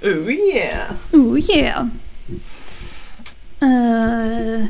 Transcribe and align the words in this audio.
Oh 0.00 0.28
yeah. 0.28 0.94
Oh 1.12 1.34
yeah. 1.34 1.88
Äh, 3.60 4.68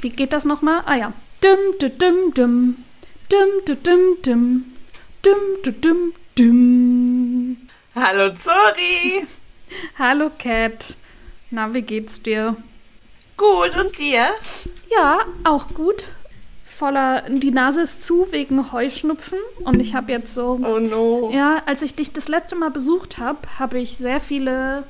wie 0.00 0.10
geht 0.10 0.32
das 0.32 0.44
nochmal? 0.44 0.82
Ah 0.86 0.94
ja. 0.94 1.12
Dum, 1.40 1.58
dum, 1.80 1.98
dum, 1.98 2.34
dum. 2.34 2.84
Dum, 3.28 3.48
dum, 3.66 3.82
dum, 3.82 4.16
dum. 4.22 4.64
Dum, 5.22 5.40
dum, 5.64 5.80
dum, 5.80 6.12
dum. 6.36 7.56
Hallo 7.96 8.32
Zori. 8.34 9.26
Hallo 9.98 10.30
Cat. 10.38 10.96
Na, 11.50 11.74
wie 11.74 11.82
geht's 11.82 12.22
dir? 12.22 12.56
Gut, 13.36 13.76
und 13.76 13.98
dir? 13.98 14.28
Ja, 14.90 15.24
auch 15.42 15.68
gut. 15.68 16.08
Voller, 16.80 17.24
die 17.28 17.50
Nase 17.50 17.82
ist 17.82 18.02
zu 18.06 18.28
wegen 18.30 18.72
Heuschnupfen 18.72 19.38
und 19.64 19.80
ich 19.80 19.94
habe 19.94 20.12
jetzt 20.12 20.34
so. 20.34 20.58
Oh 20.64 20.78
no. 20.78 21.30
Ja, 21.30 21.62
als 21.66 21.82
ich 21.82 21.94
dich 21.94 22.14
das 22.14 22.26
letzte 22.26 22.56
Mal 22.56 22.70
besucht 22.70 23.18
habe, 23.18 23.38
habe 23.58 23.78
ich 23.78 23.98
sehr 23.98 24.18
viele 24.18 24.84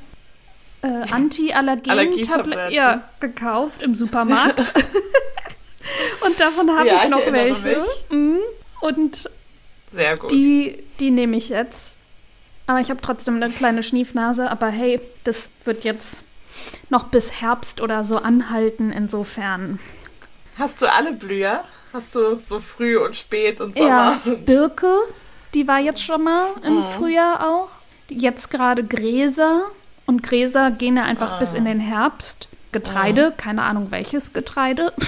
äh, 0.83 0.87
Anti-Allergen-Tabletten 0.87 2.73
ja, 2.73 3.03
gekauft 3.19 3.83
im 3.83 3.97
Supermarkt. 3.97 4.61
und 6.25 6.39
davon 6.39 6.71
habe 6.71 6.87
Ja, 6.87 6.99
ich 6.99 7.05
ich 7.07 7.11
noch 7.11 7.21
erinnere 7.23 7.65
welche. 7.65 7.85
Mhm. 8.11 8.39
Und 8.81 9.29
Sehr 9.87 10.17
gut. 10.17 10.31
die, 10.31 10.85
die 11.01 11.11
nehme 11.11 11.37
ich 11.37 11.49
jetzt. 11.49 11.95
Aber 12.69 12.79
ich 12.79 12.91
habe 12.91 13.01
trotzdem 13.01 13.35
eine 13.35 13.51
kleine 13.51 13.83
Schniefnase. 13.83 14.49
Aber 14.49 14.69
hey, 14.69 15.01
das 15.25 15.51
wird 15.65 15.83
jetzt 15.83 16.23
noch 16.89 17.09
bis 17.09 17.41
Herbst 17.41 17.81
oder 17.81 18.05
so 18.05 18.19
anhalten. 18.19 18.93
Insofern. 18.93 19.81
Hast 20.57 20.81
du 20.83 20.87
alle 20.87 21.15
Blüher? 21.15 21.65
Hast 21.93 22.15
du 22.15 22.39
so 22.39 22.59
früh 22.61 22.97
und 22.99 23.17
spät 23.17 23.61
und 23.61 23.77
Ja, 23.79 24.21
Sommer? 24.25 24.37
Birke, 24.39 24.95
die 25.55 25.67
war 25.67 25.81
jetzt 25.81 26.03
schon 26.03 26.23
mal 26.25 26.47
im 26.65 26.79
Mhm. 26.79 26.85
Frühjahr 26.85 27.49
auch. 27.49 27.69
Jetzt 28.09 28.51
gerade 28.51 28.85
Gräser. 28.85 29.63
Und 30.07 30.23
Gräser 30.23 30.71
gehen 30.73 30.97
ja 30.97 31.05
einfach 31.05 31.33
Ah. 31.33 31.39
bis 31.39 31.55
in 31.55 31.65
den 31.65 31.81
Herbst. 31.81 32.49
Getreide, 32.73 33.33
keine 33.37 33.63
Ahnung 33.63 33.91
welches 33.91 34.33
Getreide. 34.33 34.93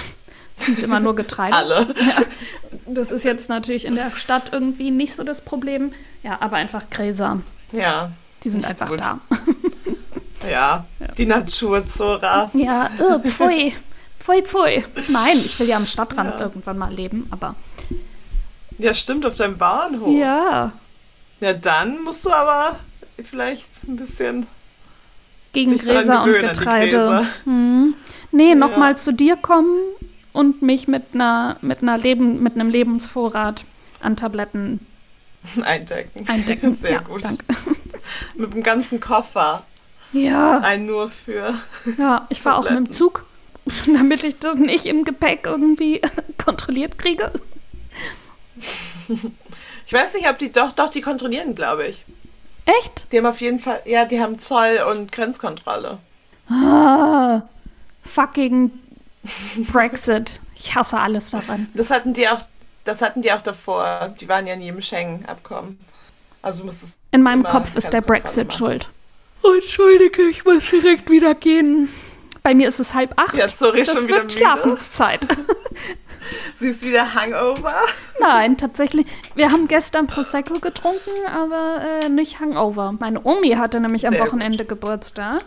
Es 0.55 0.65
hieß 0.67 0.83
immer 0.83 0.99
nur 0.99 1.15
Getreide. 1.15 1.55
Alle. 1.55 1.87
Das 2.85 3.11
ist 3.11 3.23
jetzt 3.23 3.49
natürlich 3.49 3.85
in 3.85 3.95
der 3.95 4.11
Stadt 4.11 4.49
irgendwie 4.51 4.91
nicht 4.91 5.15
so 5.15 5.23
das 5.23 5.41
Problem. 5.41 5.93
Ja, 6.21 6.37
aber 6.41 6.57
einfach 6.57 6.89
Gräser. 6.91 7.39
Ja. 7.71 8.11
Die 8.43 8.49
sind 8.49 8.65
einfach 8.65 8.87
gut. 8.89 8.99
da. 8.99 9.19
Ja. 10.47 10.85
Die 11.17 11.25
Natur, 11.25 11.85
Zora. 11.87 12.51
Ja, 12.53 12.89
oh, 12.99 13.19
pfui. 13.19 13.73
Pfui, 14.23 14.41
pfui. 14.43 14.85
Nein, 15.09 15.37
ich 15.37 15.59
will 15.59 15.67
ja 15.67 15.77
am 15.77 15.85
Stadtrand 15.85 16.35
Ja. 16.35 16.39
irgendwann 16.41 16.77
mal 16.77 16.93
leben, 16.93 17.27
aber. 17.31 17.55
Ja, 18.77 18.93
stimmt, 18.93 19.25
auf 19.25 19.35
deinem 19.37 19.57
Bauernhof. 19.57 20.15
Ja, 20.17 20.71
Ja, 21.39 21.53
dann 21.53 22.01
musst 22.03 22.25
du 22.25 22.31
aber 22.31 22.79
vielleicht 23.21 23.67
ein 23.87 23.97
bisschen 23.97 24.47
gegen 25.51 25.77
Gräser 25.77 26.23
und 26.23 26.27
gewöhnen 26.29 26.49
die 26.53 26.59
Getreide. 26.59 26.89
Gräser. 26.91 27.25
Hm. 27.43 27.93
Nee, 28.31 28.55
nochmal 28.55 28.91
Ja. 28.91 28.97
zu 28.97 29.11
dir 29.13 29.35
kommen 29.35 29.77
und 30.31 30.61
mich 30.61 30.87
mit 30.87 31.03
einer 31.13 31.57
mit 31.61 31.81
einer 31.81 31.97
Leben, 31.97 32.41
mit 32.41 32.53
einem 32.55 32.69
Lebensvorrat 32.69 33.65
an 34.01 34.15
Tabletten 34.15 34.79
eindecken. 35.63 36.27
eindecken. 36.29 36.73
Sehr 36.81 36.91
ja, 36.93 36.99
gut. 37.01 37.23
Danke. 37.25 37.43
Mit 38.35 38.53
dem 38.53 38.63
ganzen 38.63 38.99
Koffer. 38.99 39.63
Ja, 40.13 40.59
Ein 40.59 40.85
nur 40.85 41.09
für. 41.09 41.53
ja, 41.97 42.25
ich 42.29 42.43
war 42.45 42.57
auch 42.57 42.63
mit 42.69 42.75
dem. 42.75 42.91
Zug, 42.91 43.25
damit 43.87 44.23
ich 44.23 44.39
das 44.39 44.55
nicht 44.55 44.85
im 44.85 45.03
Gepäck 45.03 45.41
irgendwie 45.45 46.01
kontrolliert 46.43 46.97
kriege. 46.97 47.31
Ich 49.85 49.93
weiß 49.93 50.13
nicht, 50.15 50.27
ob 50.29 50.37
die 50.39 50.51
doch, 50.51 50.71
doch, 50.71 50.89
die 50.89 51.01
kontrollieren, 51.01 51.55
glaube 51.55 51.87
ich. 51.87 52.05
Echt? 52.65 53.11
Die 53.11 53.17
haben 53.17 53.25
auf 53.25 53.41
jeden 53.41 53.59
Fall, 53.59 53.81
ja, 53.85 54.05
die 54.05 54.21
haben 54.21 54.39
Zoll 54.39 54.79
und 54.89 55.11
Grenzkontrolle. 55.11 55.99
Ah, 56.49 57.41
fucking 58.03 58.71
Brexit. 59.71 60.39
Ich 60.55 60.75
hasse 60.75 60.97
alles 60.99 61.31
daran. 61.31 61.69
Das 61.73 61.91
hatten 61.91 62.13
die 62.13 62.27
auch, 62.27 62.39
das 62.85 63.01
hatten 63.01 63.21
die 63.21 63.31
auch 63.31 63.41
davor. 63.41 64.13
Die 64.19 64.29
waren 64.29 64.47
ja 64.47 64.55
nie 64.55 64.69
im 64.69 64.81
Schengen-Abkommen. 64.81 65.79
Also 66.41 66.63
musstest 66.65 66.97
In 67.11 67.21
meinem 67.21 67.43
Kopf 67.43 67.75
ist 67.75 67.91
der 67.91 68.01
Brexit 68.01 68.47
machen. 68.49 68.57
schuld. 68.57 68.89
Oh, 69.43 69.53
Entschuldige, 69.53 70.23
ich 70.23 70.45
muss 70.45 70.69
direkt 70.69 71.09
wieder 71.09 71.35
gehen. 71.35 71.89
Bei 72.43 72.53
mir 72.53 72.67
ist 72.67 72.79
es 72.79 72.93
halb 72.93 73.13
acht. 73.15 73.35
Ja, 73.35 73.47
sorry, 73.47 73.79
das 73.79 73.93
schon 73.93 74.03
wieder 74.03 74.17
wird 74.17 74.25
müde. 74.25 74.37
Schlafenszeit. 74.37 75.21
Siehst 76.55 76.83
du 76.83 76.87
wieder 76.87 77.15
Hangover? 77.15 77.73
Nein, 78.19 78.57
tatsächlich. 78.57 79.07
Wir 79.35 79.51
haben 79.51 79.67
gestern 79.67 80.07
Prosecco 80.07 80.59
getrunken, 80.59 81.25
aber 81.27 81.81
äh, 82.03 82.09
nicht 82.09 82.39
Hangover. 82.39 82.93
Meine 82.99 83.23
Omi 83.23 83.51
hatte 83.51 83.79
nämlich 83.79 84.07
am 84.07 84.13
Sehr 84.13 84.23
Wochenende 84.23 84.65
Geburtstag. 84.65 85.43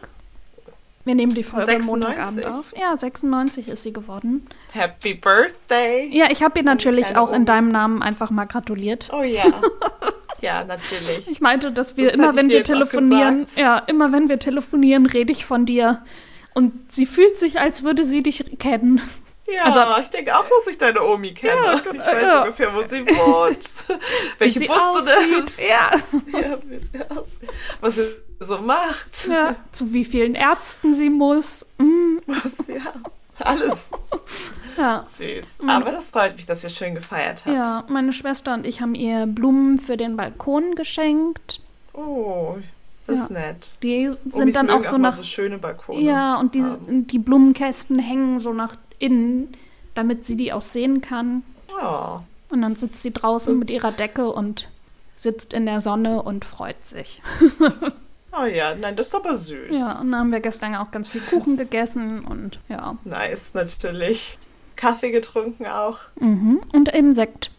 Wir 1.05 1.15
nehmen 1.15 1.35
die 1.35 1.45
Folge 1.45 1.67
96? 1.67 1.87
Montagabend 1.87 2.47
auf. 2.47 2.75
Ja, 2.77 2.97
96 2.97 3.69
ist 3.69 3.85
sie 3.85 3.93
geworden. 3.93 4.49
Happy 4.73 5.15
Birthday! 5.15 6.09
Ja, 6.11 6.27
ich 6.31 6.43
habe 6.43 6.59
ihr 6.59 6.65
natürlich 6.65 7.17
auch 7.17 7.33
in 7.33 7.45
deinem 7.45 7.69
Namen 7.69 8.03
einfach 8.03 8.31
mal 8.31 8.47
gratuliert. 8.47 9.11
Oh 9.13 9.23
ja. 9.23 9.45
Ja, 10.43 10.65
natürlich. 10.65 11.29
Ich 11.31 11.41
meinte, 11.41 11.73
dass 11.73 11.97
wir 11.97 12.09
Das 12.09 12.17
immer, 12.17 12.37
wenn 12.37 12.51
wir 12.51 12.63
telefonieren, 12.63 13.47
ja, 13.57 13.79
immer 13.79 14.13
wenn 14.13 14.29
wir 14.29 14.39
telefonieren, 14.39 15.07
rede 15.07 15.33
ich 15.33 15.47
von 15.47 15.65
dir. 15.65 16.03
Und 16.57 16.91
sie 16.91 17.05
fühlt 17.05 17.39
sich, 17.39 17.61
als 17.61 17.83
würde 17.83 18.03
sie 18.03 18.23
dich 18.23 18.59
kennen. 18.59 19.03
Ja, 19.47 19.65
Also- 19.65 20.03
ich 20.03 20.09
denke 20.09 20.35
auch, 20.37 20.45
dass 20.49 20.67
ich 20.69 20.79
deine 20.79 21.03
Omi 21.05 21.35
kenne. 21.35 21.53
Ja, 21.67 21.75
ich 21.75 21.85
weiß 21.87 22.23
ja. 22.23 22.41
ungefähr, 22.41 22.75
wo 22.75 22.81
sie 22.81 23.07
wohnt. 23.07 23.85
Welche 24.39 24.61
Bus 24.61 24.79
du 24.95 25.05
nimmst. 25.37 25.55
Ja. 25.61 25.91
Ja, 26.41 26.59
wie 26.65 26.79
sie 26.79 27.11
aussieht. 27.11 27.49
Was 27.81 27.97
sie 27.97 28.07
so 28.41 28.59
macht. 28.59 29.29
ja. 29.29 29.55
Zu 29.73 29.93
wie 29.93 30.05
vielen 30.07 30.35
Ärzten 30.35 30.95
sie 30.95 31.11
muss. 31.11 31.67
Mm, 31.79 32.17
Was, 32.27 32.67
ja. 32.69 32.93
Alles 33.39 33.91
ja. 34.79 35.03
süß. 35.03 35.59
Aber 35.67 35.93
das 35.93 36.11
freut 36.11 36.37
mich, 36.37 36.47
dass 36.47 36.65
ihr 36.65 36.71
schön 36.71 36.95
gefeiert 36.95 37.45
habt. 37.45 37.55
Ja, 37.55 37.85
meine 37.89 38.15
Schwester 38.15 38.55
und 38.55 38.67
ich 38.67 38.81
haben 38.81 38.95
ihr 38.95 39.27
Blumen 39.27 39.79
für 39.79 39.99
den 39.99 40.17
Balkon 40.17 40.75
geschenkt. 40.75 41.61
Oh, 41.93 42.57
das 43.07 43.21
ist 43.21 43.31
Ja. 43.31 43.39
nett. 43.47 43.71
Die 43.83 44.09
Omis 44.09 44.33
sind 44.35 44.57
dann 44.57 44.67
mögen 44.67 44.79
auch 44.79 44.85
so 44.85 44.93
mal 44.93 44.99
nach. 44.99 45.13
so 45.13 45.23
schöne 45.23 45.59
Balkone. 45.59 46.01
Ja, 46.01 46.39
und 46.39 46.55
die, 46.55 46.63
die 46.89 47.19
Blumenkästen 47.19 47.99
hängen 47.99 48.41
so 48.41 48.53
nach 48.53 48.77
innen, 48.99 49.55
damit 49.95 50.27
sie 50.27 50.37
die 50.37 50.53
auch 50.53 50.63
sehen 50.63 51.01
kann. 51.01 51.43
Oh, 51.83 52.21
Und 52.51 52.63
dann 52.63 52.77
sitzt 52.77 53.03
sie 53.03 53.13
draußen 53.13 53.59
mit 53.59 53.71
ihrer 53.71 53.93
Decke 53.93 54.31
und 54.31 54.69
sitzt 55.17 55.53
in 55.53 55.67
der 55.67 55.81
Sonne 55.81 56.23
und 56.23 56.45
freut 56.45 56.85
sich. 56.85 57.23
oh 58.39 58.45
ja, 58.45 58.75
nein, 58.75 58.97
das 58.97 59.09
ist 59.09 59.15
aber 59.15 59.35
süß. 59.37 59.77
Ja, 59.79 60.01
und 60.01 60.11
dann 60.13 60.21
haben 60.21 60.33
wir 60.33 60.41
gestern 60.41 60.75
auch 60.77 60.91
ganz 60.91 61.09
viel 61.09 61.21
Kuchen 61.23 61.57
gegessen 61.57 62.25
und 62.25 62.61
ja. 62.69 62.97
Nice, 63.05 63.53
natürlich. 63.55 64.39
Kaffee 64.77 65.11
getrunken 65.11 65.67
auch. 65.67 65.99
Mhm. 66.21 66.61
Und 66.73 66.95
eben 66.95 67.15
Sekt. 67.15 67.51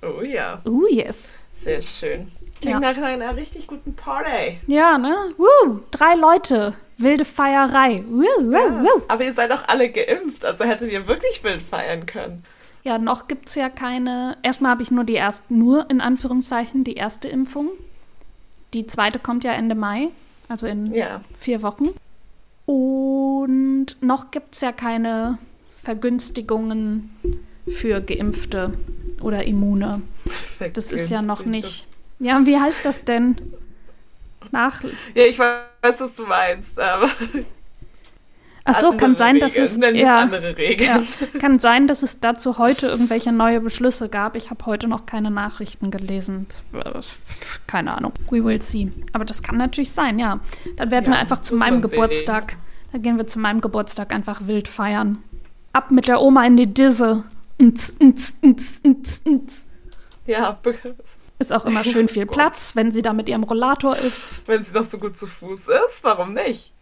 Oh 0.00 0.22
ja, 0.22 0.60
Oh 0.64 0.86
yes. 0.88 1.34
sehr 1.52 1.82
schön. 1.82 2.30
Klingt 2.60 2.82
Ja. 2.82 2.92
nach 2.92 3.02
einer 3.02 3.36
richtig 3.36 3.66
guten 3.66 3.94
Party. 3.94 4.58
Ja, 4.66 4.98
ne? 4.98 5.14
Woo, 5.36 5.80
drei 5.90 6.14
Leute. 6.14 6.74
Wilde 6.96 7.24
Feierei. 7.24 8.02
Woo, 8.08 8.24
woo, 8.40 8.52
Ja. 8.52 8.82
woo. 8.82 9.02
Aber 9.08 9.22
ihr 9.24 9.32
seid 9.32 9.52
auch 9.52 9.66
alle 9.68 9.88
geimpft, 9.88 10.44
also 10.44 10.64
hättet 10.64 10.90
ihr 10.90 11.06
wirklich 11.06 11.44
wild 11.44 11.62
feiern 11.62 12.06
können. 12.06 12.42
Ja, 12.82 12.98
noch 12.98 13.28
gibt 13.28 13.48
es 13.48 13.54
ja 13.54 13.68
keine. 13.68 14.36
Erstmal 14.42 14.72
habe 14.72 14.82
ich 14.82 14.90
nur 14.90 15.04
die 15.04 15.14
erste, 15.14 15.52
nur 15.52 15.88
in 15.90 16.00
Anführungszeichen 16.00 16.84
die 16.84 16.94
erste 16.94 17.28
Impfung. 17.28 17.68
Die 18.74 18.86
zweite 18.86 19.18
kommt 19.18 19.44
ja 19.44 19.52
Ende 19.52 19.74
Mai, 19.74 20.08
also 20.48 20.66
in 20.66 20.90
Ja. 20.92 21.20
vier 21.38 21.62
Wochen. 21.62 21.90
Und 22.66 23.96
noch 24.00 24.30
gibt 24.30 24.54
es 24.54 24.60
ja 24.60 24.72
keine 24.72 25.38
Vergünstigungen 25.82 27.10
für 27.68 28.00
Geimpfte 28.00 28.72
oder 29.20 29.44
Immune. 29.44 30.02
Das 30.74 30.92
ist 30.92 31.10
ja 31.10 31.22
noch 31.22 31.44
nicht. 31.44 31.86
Ja, 32.18 32.44
wie 32.44 32.58
heißt 32.58 32.84
das 32.84 33.04
denn? 33.04 33.36
Nach. 34.50 34.82
Ja, 35.14 35.24
ich 35.24 35.38
weiß, 35.38 36.00
was 36.00 36.14
du 36.14 36.24
meinst, 36.24 36.80
aber. 36.80 37.08
Ach 38.64 38.80
so, 38.80 38.92
kann 38.92 39.16
sein, 39.16 39.40
dass 39.40 39.52
Regeln. 39.52 39.64
es. 39.66 39.76
Nenn 39.78 39.94
es 39.96 40.02
Ja, 40.02 40.18
andere 40.20 40.56
Regeln. 40.56 40.88
ja, 40.90 41.40
kann 41.40 41.58
sein, 41.58 41.86
dass 41.86 42.02
es 42.02 42.20
dazu 42.20 42.58
heute 42.58 42.86
irgendwelche 42.88 43.32
neue 43.32 43.60
Beschlüsse 43.60 44.08
gab. 44.10 44.36
Ich 44.36 44.50
habe 44.50 44.64
heute 44.66 44.88
noch 44.88 45.06
keine 45.06 45.30
Nachrichten 45.30 45.90
gelesen. 45.90 46.46
Das, 46.72 47.12
keine 47.66 47.96
Ahnung. 47.96 48.12
We 48.30 48.44
will 48.44 48.60
see. 48.60 48.92
Aber 49.12 49.24
das 49.24 49.42
kann 49.42 49.56
natürlich 49.56 49.92
sein, 49.92 50.18
ja. 50.18 50.40
Dann 50.76 50.90
werden 50.90 51.06
Ja, 51.06 51.12
wir 51.12 51.18
einfach 51.18 51.40
zu 51.42 51.54
meinem 51.54 51.80
man 51.80 51.88
sehen. 51.88 51.90
Geburtstag. 51.92 52.56
Dann 52.92 53.02
gehen 53.02 53.16
wir 53.16 53.26
zu 53.26 53.38
meinem 53.38 53.60
Geburtstag 53.60 54.12
einfach 54.12 54.46
wild 54.46 54.68
feiern. 54.68 55.22
Ab 55.72 55.90
mit 55.90 56.08
der 56.08 56.20
Oma 56.20 56.44
in 56.46 56.56
die 56.56 56.66
Disse. 56.72 57.24
Nz, 57.60 57.94
nz, 58.00 58.34
nz, 58.42 58.80
nz, 58.84 59.20
nz. 59.26 59.64
Ja, 60.26 60.58
Ist 61.38 61.52
auch 61.52 61.64
immer 61.66 61.84
schön 61.84 62.08
viel 62.08 62.26
Gott. 62.26 62.34
Platz, 62.34 62.74
wenn 62.74 62.90
sie 62.92 63.02
da 63.02 63.12
mit 63.12 63.28
ihrem 63.28 63.44
Rollator 63.44 63.96
ist. 63.96 64.46
wenn 64.48 64.64
sie 64.64 64.72
doch 64.74 64.84
so 64.84 64.98
gut 64.98 65.16
zu 65.16 65.26
Fuß 65.26 65.68
ist, 65.68 66.02
warum 66.02 66.32
nicht? 66.32 66.72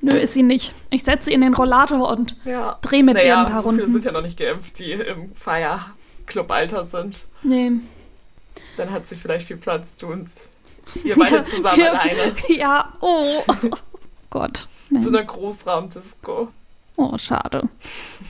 Nö, 0.00 0.16
ist 0.16 0.32
sie 0.34 0.42
nicht. 0.42 0.74
Ich 0.90 1.04
setze 1.04 1.26
sie 1.26 1.32
in 1.32 1.40
den 1.42 1.54
Rollator 1.54 2.08
und 2.10 2.36
Ja. 2.44 2.78
Dreh 2.82 3.02
mit 3.02 3.16
ihr 3.16 3.22
naja, 3.22 3.44
ein 3.46 3.52
paar 3.52 3.62
so 3.62 3.70
viele 3.70 3.82
Runden. 3.82 3.92
sind 3.92 4.04
ja 4.04 4.12
noch 4.12 4.22
nicht 4.22 4.38
geimpft, 4.38 4.78
die 4.78 4.92
im 4.92 5.34
Feierclub-Alter 5.34 6.84
sind. 6.84 7.28
nee. 7.42 7.72
Dann 8.78 8.90
hat 8.90 9.06
sie 9.06 9.16
vielleicht 9.16 9.46
viel 9.46 9.56
Platz, 9.56 9.96
tun's. 9.96 10.48
Ihr 11.04 11.16
beide 11.16 11.42
zusammen 11.42 11.78
wir, 11.78 11.92
alleine. 11.98 12.34
Ja, 12.48 12.92
oh. 13.00 13.42
Gott. 14.30 14.68
Nee. 14.90 15.00
So 15.00 15.08
eine 15.08 15.24
Großraumdisco. 15.24 16.48
Oh, 16.96 17.18
schade. 17.18 17.68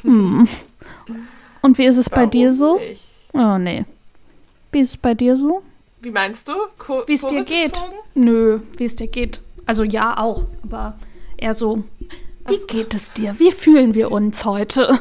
Hm. 0.02 0.48
Und 1.62 1.78
wie 1.78 1.84
ist 1.86 1.96
es 1.96 2.10
Warum 2.10 2.24
bei 2.24 2.30
dir 2.30 2.52
so? 2.52 2.78
Nicht? 2.78 3.02
Oh, 3.32 3.58
nee. 3.58 3.84
Wie 4.72 4.80
ist 4.80 4.90
es 4.90 4.96
bei 4.96 5.14
dir 5.14 5.36
so? 5.36 5.62
Wie 6.00 6.10
meinst 6.10 6.48
du? 6.48 6.54
wie 7.06 7.14
es 7.14 7.22
dir 7.22 7.44
geht? 7.44 7.72
Nö, 8.14 8.60
wie 8.76 8.84
es 8.84 8.96
dir 8.96 9.08
geht. 9.08 9.40
Also 9.64 9.82
ja, 9.82 10.18
auch. 10.18 10.46
Aber 10.62 10.98
eher 11.36 11.54
so, 11.54 11.84
wie 12.46 12.56
so. 12.56 12.66
geht 12.66 12.94
es 12.94 13.12
dir? 13.12 13.38
Wie 13.38 13.52
fühlen 13.52 13.94
wir 13.94 14.12
uns 14.12 14.44
heute? 14.44 15.00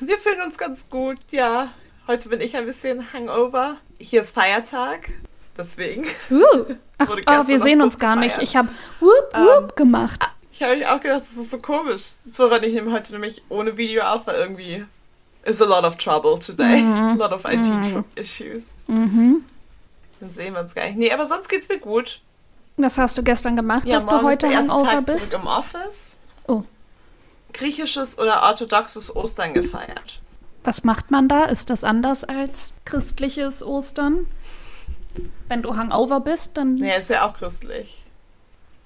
Wir 0.00 0.18
fühlen 0.18 0.42
uns 0.42 0.58
ganz 0.58 0.90
gut, 0.90 1.18
ja. 1.30 1.72
Heute 2.06 2.28
bin 2.28 2.40
ich 2.40 2.56
ein 2.56 2.66
bisschen 2.66 3.12
hangover. 3.12 3.78
Hier 4.00 4.20
ist 4.20 4.34
Feiertag, 4.34 5.08
deswegen. 5.56 6.04
Uh. 6.30 6.74
Ach, 6.98 7.08
oh, 7.10 7.48
wir 7.48 7.60
sehen 7.60 7.80
uns 7.80 7.98
gar 7.98 8.16
gefeiert. 8.16 8.38
nicht. 8.38 8.50
Ich 8.50 8.56
habe 8.56 8.68
whoop, 9.00 9.32
whoop 9.32 9.70
um, 9.70 9.76
gemacht. 9.76 10.20
Ich 10.52 10.62
habe 10.62 10.76
mich 10.76 10.86
auch 10.86 11.00
gedacht, 11.00 11.20
das 11.22 11.36
ist 11.36 11.50
so 11.50 11.58
komisch. 11.58 12.12
Zora 12.30 12.56
und 12.56 12.64
ich 12.64 12.74
nehmen 12.74 12.92
heute 12.92 13.12
nämlich 13.12 13.42
ohne 13.48 13.76
Video 13.76 14.02
auf, 14.02 14.26
weil 14.26 14.36
irgendwie 14.36 14.84
is 15.44 15.62
a 15.62 15.64
lot 15.64 15.84
of 15.84 15.96
trouble 15.96 16.38
today. 16.38 16.82
Mhm. 16.82 16.92
a 16.94 17.14
lot 17.14 17.32
of 17.32 17.44
IT 17.44 17.66
mhm. 18.88 19.44
Dann 20.22 20.30
sehen 20.30 20.54
wir 20.54 20.60
uns 20.60 20.72
gar 20.72 20.84
nicht. 20.84 20.96
Nee, 20.96 21.10
aber 21.10 21.26
sonst 21.26 21.48
geht's 21.48 21.68
mir 21.68 21.80
gut. 21.80 22.20
Was 22.76 22.96
hast 22.96 23.18
du 23.18 23.24
gestern 23.24 23.56
gemacht, 23.56 23.88
ja, 23.88 23.94
dass 23.94 24.06
du 24.06 24.22
heute 24.22 24.46
ist 24.46 24.52
der 24.52 24.60
Hangover 24.60 24.84
Tag 24.84 25.06
bist? 25.06 25.18
Zurück 25.18 25.32
im 25.32 25.46
Office. 25.48 26.18
Oh. 26.46 26.62
Griechisches 27.52 28.20
oder 28.20 28.44
orthodoxes 28.44 29.14
Ostern 29.16 29.52
gefeiert. 29.52 30.20
Was 30.62 30.84
macht 30.84 31.10
man 31.10 31.28
da? 31.28 31.46
Ist 31.46 31.70
das 31.70 31.82
anders 31.82 32.22
als 32.22 32.74
christliches 32.84 33.64
Ostern? 33.64 34.28
Wenn 35.48 35.62
du 35.62 35.76
Hangover 35.76 36.20
bist, 36.20 36.52
dann. 36.54 36.76
Nee, 36.76 36.96
ist 36.96 37.10
ja 37.10 37.26
auch 37.28 37.34
christlich. 37.34 38.04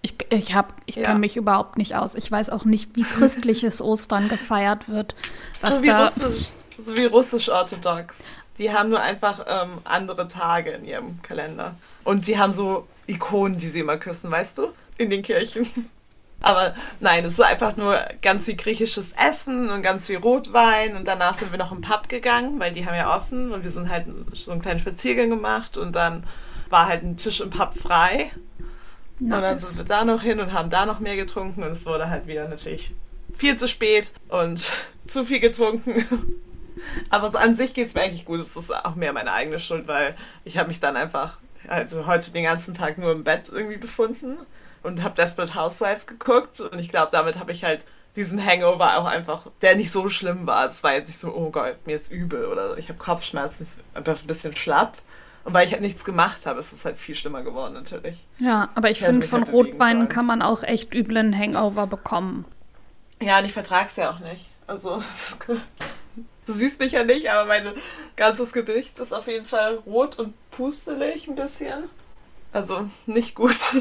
Ich, 0.01 0.15
ich, 0.31 0.55
hab, 0.55 0.73
ich 0.87 0.97
ja. 0.97 1.03
kann 1.03 1.21
mich 1.21 1.37
überhaupt 1.37 1.77
nicht 1.77 1.97
aus. 1.97 2.15
Ich 2.15 2.33
weiß 2.33 2.49
auch 2.49 2.65
nicht, 2.65 2.97
wie 2.97 3.03
christliches 3.03 3.81
Ostern 3.83 4.31
gefeiert 4.31 4.89
wird. 4.89 5.15
so, 5.61 5.83
wie 5.83 5.91
russisch, 5.91 6.53
so 6.79 6.97
wie 6.97 7.05
russisch-orthodox. 7.05 8.25
Die 8.59 8.73
haben 8.73 8.89
nur 8.89 9.01
einfach 9.01 9.45
ähm, 9.49 9.79
andere 9.85 10.27
Tage 10.27 10.71
in 10.71 10.85
ihrem 10.85 11.23
Kalender. 11.23 11.75
Und 12.05 12.27
die 12.27 12.39
haben 12.39 12.53
so 12.53 12.87
Ikonen, 13.07 13.59
die 13.59 13.67
sie 13.67 13.81
immer 13.81 13.97
küssen, 13.97 14.31
weißt 14.31 14.59
du? 14.59 14.73
In 14.99 15.11
den 15.11 15.23
Kirchen. 15.23 15.67
Aber 16.41 16.75
nein, 17.01 17.25
es 17.25 17.35
ist 17.35 17.41
einfach 17.41 17.77
nur 17.77 17.99
ganz 18.23 18.47
viel 18.47 18.57
griechisches 18.57 19.13
Essen 19.13 19.71
und 19.71 19.83
ganz 19.83 20.07
viel 20.07 20.19
Rotwein. 20.19 20.97
Und 20.97 21.09
danach 21.09 21.35
sind 21.35 21.51
wir 21.51 21.59
noch 21.59 21.73
im 21.73 21.81
Pub 21.81 22.09
gegangen, 22.09 22.61
weil 22.61 22.73
die 22.73 22.87
haben 22.87 22.95
ja 22.95 23.17
offen. 23.17 23.53
Und 23.53 23.65
wir 23.65 23.71
sind 23.71 23.89
halt 23.89 24.07
so 24.33 24.53
einen 24.53 24.63
kleinen 24.63 24.79
Spaziergang 24.79 25.31
gemacht. 25.31 25.77
Und 25.79 25.97
dann 25.97 26.25
war 26.69 26.87
halt 26.87 27.03
ein 27.03 27.17
Tisch 27.17 27.41
im 27.41 27.51
Pub 27.51 27.75
frei. 27.75 28.31
Nice. 29.19 29.35
Und 29.35 29.43
dann 29.43 29.59
sind 29.59 29.79
wir 29.79 29.85
da 29.87 30.05
noch 30.05 30.23
hin 30.23 30.41
und 30.41 30.53
haben 30.53 30.71
da 30.71 30.85
noch 30.85 31.01
mehr 31.01 31.17
getrunken. 31.17 31.63
Und 31.63 31.71
es 31.71 31.87
wurde 31.87 32.11
halt 32.11 32.27
wieder 32.27 32.49
natürlich 32.49 32.95
viel 33.35 33.57
zu 33.57 33.67
spät 33.67 34.13
und 34.29 34.59
zu 35.07 35.25
viel 35.25 35.41
getrunken. 35.41 36.05
Aber 37.11 37.31
so 37.31 37.39
an 37.39 37.55
sich 37.55 37.75
geht 37.75 37.89
es 37.89 37.95
mir 37.95 38.03
eigentlich 38.03 38.25
gut. 38.25 38.41
Es 38.41 38.57
ist 38.57 38.73
auch 38.73 38.95
mehr 38.95 39.13
meine 39.13 39.33
eigene 39.33 39.59
Schuld, 39.59 39.89
weil 39.89 40.17
ich 40.45 40.59
habe 40.59 40.69
mich 40.69 40.81
dann 40.81 40.97
einfach 40.97 41.39
also 41.69 42.07
heute 42.07 42.33
den 42.33 42.45
ganzen 42.45 42.75
Tag 42.75 42.99
nur 42.99 43.13
im 43.13 43.25
Bett 43.25 43.51
irgendwie 43.53 43.77
befunden 43.77 44.37
und 44.83 45.03
habe 45.03 45.15
Desperate 45.15 45.55
Housewives 45.55 46.07
geguckt 46.07 46.61
und 46.61 46.79
ich 46.79 46.89
glaube, 46.89 47.11
damit 47.11 47.39
habe 47.39 47.53
ich 47.53 47.65
halt 47.65 47.85
diesen 48.15 48.45
Hangover 48.45 48.99
auch 48.99 49.07
einfach, 49.07 49.47
der 49.61 49.77
nicht 49.77 49.93
so 49.93 50.09
schlimm 50.09 50.47
war. 50.47 50.65
Es 50.67 50.83
war 50.83 50.95
jetzt 50.95 51.09
nicht 51.09 51.21
so, 51.21 51.35
oh 51.35 51.51
Gott, 51.51 51.77
mir 51.87 51.95
ist 51.95 52.11
übel 52.11 52.47
oder 52.47 52.79
ich 52.79 52.89
habe 52.89 52.99
Kopfschmerzen, 52.99 53.67
einfach 53.95 54.19
ein 54.21 54.27
bisschen 54.27 54.57
schlapp. 54.57 54.97
Und 55.45 55.55
weil 55.55 55.67
ich 55.67 55.73
halt 55.73 55.83
nichts 55.83 56.05
gemacht 56.05 56.45
habe, 56.47 56.59
ist 56.59 56.73
es 56.73 56.85
halt 56.85 56.99
viel 56.99 57.15
schlimmer 57.15 57.43
geworden 57.43 57.75
natürlich. 57.75 58.27
Ja, 58.39 58.69
aber 58.75 58.91
ich 58.91 58.99
finde, 59.01 59.27
von 59.27 59.43
halt 59.43 59.53
Rotwein 59.53 60.09
kann 60.09 60.27
man 60.27 60.43
auch 60.43 60.65
echt 60.65 60.93
üblen 60.93 61.37
Hangover 61.37 61.87
bekommen. 61.87 62.45
Ja, 63.23 63.39
und 63.39 63.45
ich 63.45 63.53
vertrage 63.53 63.87
es 63.87 63.95
ja 63.95 64.11
auch 64.11 64.19
nicht. 64.19 64.47
Also, 64.67 65.01
du 66.47 66.53
siehst 66.53 66.81
mich 66.81 66.93
ja 66.93 67.05
nicht, 67.05 67.31
aber 67.31 67.47
mein 67.47 67.73
ganzes 68.17 68.53
Gedicht 68.53 68.99
ist 68.99 69.13
auf 69.13 69.27
jeden 69.27 69.47
Fall 69.47 69.77
rot 69.87 70.19
und 70.19 70.35
pustelig 70.51 71.29
ein 71.29 71.35
bisschen. 71.35 71.91
Also, 72.53 72.89
nicht 73.07 73.35
gut. 73.35 73.55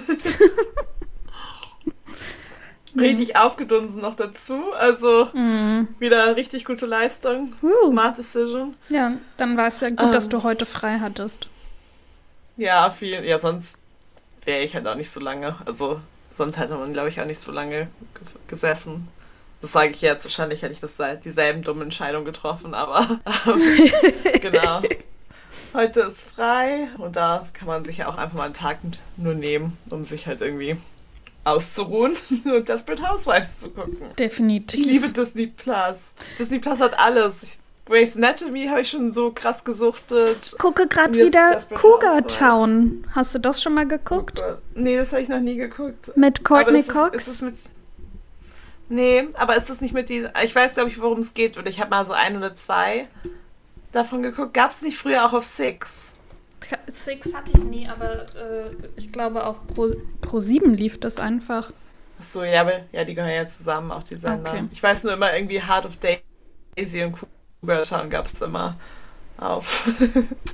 richtig 2.98 3.38
aufgedunsen 3.38 4.02
noch 4.02 4.16
dazu. 4.16 4.62
Also 4.78 5.30
mm. 5.34 5.88
wieder 6.00 6.36
richtig 6.36 6.66
gute 6.66 6.86
Leistung. 6.86 7.54
Uh. 7.62 7.88
Smart 7.88 8.18
Decision. 8.18 8.76
Ja, 8.90 9.14
dann 9.38 9.58
war 9.58 9.68
es 9.68 9.82
ja 9.82 9.90
gut, 9.90 10.02
ähm, 10.02 10.12
dass 10.12 10.30
du 10.30 10.44
heute 10.44 10.66
frei 10.66 11.00
hattest. 11.00 11.48
Ja, 12.58 12.90
viel. 12.90 13.24
Ja, 13.26 13.38
sonst 13.38 13.80
wäre 14.46 14.64
ich 14.64 14.76
halt 14.76 14.88
auch 14.88 14.96
nicht 14.96 15.12
so 15.12 15.20
lange. 15.20 15.56
Also 15.66 16.00
sonst 16.30 16.58
hätte 16.58 16.76
man, 16.76 16.94
glaube 16.94 17.10
ich, 17.10 17.20
auch 17.20 17.26
nicht 17.26 17.40
so 17.40 17.52
lange 17.52 17.88
gesessen. 18.48 19.08
Das 19.62 19.72
sage 19.72 19.92
ich 19.92 20.02
jetzt. 20.02 20.26
Wahrscheinlich 20.26 20.62
hätte 20.62 20.74
ich 20.74 20.80
das 20.80 20.98
dieselben 21.24 21.64
dummen 21.64 21.84
Entscheidungen 21.84 22.26
getroffen, 22.26 22.74
aber 22.74 23.20
ähm, 23.48 23.92
genau. 24.42 24.82
Heute 25.74 26.02
ist 26.02 26.32
frei 26.32 26.88
und 27.00 27.18
da 27.18 27.46
kann 27.54 27.68
man 27.68 27.84
sich 27.84 27.98
ja 27.98 28.08
auch 28.08 28.18
einfach 28.18 28.38
mal 28.38 28.46
einen 28.46 28.54
Tag 28.54 28.78
nur 29.18 29.34
nehmen, 29.34 29.78
um 29.90 30.06
sich 30.06 30.26
halt 30.26 30.42
irgendwie 30.42 30.78
auszuruhen 31.44 32.14
und 32.46 32.70
Desperate 32.70 33.08
Housewives 33.08 33.58
zu 33.58 33.70
gucken. 33.70 33.98
Definitiv. 34.18 34.80
Ich 34.80 34.86
liebe 34.86 35.10
Disney 35.10 35.48
Plus. 35.48 36.14
Disney 36.38 36.60
Plus 36.60 36.80
hat 36.80 36.98
alles. 37.00 37.58
Grey's 37.86 38.18
Anatomy 38.18 38.66
habe 38.66 38.82
ich 38.82 38.90
schon 38.90 39.12
so 39.12 39.32
krass 39.32 39.64
gesuchtet. 39.64 40.56
Gucke 40.58 40.88
gerade 40.88 41.14
wieder 41.14 41.62
Cougar 41.76 42.26
Town. 42.26 43.06
Hast 43.12 43.36
du 43.36 43.40
das 43.40 43.62
schon 43.62 43.76
mal 43.76 43.88
geguckt? 43.88 44.42
Oh 44.42 44.56
nee, 44.74 44.98
das 44.98 45.12
habe 45.12 45.22
ich 45.22 45.30
noch 45.30 45.40
nie 45.40 45.56
geguckt. 45.56 46.12
Mit 46.16 46.44
Courtney 46.44 46.82
Cox? 46.82 47.16
Ist, 47.16 47.28
ist 47.28 47.42
mit, 47.44 47.56
nee, 48.90 49.28
aber 49.36 49.56
ist 49.56 49.70
das 49.70 49.82
nicht 49.82 49.94
mit 49.94 50.10
diesen. 50.10 50.30
Ich 50.44 50.56
weiß, 50.56 50.76
glaube 50.76 50.90
ich, 50.90 51.00
worum 51.02 51.20
es 51.20 51.34
geht. 51.34 51.58
Und 51.58 51.68
ich 51.68 51.80
habe 51.80 51.90
mal 51.90 52.06
so 52.06 52.14
ein 52.14 52.38
oder 52.38 52.54
zwei 52.54 53.08
davon 53.92 54.22
geguckt. 54.22 54.54
Gab 54.54 54.70
es 54.70 54.82
nicht 54.82 54.98
früher 54.98 55.26
auch 55.26 55.34
auf 55.34 55.46
Six? 55.46 56.16
Six 56.88 57.34
hatte 57.34 57.52
ich 57.56 57.64
nie, 57.64 57.88
aber 57.88 58.24
äh, 58.36 58.72
ich 58.96 59.12
glaube 59.12 59.46
auf 59.46 59.66
Pro, 59.68 59.88
Pro 60.22 60.40
7 60.40 60.74
lief 60.74 61.00
das 61.00 61.20
einfach. 61.20 61.72
Achso, 62.18 62.44
ja, 62.44 62.62
aber 62.62 62.74
ja, 62.92 63.04
die 63.04 63.14
gehören 63.14 63.36
ja 63.36 63.46
zusammen, 63.46 63.92
auch 63.92 64.04
die 64.04 64.16
Sender. 64.16 64.52
Okay. 64.52 64.68
Ich 64.72 64.82
weiß 64.82 65.04
nur 65.04 65.14
immer 65.14 65.36
irgendwie 65.36 65.62
Heart 65.62 65.86
of 65.86 65.98
Daisy 65.98 67.04
und 67.04 67.16
Cougar 67.62 67.84
Town 67.84 68.10
gab 68.10 68.26
es 68.26 68.42
immer 68.42 68.78
auf 69.38 69.88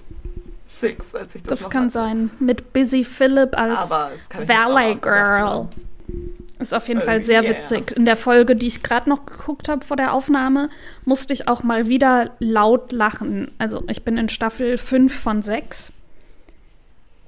Six, 0.66 1.16
als 1.16 1.36
ich 1.36 1.44
das 1.44 1.60
Das 1.60 1.70
kann 1.70 1.84
hatte. 1.84 1.94
sein. 1.94 2.32
Mit 2.40 2.74
Busy 2.74 3.04
Philip 3.04 3.58
als 3.58 3.90
Valley 3.90 4.96
Girl. 5.00 5.68
Ist 6.62 6.74
auf 6.74 6.88
jeden 6.88 7.00
Irgendwie, 7.00 7.12
Fall 7.12 7.24
sehr 7.24 7.44
witzig. 7.44 7.90
Yeah. 7.90 7.98
In 7.98 8.06
der 8.06 8.16
Folge, 8.16 8.56
die 8.56 8.68
ich 8.68 8.84
gerade 8.84 9.10
noch 9.10 9.26
geguckt 9.26 9.68
habe 9.68 9.84
vor 9.84 9.98
der 9.98 10.14
Aufnahme, 10.14 10.70
musste 11.06 11.34
ich 11.34 11.48
auch 11.48 11.64
mal 11.64 11.88
wieder 11.88 12.32
laut 12.40 12.92
lachen. 12.92 13.52
Also 13.58 13.84
ich 13.90 14.04
bin 14.04 14.18
in 14.18 14.30
Staffel 14.30 14.78
5 14.78 15.14
von 15.14 15.42
6. 15.42 15.94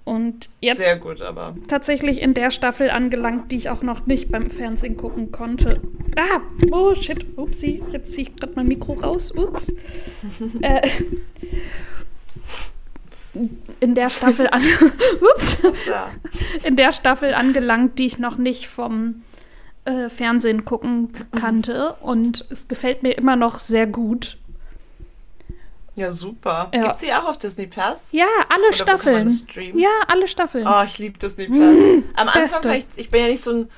Und 0.05 0.49
jetzt 0.59 0.77
Sehr 0.77 0.97
gut, 0.97 1.21
aber. 1.21 1.55
tatsächlich 1.67 2.21
in 2.21 2.33
der 2.33 2.51
Staffel 2.51 2.89
angelangt, 2.89 3.51
die 3.51 3.55
ich 3.55 3.69
auch 3.69 3.83
noch 3.83 4.05
nicht 4.05 4.29
beim 4.29 4.49
Fernsehen 4.49 4.97
gucken 4.97 5.31
konnte. 5.31 5.79
Ah, 6.17 6.41
oh 6.71 6.93
shit, 6.93 7.25
upsie, 7.37 7.81
jetzt 7.91 8.13
ziehe 8.13 8.27
ich 8.27 8.35
gerade 8.35 8.53
mein 8.55 8.67
Mikro 8.67 8.93
raus. 8.93 9.31
Ups. 9.31 9.73
äh, 10.61 10.81
in 13.79 13.95
der 13.95 14.09
Staffel 14.09 14.47
an 14.47 14.61
Ups. 15.33 15.63
in 16.63 16.75
der 16.75 16.91
Staffel 16.91 17.33
angelangt, 17.33 17.97
die 17.97 18.05
ich 18.05 18.19
noch 18.19 18.37
nicht 18.37 18.67
vom 18.67 19.23
äh, 19.85 20.09
Fernsehen 20.09 20.65
gucken 20.65 21.13
kannte. 21.37 21.95
Und 22.01 22.45
es 22.49 22.67
gefällt 22.67 23.03
mir 23.03 23.11
immer 23.17 23.35
noch 23.35 23.59
sehr 23.59 23.87
gut. 23.87 24.37
Ja, 25.95 26.09
super. 26.09 26.71
Ja. 26.73 26.81
Gibt's 26.81 27.01
die 27.01 27.13
auch 27.13 27.29
auf 27.29 27.37
Disney 27.37 27.67
Plus? 27.67 28.11
Ja, 28.11 28.25
alle 28.49 28.67
Oder 28.67 28.73
Staffeln. 28.73 29.29
Ja, 29.75 29.89
alle 30.07 30.27
Staffeln. 30.27 30.67
Oh, 30.67 30.83
ich 30.83 30.97
liebe 30.97 31.19
Disney 31.19 31.45
Plus. 31.45 31.59
Mm, 31.59 32.03
Am 32.15 32.29
Anfang 32.29 32.63
war 32.63 32.75
ich, 32.75 32.85
ich 32.95 33.11
bin 33.11 33.21
ja 33.21 33.27
nicht 33.27 33.43
so 33.43 33.51
ein 33.51 33.69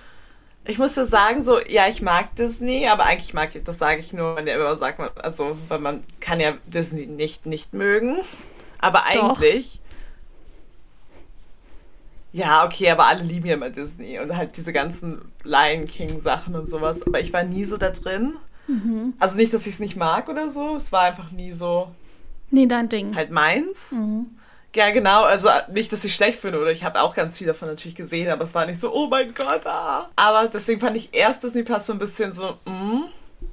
ich 0.67 0.79
musste 0.79 1.05
sagen, 1.05 1.41
so, 1.41 1.59
ja, 1.67 1.87
ich 1.87 2.01
mag 2.01 2.35
Disney, 2.35 2.87
aber 2.87 3.05
eigentlich 3.05 3.33
mag 3.33 3.55
ich, 3.55 3.63
das 3.63 3.77
sage 3.77 3.99
ich 3.99 4.13
nur, 4.13 4.35
wenn 4.35 4.45
der 4.45 4.55
immer 4.55 4.75
sagt, 4.77 4.99
also, 5.23 5.57
weil 5.67 5.79
man 5.79 6.01
kann 6.19 6.39
ja 6.39 6.53
Disney 6.65 7.05
nicht 7.05 7.45
nicht 7.45 7.73
mögen. 7.73 8.17
Aber 8.79 9.03
eigentlich. 9.03 9.79
Ja, 12.35 12.65
okay, 12.65 12.89
aber 12.89 13.07
alle 13.07 13.23
lieben 13.23 13.47
ja 13.47 13.53
immer 13.53 13.69
Disney 13.69 14.19
und 14.19 14.35
halt 14.35 14.57
diese 14.57 14.73
ganzen 14.73 15.21
Lion 15.45 15.85
King 15.85 16.19
Sachen 16.19 16.53
und 16.53 16.67
sowas. 16.67 17.07
Aber 17.07 17.21
ich 17.21 17.31
war 17.31 17.43
nie 17.43 17.63
so 17.63 17.77
da 17.77 17.91
drin. 17.91 18.35
Mhm. 18.67 19.13
Also 19.19 19.37
nicht, 19.37 19.53
dass 19.53 19.65
ich 19.67 19.75
es 19.75 19.79
nicht 19.79 19.95
mag 19.95 20.27
oder 20.27 20.49
so. 20.49 20.75
Es 20.75 20.91
war 20.91 21.03
einfach 21.03 21.31
nie 21.31 21.51
so 21.51 21.87
Nee, 22.51 22.65
dein 22.65 22.89
Ding. 22.89 23.15
Halt 23.15 23.31
meins. 23.31 23.93
Mhm. 23.93 24.31
Ja, 24.75 24.89
genau. 24.89 25.23
Also 25.23 25.47
nicht, 25.71 25.93
dass 25.93 26.03
ich 26.03 26.13
schlecht 26.13 26.37
finde 26.37 26.59
oder 26.59 26.73
ich 26.73 26.83
habe 26.83 27.01
auch 27.01 27.13
ganz 27.13 27.37
viel 27.37 27.47
davon 27.47 27.69
natürlich 27.69 27.95
gesehen, 27.95 28.29
aber 28.29 28.43
es 28.43 28.53
war 28.53 28.65
nicht 28.65 28.81
so, 28.81 28.93
oh 28.93 29.07
mein 29.07 29.33
Gott, 29.33 29.65
ah. 29.65 30.09
Aber 30.17 30.49
deswegen 30.49 30.81
fand 30.81 30.97
ich 30.97 31.13
erst 31.13 31.41
Disney 31.41 31.63
Plus 31.63 31.85
so 31.85 31.93
ein 31.93 31.99
bisschen 31.99 32.33
so, 32.33 32.57
mm. 32.65 33.03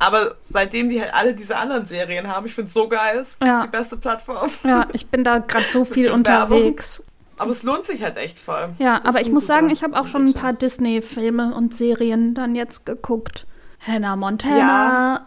Aber 0.00 0.34
seitdem 0.42 0.88
die 0.88 1.00
halt 1.00 1.14
alle 1.14 1.34
diese 1.34 1.56
anderen 1.56 1.86
Serien 1.86 2.26
haben, 2.26 2.46
ich 2.46 2.54
finde 2.54 2.66
es 2.66 2.74
so 2.74 2.88
geil, 2.88 3.18
ist 3.18 3.40
ja. 3.40 3.62
die 3.62 3.68
beste 3.68 3.96
Plattform. 3.96 4.50
Ja, 4.64 4.88
ich 4.92 5.06
bin 5.06 5.22
da 5.22 5.38
gerade 5.38 5.64
so 5.64 5.84
viel 5.84 6.10
unterwegs. 6.10 7.02
Aber 7.42 7.50
es 7.50 7.62
lohnt 7.64 7.84
sich 7.84 8.02
halt 8.02 8.16
echt 8.16 8.38
voll. 8.38 8.70
Ja, 8.78 9.00
das 9.00 9.06
aber 9.06 9.20
ich 9.20 9.30
muss 9.30 9.46
sagen, 9.46 9.68
ich 9.70 9.82
habe 9.82 9.98
auch 9.98 10.06
schon 10.06 10.26
ein 10.26 10.34
paar 10.34 10.52
Disney-Filme 10.52 11.54
und 11.54 11.74
Serien 11.74 12.34
dann 12.34 12.54
jetzt 12.54 12.86
geguckt. 12.86 13.46
Hannah 13.84 14.14
Montana. 14.14 15.26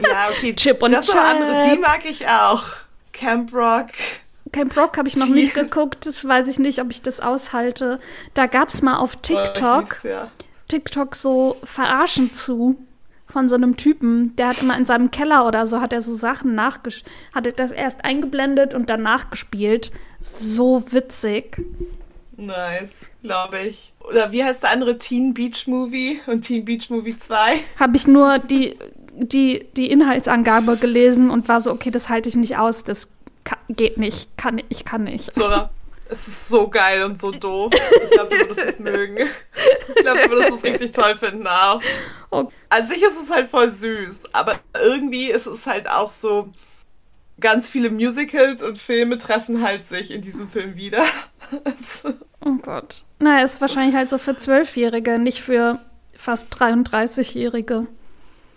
ja 0.10 0.28
okay. 0.30 0.54
Chip 0.54 0.82
und 0.82 0.90
das 0.90 1.06
Chap. 1.06 1.16
andere, 1.16 1.70
die 1.70 1.78
mag 1.78 2.04
ich 2.04 2.26
auch. 2.26 2.64
Camp 3.12 3.54
Rock. 3.54 3.86
Camp 4.52 4.76
Rock 4.76 4.98
habe 4.98 5.08
ich 5.08 5.16
noch 5.16 5.28
nicht 5.28 5.54
geguckt. 5.54 6.06
Das 6.06 6.26
weiß 6.26 6.48
ich 6.48 6.58
nicht, 6.58 6.80
ob 6.80 6.90
ich 6.90 7.02
das 7.02 7.20
aushalte. 7.20 8.00
Da 8.34 8.46
gab 8.46 8.70
es 8.70 8.82
mal 8.82 8.96
auf 8.96 9.16
TikTok, 9.16 9.96
oh, 10.04 10.08
ja. 10.08 10.28
TikTok 10.68 11.14
so 11.14 11.56
verarschen 11.62 12.34
zu 12.34 12.76
von 13.34 13.48
so 13.48 13.56
einem 13.56 13.76
Typen, 13.76 14.36
der 14.36 14.50
hat 14.50 14.62
immer 14.62 14.78
in 14.78 14.86
seinem 14.86 15.10
Keller 15.10 15.44
oder 15.48 15.66
so, 15.66 15.80
hat 15.80 15.92
er 15.92 16.00
so 16.00 16.14
Sachen 16.14 16.54
nachgespielt, 16.54 17.12
hatte 17.34 17.52
das 17.52 17.72
erst 17.72 18.04
eingeblendet 18.04 18.74
und 18.74 18.88
dann 18.88 19.02
nachgespielt. 19.02 19.90
So 20.20 20.84
witzig. 20.92 21.60
Nice, 22.36 23.10
glaube 23.24 23.58
ich. 23.58 23.92
Oder 24.08 24.30
wie 24.30 24.44
heißt 24.44 24.62
der 24.62 24.70
andere 24.70 24.98
Teen 24.98 25.34
Beach 25.34 25.66
Movie 25.66 26.20
und 26.28 26.42
Teen 26.42 26.64
Beach 26.64 26.88
Movie 26.90 27.16
2? 27.16 27.36
Habe 27.80 27.96
ich 27.96 28.06
nur 28.06 28.38
die, 28.38 28.78
die, 29.14 29.66
die 29.76 29.90
Inhaltsangabe 29.90 30.76
gelesen 30.76 31.28
und 31.28 31.48
war 31.48 31.60
so, 31.60 31.72
okay, 31.72 31.90
das 31.90 32.08
halte 32.08 32.28
ich 32.28 32.36
nicht 32.36 32.56
aus, 32.56 32.84
das 32.84 33.10
kann, 33.42 33.58
geht 33.68 33.98
nicht, 33.98 34.36
kann, 34.36 34.62
ich 34.68 34.84
kann 34.84 35.02
nicht. 35.02 35.34
Sora, 35.34 35.70
es 36.08 36.28
ist 36.28 36.48
so 36.48 36.68
geil 36.68 37.04
und 37.04 37.18
so 37.18 37.30
doof. 37.30 37.72
Ich 38.04 38.10
glaube, 38.10 38.30
du 38.30 38.40
würdest 38.40 38.60
es 38.60 38.78
mögen. 38.78 39.18
Ich 39.18 39.94
glaube, 40.02 40.20
du 40.20 40.30
würdest 40.30 40.58
es 40.58 40.64
richtig 40.64 40.90
toll 40.90 41.16
finden 41.16 41.46
auch. 41.46 41.80
Okay. 42.30 42.52
An 42.68 42.86
sich 42.86 43.02
ist 43.02 43.20
es 43.20 43.30
halt 43.30 43.48
voll 43.48 43.70
süß, 43.70 44.24
aber 44.32 44.58
irgendwie 44.74 45.30
ist 45.30 45.46
es 45.46 45.66
halt 45.66 45.88
auch 45.88 46.08
so, 46.08 46.50
ganz 47.40 47.68
viele 47.68 47.90
Musicals 47.90 48.62
und 48.62 48.78
Filme 48.78 49.18
treffen 49.18 49.62
halt 49.62 49.84
sich 49.84 50.12
in 50.12 50.20
diesem 50.20 50.48
Film 50.48 50.76
wieder. 50.76 51.02
oh 52.44 52.54
Gott. 52.62 53.04
Na, 53.18 53.42
ist 53.42 53.60
wahrscheinlich 53.60 53.94
halt 53.94 54.10
so 54.10 54.18
für 54.18 54.36
Zwölfjährige, 54.36 55.18
nicht 55.18 55.42
für 55.42 55.78
fast 56.16 56.54
33-Jährige. 56.54 57.86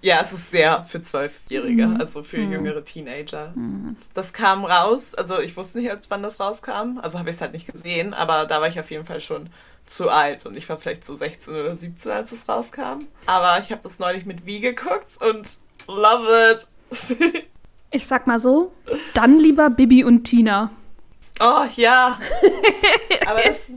Ja, 0.01 0.19
es 0.21 0.31
ist 0.31 0.51
sehr 0.51 0.83
für 0.83 1.01
Zwölfjährige, 1.01 1.87
mhm. 1.87 1.99
also 1.99 2.23
für 2.23 2.37
mhm. 2.37 2.51
jüngere 2.51 2.83
Teenager. 2.83 3.51
Mhm. 3.55 3.95
Das 4.13 4.33
kam 4.33 4.63
raus, 4.63 5.15
also 5.15 5.39
ich 5.39 5.57
wusste 5.57 5.79
nicht, 5.79 5.91
wann 6.09 6.21
das 6.21 6.39
rauskam, 6.39 6.99
also 7.01 7.17
habe 7.17 7.29
ich 7.29 7.35
es 7.35 7.41
halt 7.41 7.53
nicht 7.53 7.71
gesehen, 7.71 8.13
aber 8.13 8.45
da 8.45 8.61
war 8.61 8.67
ich 8.67 8.79
auf 8.79 8.91
jeden 8.91 9.05
Fall 9.05 9.21
schon 9.21 9.49
zu 9.85 10.09
alt 10.09 10.45
und 10.45 10.55
ich 10.55 10.67
war 10.69 10.77
vielleicht 10.77 11.05
so 11.05 11.15
16 11.15 11.55
oder 11.55 11.75
17, 11.75 12.11
als 12.11 12.31
es 12.31 12.47
rauskam. 12.47 13.07
Aber 13.25 13.59
ich 13.59 13.71
habe 13.71 13.81
das 13.81 13.99
neulich 13.99 14.25
mit 14.25 14.45
Wie 14.45 14.59
geguckt 14.59 15.17
und 15.21 15.57
love 15.87 16.51
it. 16.51 16.67
ich 17.91 18.05
sag 18.05 18.27
mal 18.27 18.39
so, 18.39 18.71
dann 19.13 19.39
lieber 19.39 19.69
Bibi 19.69 20.03
und 20.03 20.25
Tina. 20.25 20.71
Oh 21.39 21.65
ja. 21.75 22.19
aber 23.27 23.41
das, 23.41 23.71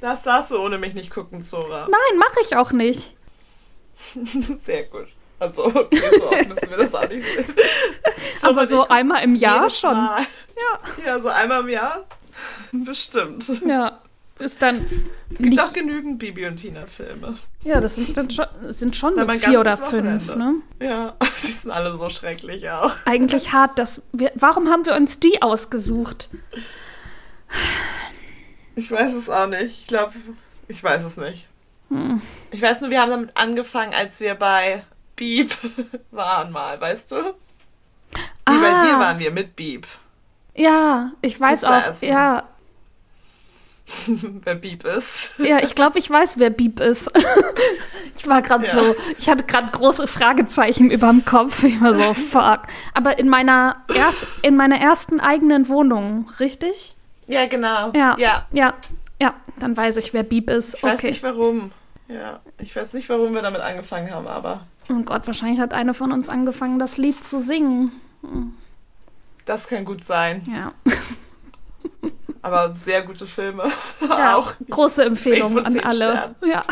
das 0.00 0.22
darfst 0.22 0.50
du 0.50 0.58
ohne 0.58 0.78
mich 0.78 0.94
nicht 0.94 1.10
gucken, 1.10 1.42
Zora. 1.42 1.88
Nein, 1.90 2.18
mache 2.18 2.40
ich 2.42 2.56
auch 2.56 2.72
nicht. 2.72 3.16
Sehr 4.64 4.84
gut. 4.84 5.14
Also, 5.38 5.66
okay, 5.66 6.02
so 6.18 6.28
oft 6.30 6.48
müssen 6.48 6.70
wir 6.70 6.76
das 6.78 6.94
auch 6.94 7.08
nicht 7.08 7.24
sehen. 7.24 7.44
So, 8.36 8.48
Aber 8.48 8.66
so 8.66 8.86
einmal 8.88 9.24
im 9.24 9.34
Jahr 9.34 9.70
schon. 9.70 9.94
Mal. 9.94 10.20
Ja. 10.56 11.04
ja, 11.06 11.20
so 11.20 11.28
einmal 11.28 11.62
im 11.62 11.70
Jahr. 11.70 12.06
Bestimmt. 12.72 13.48
Ja. 13.66 13.98
Ist 14.38 14.60
dann. 14.60 14.84
Es 15.30 15.38
gibt 15.38 15.58
auch 15.58 15.72
genügend 15.72 16.18
Bibi 16.18 16.46
und 16.46 16.56
Tina-Filme. 16.56 17.36
Ja, 17.64 17.80
das 17.80 17.94
sind 17.94 18.14
dann 18.14 18.30
schon, 18.30 18.44
sind 18.68 18.94
schon 18.94 19.14
so 19.14 19.26
vier 19.26 19.60
oder 19.60 19.78
fünf, 19.78 20.36
ne? 20.36 20.56
Ja, 20.80 21.16
sie 21.32 21.52
sind 21.52 21.70
alle 21.70 21.96
so 21.96 22.10
schrecklich 22.10 22.68
auch. 22.68 22.94
Eigentlich 23.06 23.52
hart, 23.52 23.78
dass 23.78 24.02
wir. 24.12 24.32
Warum 24.34 24.68
haben 24.68 24.84
wir 24.84 24.94
uns 24.94 25.20
die 25.20 25.40
ausgesucht? 25.40 26.28
Ich 28.74 28.90
weiß 28.90 29.14
es 29.14 29.30
auch 29.30 29.46
nicht. 29.46 29.80
Ich 29.80 29.86
glaube, 29.86 30.12
ich 30.68 30.84
weiß 30.84 31.04
es 31.04 31.16
nicht. 31.16 31.48
Hm. 31.88 32.20
Ich 32.50 32.62
weiß 32.62 32.80
nur, 32.82 32.90
wir 32.90 33.00
haben 33.00 33.10
damit 33.10 33.36
angefangen, 33.36 33.94
als 33.94 34.20
wir 34.20 34.34
bei 34.34 34.84
Beep 35.14 35.50
waren 36.10 36.52
mal, 36.52 36.80
weißt 36.80 37.12
du? 37.12 37.16
Wie 37.16 38.20
ah. 38.44 38.58
bei 38.60 38.84
dir 38.84 38.98
waren 38.98 39.18
wir 39.18 39.30
mit 39.30 39.56
Beep. 39.56 39.86
Ja, 40.54 41.12
ich 41.20 41.38
weiß 41.38 41.60
Pizza 41.60 41.78
auch, 41.78 41.90
essen. 41.90 42.08
ja. 42.08 42.42
wer 44.06 44.54
Beep 44.56 44.84
ist. 44.84 45.38
Ja, 45.38 45.58
ich 45.58 45.74
glaube, 45.74 45.98
ich 45.98 46.10
weiß, 46.10 46.38
wer 46.38 46.50
Beep 46.50 46.80
ist. 46.80 47.10
ich 48.18 48.26
war 48.26 48.42
gerade 48.42 48.66
ja. 48.66 48.72
so, 48.72 48.96
ich 49.18 49.28
hatte 49.28 49.44
gerade 49.44 49.70
große 49.70 50.08
Fragezeichen 50.08 50.90
über 50.90 51.08
dem 51.08 51.24
Kopf. 51.24 51.62
Ich 51.62 51.80
war 51.80 51.94
so, 51.94 52.14
fuck. 52.14 52.62
Aber 52.94 53.18
in 53.18 53.28
meiner, 53.28 53.84
erst, 53.94 54.26
in 54.42 54.56
meiner 54.56 54.80
ersten 54.80 55.20
eigenen 55.20 55.68
Wohnung, 55.68 56.28
richtig? 56.40 56.96
Ja, 57.28 57.46
genau. 57.46 57.92
Ja, 57.92 58.16
ja, 58.18 58.46
ja, 58.52 58.74
ja, 59.20 59.34
dann 59.58 59.76
weiß 59.76 59.96
ich, 59.96 60.12
wer 60.12 60.22
Beep 60.22 60.50
ist. 60.50 60.74
Ich 60.74 60.82
weiß 60.82 61.02
nicht 61.02 61.22
warum. 61.22 61.72
Ja, 62.08 62.40
ich 62.58 62.74
weiß 62.74 62.92
nicht, 62.92 63.08
warum 63.08 63.34
wir 63.34 63.42
damit 63.42 63.60
angefangen 63.60 64.10
haben, 64.10 64.26
aber. 64.26 64.66
Oh 64.88 65.02
Gott, 65.04 65.26
wahrscheinlich 65.26 65.58
hat 65.58 65.72
eine 65.72 65.94
von 65.94 66.12
uns 66.12 66.28
angefangen, 66.28 66.78
das 66.78 66.98
Lied 66.98 67.24
zu 67.24 67.40
singen. 67.40 67.92
Hm. 68.22 68.54
Das 69.44 69.66
kann 69.68 69.84
gut 69.84 70.04
sein. 70.04 70.44
Ja. 70.46 70.72
aber 72.42 72.76
sehr 72.76 73.02
gute 73.02 73.26
Filme. 73.26 73.70
Ja, 74.00 74.36
auch 74.36 74.52
große 74.70 75.04
Empfehlung 75.04 75.58
an 75.58 75.80
alle. 75.80 76.34
Ja. 76.44 76.64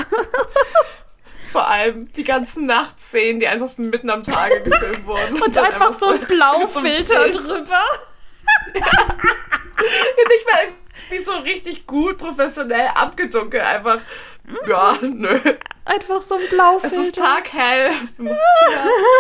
Vor 1.51 1.69
allem 1.69 2.13
die 2.13 2.25
ganzen 2.25 2.67
Nachtszenen, 2.67 3.39
die 3.39 3.47
einfach 3.47 3.79
mitten 3.79 4.11
am 4.11 4.25
Tage 4.25 4.61
gefilmt 4.63 5.07
wurden. 5.07 5.35
Und, 5.35 5.43
und 5.43 5.59
einfach, 5.59 5.89
einfach 5.89 5.99
so 5.99 6.09
ein 6.09 6.19
Blaufilter 6.19 7.29
drüber. 7.29 7.83
Ja. 8.75 8.87
Nicht 9.77 10.47
mal 10.53 10.84
wie 11.11 11.25
so 11.25 11.33
richtig 11.39 11.87
gut 11.87 12.19
professionell 12.19 12.89
abgedunkelt. 12.95 13.63
Einfach, 13.63 13.99
ja, 14.67 14.97
nö. 15.03 15.39
Einfach 15.85 16.23
so 16.23 16.37
ein 16.37 16.49
Blaufilter. 16.51 16.97
Es 16.97 17.07
ist 17.07 17.17
taghell. 17.17 17.91
Ja. 18.19 18.37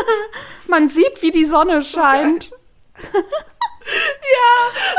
Man 0.69 0.88
sieht, 0.88 1.21
wie 1.23 1.31
die 1.31 1.45
Sonne 1.45 1.83
scheint. 1.83 2.50
ja, 3.02 3.21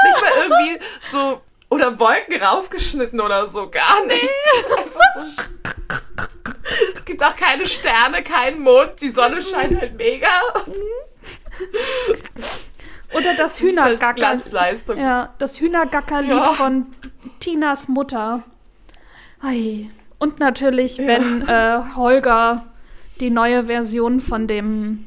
nicht 0.03 0.21
mal 0.21 0.31
irgendwie 0.43 0.85
so 1.01 1.41
oder 1.69 1.99
Wolken 1.99 2.41
rausgeschnitten 2.41 3.19
oder 3.19 3.49
so, 3.49 3.69
gar 3.69 4.05
nichts. 4.05 4.29
Einfach 4.77 5.01
so. 5.15 5.21
Es 6.95 7.05
gibt 7.05 7.23
auch 7.23 7.35
keine 7.35 7.67
Sterne, 7.67 8.23
keinen 8.23 8.61
Mond, 8.61 9.01
die 9.01 9.09
Sonne 9.09 9.41
scheint 9.41 9.79
halt 9.79 9.95
mega. 9.95 10.29
Oder 13.13 13.35
das 13.37 13.59
Hühnergacker. 13.59 14.27
Halt 14.27 14.87
ja, 14.97 15.33
das 15.37 15.59
Hühnergackerlied 15.59 16.29
ja. 16.29 16.53
von 16.53 16.85
Tinas 17.39 17.87
Mutter. 17.87 18.43
Ei. 19.41 19.89
Und 20.17 20.39
natürlich, 20.39 20.97
ja. 20.97 21.07
wenn 21.07 21.47
äh, 21.47 21.95
Holger 21.95 22.65
die 23.19 23.29
neue 23.29 23.65
Version 23.65 24.19
von 24.19 24.47
dem 24.47 25.05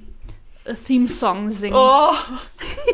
äh, 0.64 0.74
Theme-Song 0.74 1.50
singt. 1.50 1.74
Oh, 1.76 2.12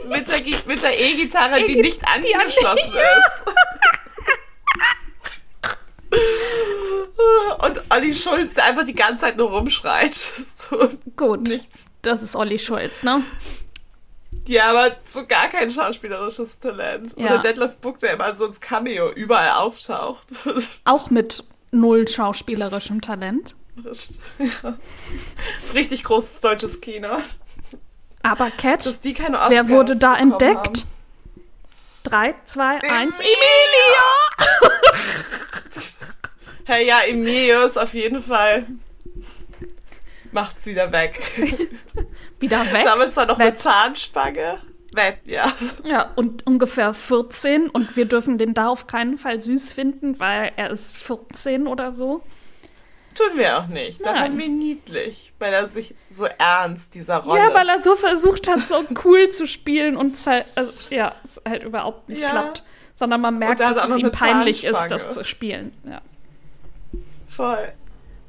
mit 0.09 0.29
der, 0.29 0.41
der 0.41 1.01
E-Gitarre, 1.01 1.63
die 1.63 1.77
nicht 1.77 2.03
angeschlossen 2.07 2.91
die 2.93 2.99
ist. 2.99 3.55
Und 7.65 7.83
Olli 7.91 8.15
Schulz, 8.15 8.55
der 8.55 8.65
einfach 8.67 8.85
die 8.85 8.95
ganze 8.95 9.27
Zeit 9.27 9.37
nur 9.37 9.51
rumschreit. 9.51 10.15
So, 10.65 10.89
Gut. 11.15 11.43
Nichts. 11.43 11.87
Das 12.01 12.23
ist 12.23 12.35
Olli 12.35 12.59
Schulz, 12.59 13.03
ne? 13.03 13.23
Ja, 14.47 14.71
aber 14.71 14.97
so 15.05 15.27
gar 15.27 15.49
kein 15.49 15.71
schauspielerisches 15.71 16.59
Talent. 16.59 17.15
Ja. 17.17 17.27
Oder 17.27 17.39
Detlef 17.39 17.77
Book, 17.77 17.99
der 17.99 18.15
immer 18.15 18.35
so 18.35 18.47
ins 18.47 18.61
Cameo 18.61 19.11
überall 19.11 19.53
auftaucht. 19.53 20.27
Auch 20.85 21.11
mit 21.11 21.45
null 21.71 22.07
schauspielerischem 22.07 23.01
Talent. 23.01 23.57
Das, 23.77 24.19
ja. 24.39 24.77
ist 25.65 25.75
richtig 25.75 26.05
großes 26.05 26.41
deutsches 26.41 26.81
Kino. 26.81 27.19
Aber 28.23 28.51
Cat, 28.51 28.85
wer 29.49 29.69
wurde 29.69 29.99
da 29.99 30.17
entdeckt? 30.17 30.79
Haben. 30.79 30.95
3, 32.05 32.35
2, 32.47 32.65
1, 32.83 33.15
Emilio! 33.19 33.33
hey, 36.65 36.87
ja, 36.87 37.01
Emilio 37.09 37.67
ist 37.67 37.79
auf 37.79 37.95
jeden 37.95 38.21
Fall 38.21 38.67
macht's 40.35 40.67
wieder 40.67 40.93
weg. 40.93 41.19
wieder 42.41 42.61
weg? 42.73 42.85
Damit 42.85 43.13
zwar 43.13 43.27
noch 43.27 43.39
Wett. 43.39 43.55
mit 43.55 43.61
Zahnspange. 43.61 44.61
Wett, 44.93 45.21
ja. 45.27 45.51
Ja, 45.85 46.13
und 46.15 46.47
ungefähr 46.47 46.95
14 46.95 47.69
und 47.69 47.97
wir 47.97 48.05
dürfen 48.05 48.39
den 48.39 48.55
da 48.55 48.69
auf 48.69 48.87
keinen 48.87 49.19
Fall 49.19 49.41
süß 49.41 49.73
finden, 49.73 50.21
weil 50.21 50.53
er 50.57 50.71
ist 50.71 50.97
14 50.97 51.67
oder 51.67 51.93
so. 51.93 52.23
Tun 53.15 53.37
wir 53.37 53.59
auch 53.59 53.67
nicht. 53.69 54.05
Da 54.05 54.15
fanden 54.15 54.39
wir 54.39 54.49
niedlich, 54.49 55.33
weil 55.39 55.53
er 55.53 55.69
sich 55.69 55.95
so 56.09 56.27
ernst 56.39 56.95
dieser 56.95 57.19
Rolle. 57.19 57.41
Ja, 57.41 57.55
weil 57.55 57.69
er 57.69 57.81
so 57.81 57.95
versucht 57.95 58.49
hat, 58.49 58.61
so 58.61 58.85
cool 59.05 59.31
zu 59.31 59.47
spielen 59.47 59.97
und 59.97 60.17
halt, 60.27 60.47
also, 60.57 60.73
ja, 60.91 61.13
es 61.25 61.41
halt 61.49 61.63
überhaupt 61.63 62.09
nicht 62.09 62.21
ja. 62.21 62.31
klappt. 62.31 62.65
Sondern 62.97 63.21
man 63.21 63.39
merkt, 63.39 63.59
dass 63.59 63.89
es 63.89 63.97
ihm 63.97 64.13
peinlich 64.13 64.65
ist, 64.65 64.87
das 64.89 65.13
zu 65.13 65.25
spielen. 65.25 65.73
Ja. 65.85 66.01
Voll. 67.27 67.73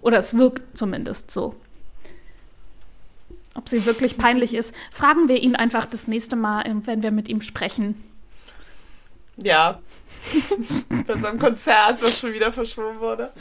Oder 0.01 0.17
es 0.17 0.35
wirkt 0.35 0.77
zumindest 0.77 1.29
so. 1.29 1.55
Ob 3.55 3.69
sie 3.69 3.85
wirklich 3.85 4.17
peinlich 4.17 4.53
ist, 4.53 4.73
fragen 4.91 5.27
wir 5.27 5.41
ihn 5.41 5.55
einfach 5.55 5.85
das 5.85 6.07
nächste 6.07 6.35
Mal, 6.35 6.63
wenn 6.85 7.03
wir 7.03 7.11
mit 7.11 7.29
ihm 7.29 7.41
sprechen. 7.41 7.95
Ja. 9.37 9.79
Bei 11.07 11.17
seinem 11.17 11.39
Konzert, 11.39 12.03
was 12.03 12.19
schon 12.19 12.33
wieder 12.33 12.51
verschoben 12.51 12.99
wurde. 12.99 13.31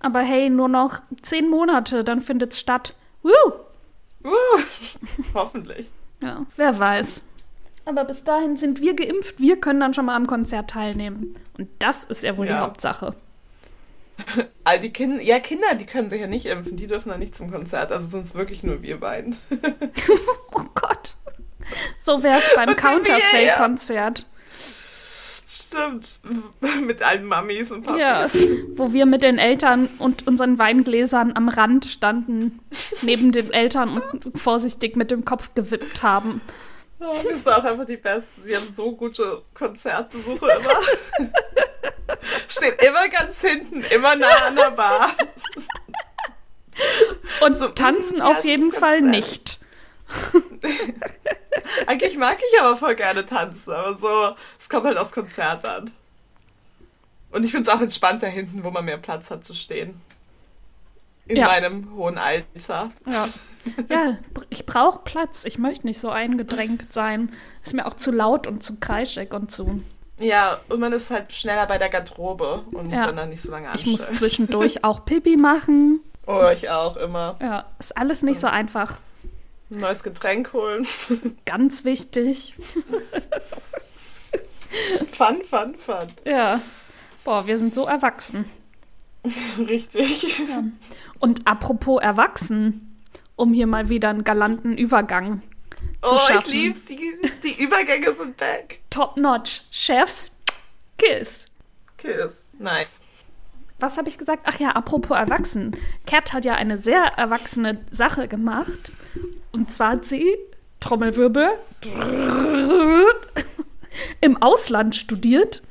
Aber 0.00 0.20
hey, 0.20 0.50
nur 0.50 0.68
noch 0.68 1.02
zehn 1.22 1.48
Monate, 1.48 2.04
dann 2.04 2.20
findet 2.20 2.52
es 2.52 2.60
statt. 2.60 2.94
Woo! 3.22 3.30
Uh, 4.24 4.30
hoffentlich. 5.34 5.90
Ja, 6.22 6.46
wer 6.56 6.78
weiß. 6.78 7.22
Aber 7.84 8.04
bis 8.04 8.24
dahin 8.24 8.56
sind 8.56 8.80
wir 8.80 8.94
geimpft, 8.94 9.38
wir 9.38 9.60
können 9.60 9.80
dann 9.80 9.94
schon 9.94 10.06
mal 10.06 10.16
am 10.16 10.26
Konzert 10.26 10.70
teilnehmen. 10.70 11.36
Und 11.56 11.68
das 11.78 12.04
ist 12.04 12.22
ja 12.22 12.36
wohl 12.36 12.46
ja. 12.46 12.56
die 12.56 12.62
Hauptsache. 12.62 13.14
All 14.64 14.80
die 14.80 14.92
Kinder, 14.92 15.22
ja, 15.22 15.38
Kinder, 15.38 15.74
die 15.74 15.86
können 15.86 16.10
sich 16.10 16.20
ja 16.20 16.26
nicht 16.26 16.46
impfen, 16.46 16.76
die 16.76 16.86
dürfen 16.86 17.10
dann 17.10 17.20
nicht 17.20 17.34
zum 17.34 17.50
Konzert, 17.50 17.92
also 17.92 18.06
sind 18.06 18.24
es 18.24 18.34
wirklich 18.34 18.62
nur 18.62 18.82
wir 18.82 19.00
beiden. 19.00 19.36
oh 20.52 20.64
Gott. 20.74 21.16
So 21.96 22.22
wäre 22.22 22.38
es 22.38 22.54
beim 22.54 22.76
Counterfeit-Konzert. 22.76 24.20
Ja. 24.20 24.26
Stimmt, 25.48 26.20
mit 26.84 27.02
allen 27.02 27.24
Mamis 27.24 27.70
und 27.70 27.84
Papis. 27.84 28.00
Ja, 28.00 28.26
wo 28.74 28.92
wir 28.92 29.06
mit 29.06 29.22
den 29.22 29.38
Eltern 29.38 29.88
und 30.00 30.26
unseren 30.26 30.58
Weingläsern 30.58 31.36
am 31.36 31.48
Rand 31.48 31.84
standen, 31.84 32.58
neben 33.02 33.30
den 33.30 33.52
Eltern 33.52 34.00
und 34.00 34.36
vorsichtig 34.36 34.96
mit 34.96 35.12
dem 35.12 35.24
Kopf 35.24 35.50
gewippt 35.54 36.02
haben. 36.02 36.40
Oh, 36.98 37.14
das 37.22 37.36
ist 37.36 37.48
auch 37.48 37.62
einfach 37.62 37.84
die 37.84 37.96
Besten. 37.96 38.44
Wir 38.44 38.56
haben 38.56 38.66
so 38.66 38.96
gute 38.96 39.42
Konzertbesuche 39.54 40.46
immer. 40.46 41.30
Steht 42.48 42.82
immer 42.84 43.08
ganz 43.08 43.40
hinten, 43.40 43.82
immer 43.82 44.16
nah 44.16 44.46
an 44.46 44.56
der 44.56 44.70
Bar. 44.70 45.12
Und 47.42 47.58
so, 47.58 47.68
tanzen 47.68 48.20
auf 48.20 48.44
jeden 48.44 48.72
Fall 48.72 49.00
nett. 49.00 49.10
nicht. 49.10 49.60
Eigentlich 51.86 52.16
mag 52.16 52.36
ich 52.38 52.60
aber 52.60 52.76
voll 52.76 52.94
gerne 52.94 53.26
tanzen, 53.26 53.72
aber 53.72 53.94
so, 53.94 54.34
es 54.58 54.68
kommt 54.68 54.86
halt 54.86 54.98
aufs 54.98 55.12
Konzert 55.12 55.64
an. 55.64 55.90
Und 57.30 57.44
ich 57.44 57.50
finde 57.50 57.68
es 57.68 57.76
auch 57.76 57.80
entspannter 57.80 58.28
hinten, 58.28 58.64
wo 58.64 58.70
man 58.70 58.84
mehr 58.84 58.98
Platz 58.98 59.30
hat 59.30 59.44
zu 59.44 59.54
stehen. 59.54 60.00
In 61.26 61.38
ja. 61.38 61.46
meinem 61.46 61.92
hohen 61.94 62.18
Alter. 62.18 62.90
Ja, 63.04 63.28
ja 63.90 64.18
ich 64.48 64.64
brauche 64.64 65.00
Platz. 65.00 65.44
Ich 65.44 65.58
möchte 65.58 65.86
nicht 65.86 65.98
so 65.98 66.08
eingedrängt 66.08 66.92
sein. 66.92 67.32
Ist 67.64 67.74
mir 67.74 67.86
auch 67.86 67.94
zu 67.94 68.12
laut 68.12 68.46
und 68.46 68.62
zu 68.62 68.78
kreischig 68.78 69.32
und 69.32 69.50
zu. 69.50 69.82
Ja, 70.18 70.60
und 70.68 70.80
man 70.80 70.92
ist 70.92 71.10
halt 71.10 71.32
schneller 71.32 71.66
bei 71.66 71.78
der 71.78 71.88
Garderobe 71.88 72.64
und 72.72 72.88
muss 72.88 72.98
ja. 72.98 73.06
dann, 73.06 73.16
dann 73.16 73.30
nicht 73.30 73.42
so 73.42 73.50
lange 73.50 73.68
anstellen. 73.68 73.96
Ich 73.96 74.08
muss 74.08 74.18
zwischendurch 74.18 74.84
auch 74.84 75.04
Pipi 75.04 75.36
machen. 75.36 76.00
Oh, 76.26 76.48
ich 76.52 76.70
auch 76.70 76.96
immer. 76.96 77.36
Ja, 77.40 77.66
ist 77.78 77.96
alles 77.96 78.22
nicht 78.22 78.40
so 78.40 78.46
einfach. 78.46 78.98
Ein 79.70 79.78
neues 79.78 80.02
Getränk 80.02 80.52
holen. 80.52 80.86
Ganz 81.44 81.84
wichtig. 81.84 82.54
fun, 85.12 85.42
fun, 85.42 85.74
fun. 85.76 86.06
Ja. 86.24 86.60
Boah, 87.24 87.46
wir 87.46 87.58
sind 87.58 87.74
so 87.74 87.86
erwachsen. 87.86 88.44
Richtig. 89.68 90.38
Ja. 90.48 90.62
Und 91.18 91.46
apropos 91.46 92.00
erwachsen, 92.00 92.96
um 93.34 93.52
hier 93.52 93.66
mal 93.66 93.88
wieder 93.88 94.10
einen 94.10 94.24
galanten 94.24 94.78
Übergang 94.78 95.42
zu 95.42 95.55
oh, 96.02 96.18
schaffen. 96.28 96.42
ich 96.46 96.46
lieb's. 96.46 96.84
Die, 96.86 96.98
die 97.42 97.62
Übergänge 97.62 98.12
sind 98.12 98.36
back. 98.36 98.80
Top 98.90 99.16
notch. 99.16 99.62
Chefs, 99.70 100.32
Kiss. 100.98 101.46
Kiss. 101.96 102.44
Nice 102.58 103.00
was 103.78 103.98
habe 103.98 104.08
ich 104.08 104.18
gesagt? 104.18 104.42
Ach 104.46 104.58
ja, 104.58 104.70
apropos 104.70 105.16
erwachsen. 105.16 105.76
Cat 106.06 106.32
hat 106.32 106.44
ja 106.44 106.54
eine 106.54 106.78
sehr 106.78 107.02
erwachsene 107.16 107.84
Sache 107.90 108.28
gemacht. 108.28 108.92
Und 109.52 109.72
zwar 109.72 109.92
hat 109.92 110.04
sie, 110.04 110.36
Trommelwirbel, 110.80 111.50
im 114.20 114.42
Ausland 114.42 114.96
studiert. 114.96 115.62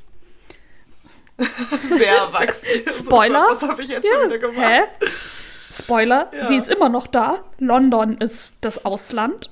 Sehr 1.82 2.16
erwachsen. 2.16 2.66
Spoiler. 2.88 3.46
Was 3.50 3.62
habe 3.68 3.82
ich 3.82 3.90
jetzt 3.90 4.08
ja. 4.08 4.16
schon 4.16 4.26
wieder 4.30 4.38
gemacht? 4.38 4.58
Hä? 4.58 5.08
Spoiler, 5.74 6.32
ja. 6.34 6.48
sie 6.48 6.56
ist 6.56 6.70
immer 6.70 6.88
noch 6.88 7.08
da. 7.08 7.44
London 7.60 8.18
ist 8.20 8.54
das 8.62 8.86
Ausland. 8.86 9.50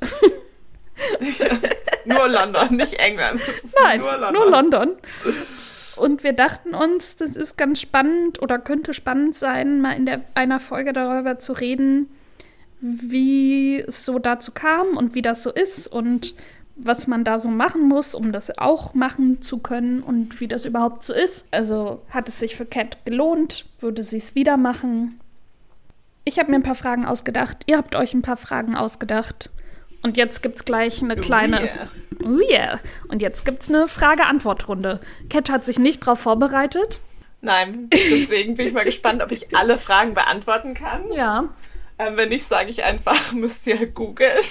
Nur 2.05 2.27
London, 2.27 2.75
nicht 2.75 2.93
England. 2.99 3.41
Nein, 3.81 3.99
nur 3.99 4.17
London. 4.17 4.33
Nur 4.33 4.51
London. 4.51 4.89
Und 5.95 6.23
wir 6.23 6.33
dachten 6.33 6.73
uns, 6.73 7.15
das 7.15 7.35
ist 7.35 7.57
ganz 7.57 7.79
spannend 7.79 8.41
oder 8.41 8.59
könnte 8.59 8.93
spannend 8.93 9.35
sein, 9.35 9.79
mal 9.79 9.93
in 9.93 10.05
der, 10.05 10.21
einer 10.33 10.59
Folge 10.59 10.91
darüber 10.91 11.39
zu 11.39 11.53
reden, 11.53 12.09
wie 12.81 13.79
es 13.79 14.05
so 14.05 14.19
dazu 14.19 14.51
kam 14.51 14.97
und 14.97 15.15
wie 15.15 15.21
das 15.21 15.43
so 15.43 15.51
ist 15.51 15.87
und 15.87 16.35
was 16.75 17.07
man 17.07 17.23
da 17.23 17.37
so 17.37 17.47
machen 17.49 17.87
muss, 17.87 18.15
um 18.15 18.31
das 18.31 18.57
auch 18.57 18.93
machen 18.93 19.41
zu 19.41 19.59
können 19.59 20.01
und 20.01 20.39
wie 20.39 20.47
das 20.47 20.65
überhaupt 20.65 21.03
so 21.03 21.13
ist. 21.13 21.45
Also 21.51 22.01
hat 22.09 22.27
es 22.27 22.39
sich 22.39 22.55
für 22.55 22.65
Cat 22.65 23.05
gelohnt? 23.05 23.65
Würde 23.79 24.03
sie 24.03 24.17
es 24.17 24.33
wieder 24.33 24.57
machen? 24.57 25.19
Ich 26.25 26.39
habe 26.39 26.49
mir 26.49 26.57
ein 26.57 26.63
paar 26.63 26.75
Fragen 26.75 27.05
ausgedacht. 27.05 27.63
Ihr 27.67 27.77
habt 27.77 27.95
euch 27.95 28.13
ein 28.13 28.21
paar 28.21 28.37
Fragen 28.37 28.75
ausgedacht. 28.75 29.51
Und 30.03 30.17
jetzt 30.17 30.43
gibt 30.43 30.57
es 30.57 30.65
gleich 30.65 31.01
eine 31.01 31.15
oh 31.17 31.21
kleine. 31.21 31.57
Oh 31.57 31.63
yeah. 31.63 31.87
Oh 32.25 32.39
yeah. 32.51 32.79
Und 33.07 33.21
jetzt 33.21 33.45
gibt 33.45 33.63
es 33.63 33.69
eine 33.69 33.87
Frage-Antwort-Runde. 33.87 34.99
Cat 35.29 35.49
hat 35.49 35.65
sich 35.65 35.79
nicht 35.79 36.01
darauf 36.03 36.19
vorbereitet. 36.19 36.99
Nein, 37.41 37.89
deswegen 37.91 38.55
bin 38.55 38.67
ich 38.67 38.73
mal 38.73 38.85
gespannt, 38.85 39.21
ob 39.21 39.31
ich 39.31 39.55
alle 39.55 39.77
Fragen 39.77 40.13
beantworten 40.13 40.73
kann. 40.73 41.11
Ja. 41.11 41.49
Ähm, 41.99 42.15
wenn 42.17 42.29
nicht, 42.29 42.47
sage 42.47 42.69
ich 42.69 42.83
einfach, 42.83 43.33
müsst 43.33 43.67
ihr 43.67 43.87
googeln. 43.87 44.31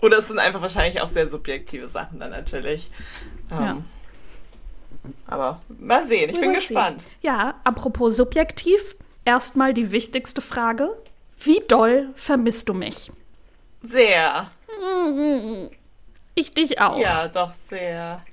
Oder 0.00 0.18
es 0.18 0.28
sind 0.28 0.38
einfach 0.38 0.62
wahrscheinlich 0.62 1.00
auch 1.00 1.08
sehr 1.08 1.26
subjektive 1.26 1.88
Sachen 1.88 2.20
dann 2.20 2.30
natürlich. 2.30 2.90
Ähm, 3.50 3.60
ja. 3.60 3.76
Aber 5.26 5.60
mal 5.68 6.04
sehen, 6.04 6.30
ich 6.30 6.36
Wir 6.36 6.42
bin 6.42 6.54
gespannt. 6.54 7.02
Sehen. 7.02 7.12
Ja, 7.22 7.54
apropos 7.64 8.16
subjektiv, 8.16 8.96
erstmal 9.24 9.74
die 9.74 9.90
wichtigste 9.90 10.40
Frage. 10.40 10.96
Wie 11.44 11.60
doll 11.66 12.10
vermisst 12.14 12.68
du 12.68 12.74
mich? 12.74 13.10
Sehr. 13.80 14.50
Ich 16.34 16.54
dich 16.54 16.80
auch. 16.80 16.98
Ja, 16.98 17.28
doch 17.28 17.52
sehr. 17.52 18.24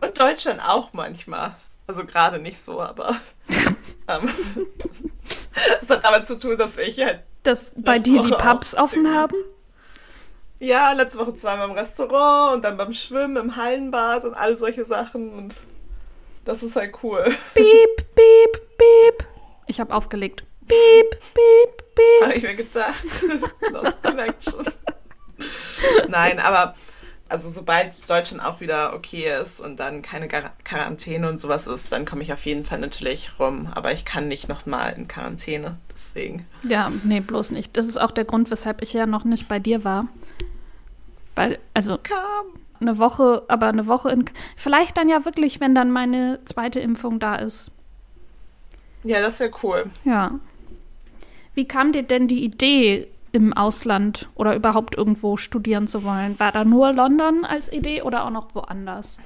Und 0.00 0.18
Deutschland 0.18 0.60
auch 0.66 0.92
manchmal. 0.92 1.56
Also 1.86 2.04
gerade 2.04 2.38
nicht 2.38 2.60
so, 2.60 2.80
aber. 2.80 3.14
ähm, 4.08 4.30
das 5.80 5.90
hat 5.90 6.04
damit 6.04 6.26
zu 6.26 6.38
tun, 6.38 6.56
dass 6.56 6.78
ich 6.78 6.98
halt. 7.02 7.20
Dass 7.42 7.74
bei 7.76 7.98
dir 7.98 8.20
Woche 8.20 8.28
die 8.28 8.42
Pubs 8.42 8.74
offen 8.74 9.12
haben? 9.12 9.36
Ja, 10.60 10.92
letzte 10.92 11.18
Woche 11.18 11.34
zweimal 11.34 11.68
im 11.68 11.74
Restaurant 11.74 12.54
und 12.54 12.64
dann 12.64 12.78
beim 12.78 12.92
Schwimmen 12.92 13.36
im 13.36 13.56
Hallenbad 13.56 14.24
und 14.24 14.34
all 14.34 14.56
solche 14.56 14.84
Sachen 14.84 15.32
und 15.34 15.66
das 16.44 16.62
ist 16.62 16.76
halt 16.76 16.94
cool. 17.02 17.24
Piep, 17.54 17.96
piep, 18.14 18.78
piep. 18.78 19.26
Ich 19.66 19.80
habe 19.80 19.94
aufgelegt. 19.94 20.44
Piep, 20.66 21.10
piep, 21.10 21.94
piep. 21.94 22.22
Habe 22.22 22.34
ich 22.34 22.42
mir 22.42 22.54
gedacht. 22.54 23.04
Lost 23.70 24.02
Connection. 24.02 24.64
Nein, 26.08 26.38
aber 26.40 26.74
also 27.28 27.48
sobald 27.48 28.08
Deutschland 28.08 28.44
auch 28.44 28.60
wieder 28.60 28.94
okay 28.94 29.32
ist 29.40 29.60
und 29.60 29.80
dann 29.80 30.02
keine 30.02 30.28
Gar 30.28 30.52
Quarantäne 30.64 31.28
und 31.28 31.40
sowas 31.40 31.66
ist, 31.66 31.90
dann 31.90 32.04
komme 32.04 32.22
ich 32.22 32.32
auf 32.32 32.44
jeden 32.46 32.64
Fall 32.64 32.78
natürlich 32.78 33.32
rum. 33.38 33.68
Aber 33.74 33.92
ich 33.92 34.04
kann 34.04 34.28
nicht 34.28 34.48
nochmal 34.48 34.92
in 34.92 35.08
Quarantäne, 35.08 35.78
deswegen. 35.92 36.46
Ja, 36.62 36.92
nee, 37.02 37.20
bloß 37.20 37.50
nicht. 37.50 37.76
Das 37.76 37.86
ist 37.86 37.96
auch 37.96 38.10
der 38.10 38.24
Grund, 38.24 38.50
weshalb 38.50 38.82
ich 38.82 38.92
ja 38.92 39.06
noch 39.06 39.24
nicht 39.24 39.48
bei 39.48 39.58
dir 39.58 39.84
war. 39.84 40.06
Weil, 41.34 41.58
also. 41.72 41.98
Komm. 41.98 42.60
Eine 42.80 42.98
Woche, 42.98 43.44
aber 43.48 43.68
eine 43.68 43.86
Woche 43.86 44.10
in. 44.10 44.24
Vielleicht 44.56 44.96
dann 44.96 45.08
ja 45.08 45.24
wirklich, 45.24 45.60
wenn 45.60 45.74
dann 45.74 45.90
meine 45.90 46.40
zweite 46.44 46.80
Impfung 46.80 47.18
da 47.18 47.36
ist. 47.36 47.70
Ja, 49.04 49.20
das 49.20 49.40
wäre 49.40 49.50
cool. 49.62 49.90
Ja. 50.04 50.32
Wie 51.54 51.66
kam 51.66 51.92
dir 51.92 52.02
denn 52.02 52.28
die 52.28 52.44
Idee, 52.44 53.08
im 53.34 53.52
Ausland 53.52 54.28
oder 54.36 54.54
überhaupt 54.54 54.94
irgendwo 54.94 55.36
studieren 55.36 55.88
zu 55.88 56.04
wollen? 56.04 56.38
War 56.38 56.52
da 56.52 56.64
nur 56.64 56.92
London 56.92 57.44
als 57.44 57.70
Idee 57.70 58.02
oder 58.02 58.24
auch 58.24 58.30
noch 58.30 58.54
woanders? 58.54 59.18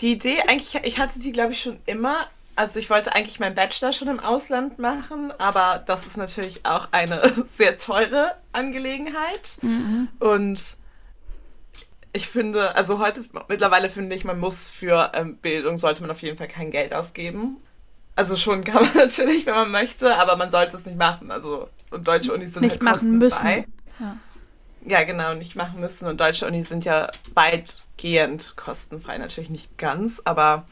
Die 0.00 0.12
Idee, 0.12 0.40
eigentlich, 0.48 0.74
ich 0.82 0.98
hatte 0.98 1.20
die, 1.20 1.30
glaube 1.30 1.52
ich, 1.52 1.62
schon 1.62 1.78
immer. 1.86 2.26
Also 2.56 2.80
ich 2.80 2.90
wollte 2.90 3.14
eigentlich 3.14 3.38
meinen 3.38 3.54
Bachelor 3.54 3.92
schon 3.92 4.08
im 4.08 4.18
Ausland 4.18 4.80
machen, 4.80 5.32
aber 5.38 5.82
das 5.86 6.04
ist 6.06 6.16
natürlich 6.16 6.66
auch 6.66 6.88
eine 6.90 7.22
sehr 7.46 7.76
teure 7.76 8.34
Angelegenheit. 8.50 9.58
Mhm. 9.62 10.08
Und 10.18 10.76
ich 12.12 12.26
finde, 12.26 12.74
also 12.74 12.98
heute 12.98 13.22
mittlerweile 13.48 13.88
finde 13.88 14.16
ich, 14.16 14.24
man 14.24 14.40
muss 14.40 14.68
für 14.68 15.12
ähm, 15.14 15.36
Bildung 15.36 15.78
sollte 15.78 16.02
man 16.02 16.10
auf 16.10 16.22
jeden 16.22 16.36
Fall 16.36 16.48
kein 16.48 16.72
Geld 16.72 16.92
ausgeben. 16.92 17.58
Also 18.14 18.36
schon 18.36 18.64
kann 18.64 18.82
man 18.82 18.94
natürlich, 18.94 19.46
wenn 19.46 19.54
man 19.54 19.70
möchte, 19.70 20.16
aber 20.16 20.36
man 20.36 20.50
sollte 20.50 20.76
es 20.76 20.84
nicht 20.86 20.98
machen. 20.98 21.30
Also 21.30 21.68
und 21.90 22.06
deutsche 22.06 22.32
Unis 22.32 22.54
sind 22.54 22.62
nicht 22.62 22.72
halt 22.72 22.82
machen 22.82 23.20
kostenfrei. 23.20 23.56
Müssen. 23.56 23.72
Ja. 23.98 24.98
ja, 24.98 25.04
genau, 25.04 25.34
nicht 25.34 25.56
machen 25.56 25.80
müssen. 25.80 26.06
Und 26.06 26.20
deutsche 26.20 26.46
Unis 26.46 26.68
sind 26.68 26.84
ja 26.84 27.08
weitgehend 27.34 28.56
kostenfrei. 28.56 29.18
Natürlich 29.18 29.50
nicht 29.50 29.78
ganz, 29.78 30.20
aber 30.24 30.66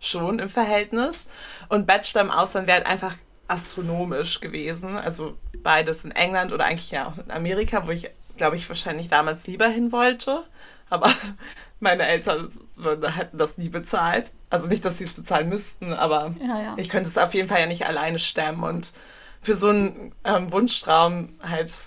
schon 0.00 0.38
im 0.38 0.48
Verhältnis. 0.48 1.28
Und 1.68 1.86
Bachelor 1.86 2.22
im 2.22 2.30
Ausland 2.30 2.66
wäre 2.66 2.78
halt 2.78 2.86
einfach 2.86 3.14
astronomisch 3.48 4.40
gewesen. 4.40 4.96
Also 4.96 5.36
beides 5.62 6.04
in 6.04 6.12
England 6.12 6.52
oder 6.52 6.64
eigentlich 6.64 6.90
ja 6.90 7.06
auch 7.06 7.18
in 7.18 7.30
Amerika, 7.30 7.86
wo 7.86 7.90
ich 7.90 8.10
glaube 8.40 8.56
ich, 8.56 8.66
wahrscheinlich 8.70 9.08
damals 9.08 9.46
lieber 9.46 9.68
hin 9.68 9.92
wollte. 9.92 10.44
Aber 10.88 11.12
meine 11.80 12.06
Eltern 12.06 12.48
hätten 13.16 13.38
das 13.38 13.58
nie 13.58 13.68
bezahlt. 13.68 14.32
Also 14.50 14.68
nicht, 14.68 14.84
dass 14.84 14.98
sie 14.98 15.04
es 15.04 15.14
bezahlen 15.14 15.48
müssten, 15.48 15.92
aber 15.92 16.34
ja, 16.40 16.60
ja. 16.60 16.74
ich 16.76 16.88
könnte 16.88 17.08
es 17.08 17.18
auf 17.18 17.34
jeden 17.34 17.48
Fall 17.48 17.60
ja 17.60 17.66
nicht 17.66 17.86
alleine 17.86 18.18
stemmen. 18.18 18.62
Und 18.62 18.92
für 19.42 19.54
so 19.54 19.68
einen 19.68 20.14
ähm, 20.24 20.52
Wunschtraum 20.52 21.34
halt 21.42 21.86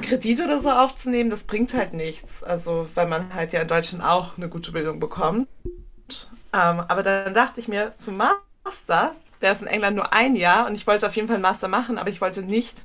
Kredit 0.00 0.40
oder 0.40 0.60
so 0.60 0.70
aufzunehmen, 0.70 1.30
das 1.30 1.44
bringt 1.44 1.74
halt 1.74 1.92
nichts. 1.92 2.42
Also, 2.42 2.88
weil 2.94 3.06
man 3.06 3.34
halt 3.34 3.52
ja 3.52 3.60
in 3.60 3.68
Deutschland 3.68 4.04
auch 4.04 4.36
eine 4.36 4.48
gute 4.48 4.72
Bildung 4.72 5.00
bekommt. 5.00 5.48
Ähm, 6.54 6.80
aber 6.80 7.02
dann 7.02 7.34
dachte 7.34 7.60
ich 7.60 7.68
mir, 7.68 7.94
zum 7.96 8.18
Master, 8.18 9.14
der 9.40 9.52
ist 9.52 9.62
in 9.62 9.68
England 9.68 9.96
nur 9.96 10.12
ein 10.12 10.36
Jahr 10.36 10.68
und 10.68 10.74
ich 10.74 10.86
wollte 10.86 11.06
auf 11.06 11.16
jeden 11.16 11.26
Fall 11.26 11.36
einen 11.36 11.42
Master 11.42 11.68
machen, 11.68 11.98
aber 11.98 12.10
ich 12.10 12.20
wollte 12.20 12.42
nicht 12.42 12.84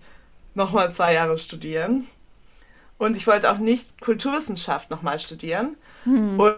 nochmal 0.56 0.92
zwei 0.92 1.13
Jahre 1.13 1.38
studieren. 1.38 2.08
Und 2.98 3.16
ich 3.16 3.28
wollte 3.28 3.52
auch 3.52 3.58
nicht 3.58 4.02
Kulturwissenschaft 4.02 4.90
nochmal 4.90 5.20
studieren. 5.20 5.78
Hm. 6.04 6.40
Und, 6.40 6.56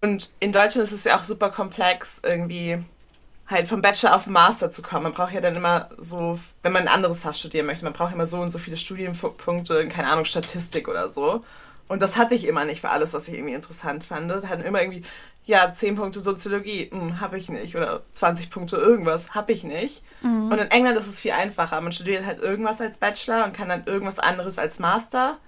und 0.00 0.32
in 0.40 0.52
Deutschland 0.52 0.86
ist 0.86 0.92
es 0.92 1.04
ja 1.04 1.18
auch 1.18 1.22
super 1.22 1.50
komplex, 1.50 2.20
irgendwie 2.24 2.78
halt 3.48 3.66
vom 3.66 3.82
Bachelor 3.82 4.14
auf 4.14 4.24
den 4.24 4.34
Master 4.34 4.70
zu 4.70 4.82
kommen. 4.82 5.04
Man 5.04 5.12
braucht 5.12 5.32
ja 5.32 5.40
dann 5.40 5.56
immer 5.56 5.88
so, 5.96 6.38
wenn 6.62 6.72
man 6.72 6.82
ein 6.82 6.94
anderes 6.94 7.22
Fach 7.22 7.34
studieren 7.34 7.66
möchte, 7.66 7.84
man 7.84 7.94
braucht 7.94 8.12
immer 8.12 8.26
so 8.26 8.40
und 8.40 8.50
so 8.50 8.58
viele 8.58 8.76
Studienpunkte, 8.76 9.88
keine 9.88 10.08
Ahnung, 10.08 10.26
Statistik 10.26 10.86
oder 10.86 11.08
so. 11.08 11.42
Und 11.88 12.02
das 12.02 12.18
hatte 12.18 12.34
ich 12.34 12.46
immer 12.46 12.66
nicht 12.66 12.82
für 12.82 12.90
alles, 12.90 13.14
was 13.14 13.28
ich 13.28 13.34
irgendwie 13.34 13.54
interessant 13.54 14.04
fand. 14.04 14.30
Da 14.30 14.46
hatten 14.46 14.62
immer 14.62 14.82
irgendwie, 14.82 15.02
ja, 15.46 15.72
10 15.72 15.96
Punkte 15.96 16.20
Soziologie, 16.20 16.90
hm, 16.90 17.20
habe 17.20 17.38
ich 17.38 17.48
nicht. 17.48 17.74
Oder 17.74 18.02
20 18.12 18.50
Punkte 18.50 18.76
irgendwas, 18.76 19.34
habe 19.34 19.52
ich 19.52 19.64
nicht. 19.64 20.02
Mhm. 20.20 20.52
Und 20.52 20.58
in 20.58 20.70
England 20.70 20.98
ist 20.98 21.06
es 21.06 21.20
viel 21.20 21.32
einfacher. 21.32 21.80
Man 21.80 21.92
studiert 21.92 22.26
halt 22.26 22.40
irgendwas 22.40 22.82
als 22.82 22.98
Bachelor 22.98 23.46
und 23.46 23.54
kann 23.54 23.70
dann 23.70 23.84
irgendwas 23.86 24.18
anderes 24.18 24.58
als 24.58 24.78
Master 24.78 25.38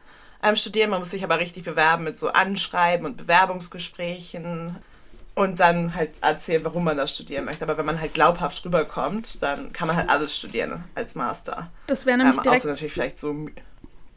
ähm, 0.42 0.56
studieren. 0.56 0.90
Man 0.90 1.00
muss 1.00 1.10
sich 1.10 1.24
aber 1.24 1.38
richtig 1.38 1.64
bewerben 1.64 2.04
mit 2.04 2.16
so 2.16 2.28
Anschreiben 2.28 3.06
und 3.06 3.16
Bewerbungsgesprächen 3.16 4.76
und 5.34 5.60
dann 5.60 5.94
halt 5.94 6.22
erzählen, 6.22 6.64
warum 6.64 6.84
man 6.84 6.96
das 6.96 7.12
studieren 7.12 7.44
möchte. 7.44 7.64
Aber 7.64 7.78
wenn 7.78 7.86
man 7.86 8.00
halt 8.00 8.14
glaubhaft 8.14 8.64
rüberkommt, 8.64 9.42
dann 9.42 9.72
kann 9.72 9.88
man 9.88 9.96
halt 9.96 10.08
alles 10.08 10.36
studieren 10.36 10.84
als 10.94 11.14
Master. 11.14 11.70
Das 11.86 12.06
wäre 12.06 12.18
nämlich 12.18 12.36
ähm, 12.36 12.42
direkt... 12.42 12.60
Außer 12.60 12.68
natürlich 12.68 12.92
vielleicht 12.92 13.18
so... 13.18 13.48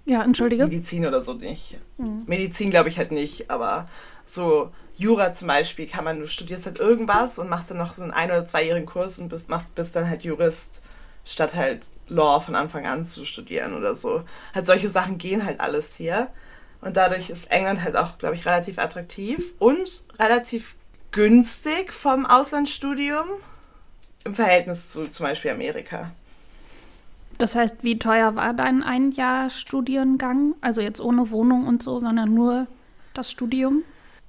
Ja, 0.05 0.21
entschuldige. 0.21 0.65
Medizin 0.65 1.05
oder 1.05 1.21
so 1.21 1.33
nicht. 1.33 1.77
Mhm. 1.97 2.23
Medizin 2.25 2.69
glaube 2.71 2.89
ich 2.89 2.97
halt 2.97 3.12
nicht, 3.12 3.49
aber 3.49 3.88
so 4.25 4.71
Jura 4.97 5.33
zum 5.33 5.47
Beispiel 5.47 5.88
kann 5.88 6.03
man, 6.03 6.19
du 6.19 6.27
studierst 6.27 6.65
halt 6.65 6.79
irgendwas 6.79 7.39
und 7.39 7.49
machst 7.49 7.71
dann 7.71 7.77
noch 7.77 7.93
so 7.93 8.03
einen 8.03 8.12
ein- 8.12 8.29
oder 8.29 8.45
zweijährigen 8.45 8.86
Kurs 8.86 9.19
und 9.19 9.29
bist, 9.29 9.49
machst, 9.49 9.75
bist 9.75 9.95
dann 9.95 10.09
halt 10.09 10.23
Jurist, 10.23 10.81
statt 11.25 11.55
halt 11.55 11.89
Law 12.07 12.39
von 12.39 12.55
Anfang 12.55 12.86
an 12.86 13.03
zu 13.03 13.25
studieren 13.25 13.75
oder 13.75 13.95
so. 13.95 14.23
Halt 14.53 14.65
solche 14.65 14.89
Sachen 14.89 15.17
gehen 15.17 15.45
halt 15.45 15.59
alles 15.59 15.95
hier. 15.95 16.29
Und 16.81 16.97
dadurch 16.97 17.29
ist 17.29 17.49
England 17.49 17.83
halt 17.83 17.95
auch, 17.95 18.17
glaube 18.17 18.36
ich, 18.36 18.45
relativ 18.45 18.77
attraktiv 18.77 19.53
und 19.59 20.03
relativ 20.19 20.75
günstig 21.12 21.93
vom 21.93 22.25
Auslandsstudium 22.25 23.27
im 24.25 24.36
Verhältnis 24.36 24.89
zu 24.89 25.07
zum 25.07 25.25
Beispiel 25.25 25.51
Amerika. 25.51 26.12
Das 27.38 27.55
heißt, 27.55 27.75
wie 27.81 27.97
teuer 27.99 28.36
war 28.36 28.53
dein 28.53 28.83
ein 28.83 29.12
Jahr 29.12 29.49
Studiengang? 29.49 30.55
Also 30.62 30.81
jetzt 30.81 30.99
ohne 30.99 31.31
Wohnung 31.31 31.67
und 31.67 31.81
so, 31.81 31.99
sondern 31.99 32.33
nur 32.33 32.67
das 33.13 33.31
Studium? 33.31 33.83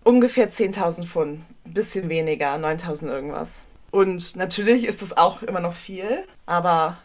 Ungefähr 0.05 0.51
10.000 0.51 1.05
Pfund, 1.05 1.41
ein 1.67 1.75
bisschen 1.75 2.09
weniger, 2.09 2.55
9.000 2.55 3.09
irgendwas. 3.09 3.65
Und 3.95 4.35
natürlich 4.35 4.89
ist 4.89 5.03
es 5.03 5.17
auch 5.17 5.45
immer 5.45 5.61
noch 5.61 5.73
viel, 5.73 6.27
aber 6.47 6.97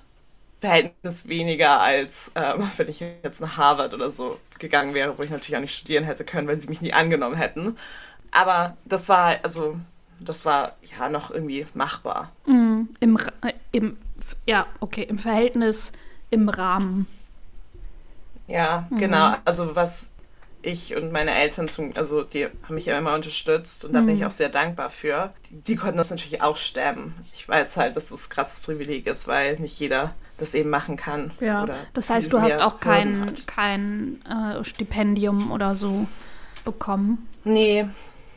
Verhältnis 0.60 1.28
weniger 1.28 1.80
als 1.82 2.32
ähm, 2.34 2.68
wenn 2.78 2.88
ich 2.88 3.00
jetzt 3.00 3.42
nach 3.42 3.58
Harvard 3.58 3.94
oder 3.94 4.10
so 4.10 4.40
gegangen 4.58 4.96
wäre, 4.96 5.16
wo 5.16 5.22
ich 5.22 5.30
natürlich 5.30 5.56
auch 5.56 5.62
nicht 5.62 5.78
studieren 5.78 6.04
hätte 6.04 6.26
können, 6.26 6.48
weil 6.48 6.58
sie 6.58 6.68
mich 6.68 6.82
nie 6.82 6.92
angenommen 6.92 7.36
hätten. 7.36 7.78
Aber 8.32 8.76
das 8.86 9.08
war, 9.08 9.38
also, 9.44 9.80
das 10.20 10.46
war 10.46 10.78
ja 10.98 11.12
noch 11.12 11.30
irgendwie 11.30 11.64
machbar. 11.76 12.32
Mm, 12.48 12.86
im, 13.00 13.18
äh, 13.42 13.54
im, 13.72 13.96
ja, 14.48 14.66
okay, 14.80 15.04
im 15.04 15.20
Verhältnis, 15.20 15.92
im 16.32 16.50
Rahmen. 16.50 17.06
Ja, 18.48 18.88
mhm. 18.90 18.98
genau. 18.98 19.36
Also 19.46 19.76
was 19.76 20.10
ich 20.62 20.96
und 20.96 21.12
meine 21.12 21.34
Eltern, 21.36 21.68
zum, 21.68 21.96
also 21.96 22.24
die 22.24 22.46
haben 22.46 22.76
mich 22.76 22.86
ja 22.86 22.98
immer 22.98 23.16
unterstützt 23.16 23.86
und 23.86 23.94
da 23.94 24.02
mhm. 24.02 24.08
bin 24.08 24.16
ich 24.16 24.22
mhm. 24.22 24.28
auch 24.28 24.32
sehr 24.32 24.50
dankbar 24.50 24.90
für. 24.90 25.34
Die, 25.50 25.62
die, 25.62 25.76
konnten 25.76 25.98
das 25.98 26.10
natürlich 26.10 26.42
auch 26.42 26.58
stemmen. 26.58 27.16
Ich 27.34 27.48
weiß 27.48 27.78
halt, 27.78 27.96
dass 27.96 28.10
das 28.10 28.28
ein 28.28 28.30
krasses 28.30 28.62
Privileg 28.62 29.08
ist, 29.08 29.28
weil 29.28 29.58
nicht 29.60 29.80
jeder 29.80 30.16
das 30.38 30.54
eben 30.54 30.70
machen 30.70 30.96
kann. 30.96 31.32
Ja, 31.40 31.68
das 31.94 32.10
heißt, 32.10 32.32
du 32.32 32.42
hast 32.42 32.60
auch 32.60 32.80
kein, 32.80 33.34
kein 33.46 34.22
äh, 34.26 34.64
Stipendium 34.64 35.52
oder 35.52 35.76
so 35.76 36.08
bekommen? 36.64 37.28
Nee, 37.44 37.86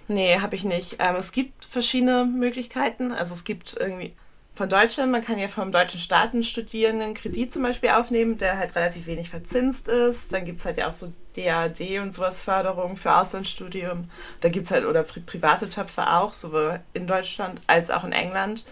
nee, 0.08 0.38
habe 0.38 0.56
ich 0.56 0.64
nicht. 0.64 0.96
Ähm, 0.98 1.16
es 1.16 1.32
gibt 1.32 1.64
verschiedene 1.64 2.24
Möglichkeiten. 2.24 3.12
Also 3.12 3.34
es 3.34 3.44
gibt 3.44 3.76
irgendwie 3.78 4.14
von 4.54 4.68
Deutschland, 4.68 5.10
man 5.10 5.24
kann 5.24 5.38
ja 5.38 5.48
vom 5.48 5.72
deutschen 5.72 5.98
Staat 5.98 6.34
einen 6.34 6.42
Studierenden 6.42 7.14
Kredit 7.14 7.50
zum 7.50 7.62
Beispiel 7.62 7.88
aufnehmen, 7.88 8.36
der 8.36 8.58
halt 8.58 8.74
relativ 8.76 9.06
wenig 9.06 9.30
verzinst 9.30 9.88
ist. 9.88 10.32
Dann 10.32 10.44
gibt 10.44 10.58
es 10.58 10.66
halt 10.66 10.76
ja 10.76 10.88
auch 10.88 10.92
so 10.92 11.12
DAD 11.36 11.80
und 12.00 12.12
sowas 12.12 12.42
Förderung 12.42 12.96
für 12.96 13.16
Auslandsstudium. 13.16 14.10
Da 14.40 14.50
gibt 14.50 14.66
es 14.66 14.70
halt 14.70 14.84
oder 14.84 15.04
private 15.04 15.70
Töpfe 15.70 16.06
auch, 16.06 16.34
sowohl 16.34 16.80
in 16.92 17.06
Deutschland 17.06 17.62
als 17.66 17.90
auch 17.90 18.04
in 18.04 18.12
England. 18.12 18.66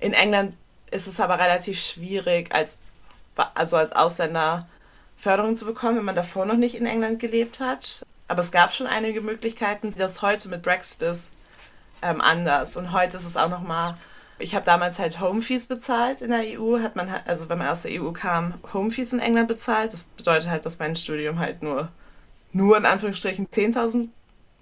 In 0.00 0.14
England 0.14 0.56
ist 0.90 1.06
es 1.06 1.20
aber 1.20 1.38
relativ 1.38 1.80
schwierig, 1.80 2.52
als, 2.52 2.78
also 3.54 3.76
als 3.76 3.92
Ausländer 3.92 4.66
Förderung 5.16 5.54
zu 5.54 5.64
bekommen, 5.64 5.98
wenn 5.98 6.04
man 6.04 6.16
davor 6.16 6.44
noch 6.44 6.56
nicht 6.56 6.74
in 6.74 6.86
England 6.86 7.20
gelebt 7.20 7.60
hat. 7.60 8.04
Aber 8.26 8.40
es 8.40 8.50
gab 8.50 8.72
schon 8.72 8.88
einige 8.88 9.20
Möglichkeiten. 9.20 9.94
Das 9.96 10.22
heute 10.22 10.48
mit 10.48 10.62
Brexit 10.62 11.02
ist 11.02 11.34
ähm, 12.02 12.20
anders. 12.20 12.76
Und 12.76 12.90
heute 12.90 13.16
ist 13.16 13.26
es 13.26 13.36
auch 13.36 13.48
noch 13.48 13.62
mal 13.62 13.96
ich 14.38 14.54
habe 14.54 14.64
damals 14.64 14.98
halt 14.98 15.20
Homefees 15.20 15.66
bezahlt 15.66 16.22
in 16.22 16.30
der 16.30 16.58
EU. 16.58 16.80
Hat 16.80 16.96
man 16.96 17.08
also 17.26 17.48
wenn 17.48 17.58
man 17.58 17.68
aus 17.68 17.82
der 17.82 18.00
EU 18.02 18.10
kam, 18.12 18.54
Homefees 18.72 19.12
in 19.12 19.20
England 19.20 19.48
bezahlt. 19.48 19.92
Das 19.92 20.04
bedeutet 20.04 20.48
halt, 20.48 20.66
dass 20.66 20.78
mein 20.78 20.96
Studium 20.96 21.38
halt 21.38 21.62
nur, 21.62 21.88
nur 22.52 22.76
in 22.76 22.86
Anführungsstrichen 22.86 23.48
10.000 23.48 24.08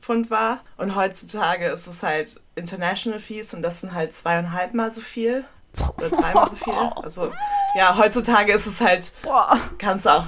Pfund 0.00 0.30
war. 0.30 0.60
Und 0.76 0.96
heutzutage 0.96 1.66
ist 1.66 1.86
es 1.86 2.02
halt 2.02 2.40
International 2.54 3.18
Fees 3.18 3.54
und 3.54 3.62
das 3.62 3.80
sind 3.80 3.94
halt 3.94 4.12
zweieinhalb 4.12 4.74
Mal 4.74 4.90
so 4.90 5.00
viel. 5.00 5.44
Oder 5.96 6.10
dreimal 6.10 6.48
so 6.48 6.56
viel. 6.56 6.72
Also 7.02 7.32
ja, 7.74 7.96
heutzutage 7.96 8.52
ist 8.52 8.66
es 8.66 8.80
halt, 8.80 9.10
Boah. 9.22 9.58
kannst 9.78 10.04
du 10.04 10.10
auch 10.10 10.26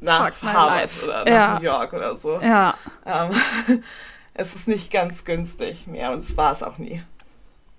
nach 0.00 0.30
Harvard 0.42 0.90
oder 1.02 1.24
nach 1.24 1.26
ja. 1.26 1.58
New 1.58 1.64
York 1.64 1.92
oder 1.94 2.16
so. 2.16 2.40
Ja. 2.40 2.74
Ähm, 3.06 3.30
es 4.34 4.54
ist 4.54 4.68
nicht 4.68 4.92
ganz 4.92 5.24
günstig 5.24 5.86
mehr 5.86 6.12
und 6.12 6.18
es 6.18 6.36
war 6.36 6.52
es 6.52 6.62
auch 6.62 6.76
nie. 6.78 7.02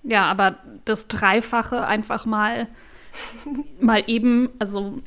Ja, 0.05 0.25
aber 0.25 0.57
das 0.85 1.07
Dreifache 1.07 1.85
einfach 1.85 2.25
mal, 2.25 2.67
mal 3.79 4.03
eben, 4.07 4.49
also. 4.59 5.01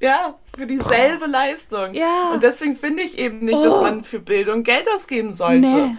Ja, 0.00 0.34
für 0.56 0.66
dieselbe 0.66 1.24
oh. 1.26 1.30
Leistung. 1.30 1.94
Ja. 1.94 2.30
Und 2.32 2.42
deswegen 2.42 2.76
finde 2.76 3.02
ich 3.02 3.18
eben 3.18 3.40
nicht, 3.40 3.56
oh. 3.56 3.64
dass 3.64 3.80
man 3.80 4.04
für 4.04 4.18
Bildung 4.18 4.62
Geld 4.64 4.86
ausgeben 4.94 5.32
sollte. 5.32 5.72
Nee. 5.72 5.96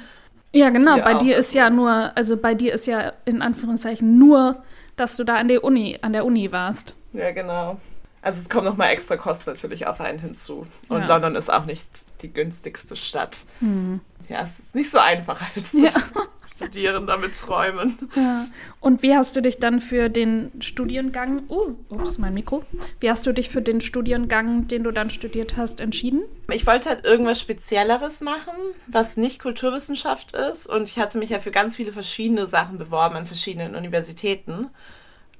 Ja, 0.51 0.69
genau. 0.69 0.97
Bei 0.97 1.15
dir 1.15 1.37
ist 1.37 1.53
ja 1.53 1.69
nur, 1.69 2.15
also 2.15 2.37
bei 2.37 2.53
dir 2.53 2.73
ist 2.73 2.87
ja 2.87 3.11
in 3.25 3.41
Anführungszeichen 3.41 4.17
nur, 4.17 4.63
dass 4.95 5.17
du 5.17 5.25
da 5.25 5.35
an 5.35 5.49
der 5.49 5.63
Uni, 5.63 5.99
an 6.01 6.13
der 6.13 6.23
Uni 6.23 6.51
warst. 6.51 6.93
Ja, 7.11 7.31
genau. 7.31 7.77
Also 8.21 8.39
es 8.39 8.49
kommen 8.49 8.65
nochmal 8.65 8.91
extra 8.91 9.17
Kosten 9.17 9.49
natürlich 9.49 9.85
auf 9.85 10.01
einen 10.01 10.17
hinzu. 10.17 10.65
Und 10.87 11.01
ja. 11.01 11.07
London 11.07 11.35
ist 11.35 11.51
auch 11.51 11.65
nicht 11.65 11.87
die 12.21 12.31
günstigste 12.33 12.95
Stadt. 12.95 13.45
Hm. 13.59 13.99
Ja, 14.29 14.41
es 14.41 14.59
ist 14.59 14.75
nicht 14.75 14.89
so 14.89 14.99
einfach 14.99 15.41
als 15.55 15.73
ja. 15.73 15.89
Studierender 16.45 17.17
mit 17.17 17.37
Träumen. 17.39 17.97
Ja. 18.15 18.47
Und 18.79 19.01
wie 19.01 19.15
hast 19.15 19.35
du 19.35 19.41
dich 19.41 19.59
dann 19.59 19.79
für 19.79 20.09
den 20.09 20.51
Studiengang, 20.59 21.43
oh, 21.47 21.71
ups, 21.89 22.17
mein 22.17 22.33
Mikro. 22.33 22.63
Wie 22.99 23.09
hast 23.09 23.25
du 23.25 23.33
dich 23.33 23.49
für 23.49 23.61
den 23.61 23.81
Studiengang, 23.81 24.67
den 24.67 24.83
du 24.83 24.91
dann 24.91 25.09
studiert 25.09 25.57
hast, 25.57 25.79
entschieden? 25.79 26.23
Ich 26.51 26.67
wollte 26.67 26.89
halt 26.89 27.05
irgendwas 27.05 27.39
Spezielleres 27.39 28.21
machen, 28.21 28.53
was 28.87 29.17
nicht 29.17 29.41
Kulturwissenschaft 29.41 30.33
ist. 30.33 30.67
Und 30.67 30.89
ich 30.89 30.99
hatte 30.99 31.17
mich 31.17 31.29
ja 31.29 31.39
für 31.39 31.51
ganz 31.51 31.75
viele 31.75 31.91
verschiedene 31.91 32.47
Sachen 32.47 32.77
beworben 32.77 33.15
an 33.15 33.25
verschiedenen 33.25 33.75
Universitäten. 33.75 34.69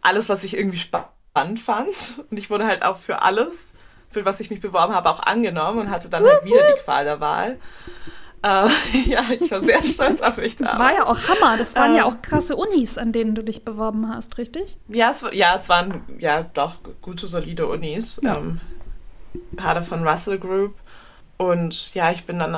Alles, 0.01 0.29
was 0.29 0.43
ich 0.43 0.57
irgendwie 0.57 0.77
spannend 0.77 1.09
spannend 1.35 1.59
fand. 1.59 2.23
Und 2.31 2.37
ich 2.37 2.49
wurde 2.49 2.65
halt 2.65 2.83
auch 2.83 2.95
für 2.95 3.21
alles, 3.21 3.73
für 4.09 4.23
was 4.23 4.39
ich 4.39 4.49
mich 4.49 4.61
beworben 4.61 4.95
habe, 4.95 5.09
auch 5.09 5.19
angenommen 5.19 5.79
und 5.79 5.89
hatte 5.89 6.09
dann 6.09 6.25
halt 6.25 6.45
wieder 6.45 6.61
die 6.73 6.81
Qual 6.81 7.03
der 7.03 7.19
Wahl. 7.19 7.59
Äh, 8.45 8.69
ja, 9.09 9.23
ich 9.39 9.49
war 9.49 9.63
sehr 9.63 9.81
stolz 9.81 10.21
auf 10.21 10.37
mich 10.37 10.55
da. 10.55 10.77
War 10.77 10.93
ja 10.93 11.05
auch 11.07 11.17
Hammer. 11.27 11.57
Das 11.57 11.75
waren 11.75 11.91
ähm, 11.91 11.97
ja 11.97 12.05
auch 12.05 12.21
krasse 12.21 12.55
Unis, 12.55 12.99
an 12.99 13.11
denen 13.11 13.33
du 13.33 13.43
dich 13.43 13.65
beworben 13.65 14.07
hast, 14.13 14.37
richtig? 14.37 14.77
Ja, 14.87 15.09
es, 15.09 15.25
ja, 15.31 15.55
es 15.55 15.67
waren 15.67 16.03
ja 16.19 16.43
doch 16.43 16.75
gute, 17.01 17.27
solide 17.27 17.65
Unis. 17.65 18.21
Ja. 18.23 18.37
Ähm, 18.37 18.61
ein 19.33 19.55
paar 19.55 19.73
davon 19.73 20.07
Russell 20.07 20.37
Group. 20.37 20.75
Und 21.37 21.93
ja, 21.95 22.11
ich 22.11 22.25
bin 22.25 22.37
dann 22.37 22.53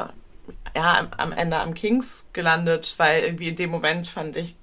ja, 0.76 1.00
am, 1.00 1.08
am 1.18 1.32
Ende 1.32 1.58
am 1.58 1.74
Kings 1.74 2.28
gelandet, 2.34 2.96
weil 2.98 3.24
irgendwie 3.24 3.48
in 3.48 3.56
dem 3.56 3.70
Moment 3.70 4.10
fand 4.10 4.36
ich 4.36 4.58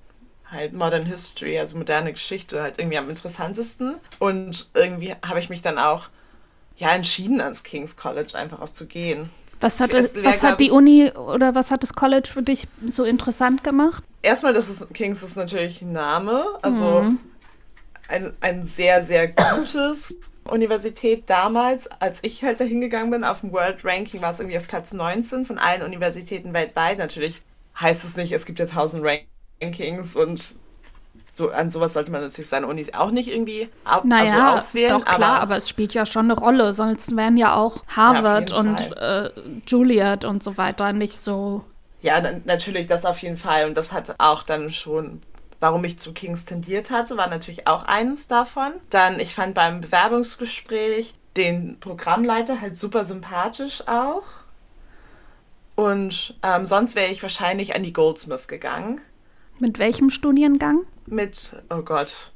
halt 0.50 0.74
Modern 0.74 1.06
History, 1.06 1.58
also 1.58 1.78
moderne 1.78 2.12
Geschichte, 2.12 2.62
halt 2.62 2.78
irgendwie 2.78 2.98
am 2.98 3.08
interessantesten. 3.08 3.96
Und 4.18 4.70
irgendwie 4.74 5.14
habe 5.26 5.40
ich 5.40 5.48
mich 5.48 5.62
dann 5.62 5.78
auch 5.78 6.10
ja, 6.76 6.92
entschieden, 6.94 7.40
ans 7.40 7.62
King's 7.62 7.96
College 7.96 8.36
einfach 8.36 8.60
auch 8.60 8.70
zu 8.70 8.86
gehen. 8.86 9.30
Was 9.60 9.80
hat, 9.80 9.94
es, 9.94 10.22
was 10.22 10.42
hat 10.42 10.60
die 10.60 10.70
Uni 10.70 11.10
oder 11.10 11.54
was 11.54 11.70
hat 11.70 11.82
das 11.82 11.94
College 11.94 12.30
für 12.32 12.42
dich 12.42 12.66
so 12.90 13.04
interessant 13.04 13.64
gemacht? 13.64 14.02
Erstmal, 14.22 14.54
das 14.54 14.68
ist, 14.68 14.92
King's 14.94 15.22
ist 15.22 15.36
natürlich 15.36 15.82
ein 15.82 15.92
Name, 15.92 16.44
also 16.62 17.02
mhm. 17.02 17.18
ein, 18.08 18.32
ein 18.40 18.64
sehr, 18.64 19.02
sehr 19.02 19.28
gutes 19.28 20.32
Universität 20.44 21.24
damals, 21.28 21.88
als 22.00 22.18
ich 22.22 22.44
halt 22.44 22.60
da 22.60 22.64
hingegangen 22.64 23.10
bin, 23.10 23.24
auf 23.24 23.40
dem 23.40 23.52
World 23.52 23.84
Ranking 23.84 24.20
war 24.22 24.30
es 24.30 24.40
irgendwie 24.40 24.58
auf 24.58 24.68
Platz 24.68 24.92
19 24.92 25.44
von 25.44 25.58
allen 25.58 25.82
Universitäten 25.82 26.52
weltweit. 26.52 26.98
Natürlich 26.98 27.42
heißt 27.80 28.04
es 28.04 28.16
nicht, 28.16 28.32
es 28.32 28.46
gibt 28.46 28.58
ja 28.58 28.66
tausend 28.66 29.04
Rankings 29.60 30.16
und 30.16 30.56
so, 31.36 31.50
an 31.50 31.68
sowas 31.68 31.92
sollte 31.92 32.12
man 32.12 32.20
natürlich 32.20 32.48
seine 32.48 32.68
Uni 32.68 32.86
auch 32.96 33.10
nicht 33.10 33.28
irgendwie 33.28 33.68
ab, 33.84 34.04
naja, 34.04 34.52
also 34.52 34.56
auswählen. 34.58 34.90
Doch, 34.92 35.04
klar, 35.04 35.14
aber, 35.16 35.40
aber, 35.40 35.56
es 35.56 35.68
spielt 35.68 35.92
ja 35.92 36.06
schon 36.06 36.30
eine 36.30 36.38
Rolle, 36.38 36.72
sonst 36.72 37.16
wären 37.16 37.36
ja 37.36 37.56
auch 37.56 37.84
Harvard 37.88 38.50
ja, 38.50 38.56
und 38.56 38.78
äh, 38.96 39.30
Juilliard 39.66 40.24
und 40.24 40.42
so 40.42 40.56
weiter 40.56 40.92
nicht 40.92 41.18
so. 41.18 41.64
Ja, 42.02 42.20
dann, 42.20 42.42
natürlich, 42.44 42.86
das 42.86 43.04
auf 43.04 43.18
jeden 43.18 43.36
Fall. 43.36 43.66
Und 43.66 43.76
das 43.76 43.92
hat 43.92 44.14
auch 44.18 44.42
dann 44.42 44.72
schon 44.72 45.20
warum 45.60 45.82
ich 45.84 45.98
zu 45.98 46.12
Kings 46.12 46.44
tendiert 46.44 46.90
hatte, 46.90 47.16
war 47.16 47.28
natürlich 47.28 47.66
auch 47.66 47.84
eines 47.84 48.26
davon. 48.26 48.72
Dann, 48.90 49.18
ich 49.18 49.34
fand 49.34 49.54
beim 49.54 49.80
Bewerbungsgespräch 49.80 51.14
den 51.38 51.80
Programmleiter 51.80 52.60
halt 52.60 52.76
super 52.76 53.06
sympathisch 53.06 53.82
auch. 53.88 54.24
Und 55.74 56.34
ähm, 56.42 56.66
sonst 56.66 56.94
wäre 56.94 57.10
ich 57.10 57.22
wahrscheinlich 57.22 57.74
an 57.74 57.82
die 57.82 57.94
Goldsmith 57.94 58.46
gegangen. 58.46 59.00
Mit 59.58 59.78
welchem 59.78 60.10
Studiengang? 60.10 60.86
Mit, 61.06 61.56
oh 61.70 61.82
Gott, 61.82 62.32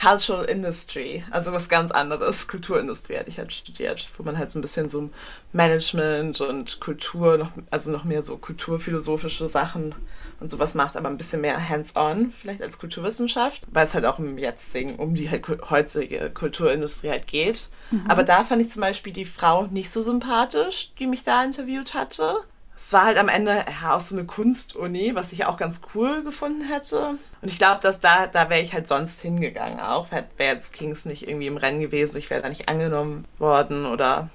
Cultural 0.00 0.44
Industry, 0.44 1.24
also 1.32 1.52
was 1.52 1.68
ganz 1.68 1.90
anderes. 1.90 2.46
Kulturindustrie 2.46 3.18
hatte 3.18 3.30
ich 3.30 3.38
halt 3.38 3.52
studiert, 3.52 4.08
wo 4.16 4.22
man 4.22 4.38
halt 4.38 4.48
so 4.48 4.58
ein 4.58 4.62
bisschen 4.62 4.88
so 4.88 5.10
Management 5.52 6.40
und 6.40 6.78
Kultur, 6.78 7.36
noch, 7.36 7.50
also 7.70 7.90
noch 7.90 8.04
mehr 8.04 8.22
so 8.22 8.36
kulturphilosophische 8.36 9.48
Sachen 9.48 9.96
und 10.38 10.50
sowas 10.50 10.76
macht, 10.76 10.96
aber 10.96 11.08
ein 11.08 11.16
bisschen 11.16 11.40
mehr 11.40 11.68
hands-on 11.68 12.30
vielleicht 12.30 12.62
als 12.62 12.78
Kulturwissenschaft, 12.78 13.66
weil 13.72 13.84
es 13.84 13.94
halt 13.94 14.04
auch 14.04 14.20
im 14.20 14.38
Jetzigen 14.38 14.96
um 14.96 15.16
die 15.16 15.30
halt 15.30 15.48
heutige 15.68 16.30
Kulturindustrie 16.30 17.10
halt 17.10 17.26
geht. 17.26 17.68
Mhm. 17.90 18.04
Aber 18.08 18.22
da 18.22 18.44
fand 18.44 18.62
ich 18.62 18.70
zum 18.70 18.82
Beispiel 18.82 19.12
die 19.12 19.24
Frau 19.24 19.66
nicht 19.66 19.90
so 19.90 20.00
sympathisch, 20.00 20.92
die 21.00 21.08
mich 21.08 21.24
da 21.24 21.42
interviewt 21.42 21.94
hatte 21.94 22.36
es 22.80 22.92
war 22.92 23.06
halt 23.06 23.18
am 23.18 23.28
Ende 23.28 23.64
ja, 23.82 23.94
auch 23.94 24.00
so 24.00 24.14
eine 24.14 24.24
Kunstuni, 24.24 25.14
was 25.14 25.32
ich 25.32 25.44
auch 25.46 25.56
ganz 25.56 25.80
cool 25.94 26.22
gefunden 26.22 26.62
hätte. 26.62 27.18
Und 27.42 27.50
ich 27.50 27.58
glaube, 27.58 27.80
dass 27.82 27.98
da, 27.98 28.28
da 28.28 28.48
wäre 28.50 28.60
ich 28.60 28.72
halt 28.72 28.86
sonst 28.86 29.20
hingegangen 29.20 29.80
auch. 29.80 30.12
Wäre 30.12 30.54
jetzt 30.54 30.72
Kings 30.72 31.04
nicht 31.04 31.26
irgendwie 31.26 31.48
im 31.48 31.56
Rennen 31.56 31.80
gewesen, 31.80 32.18
ich 32.18 32.30
wäre 32.30 32.40
da 32.40 32.48
nicht 32.48 32.68
angenommen 32.68 33.24
worden 33.38 33.84
oder. 33.84 34.30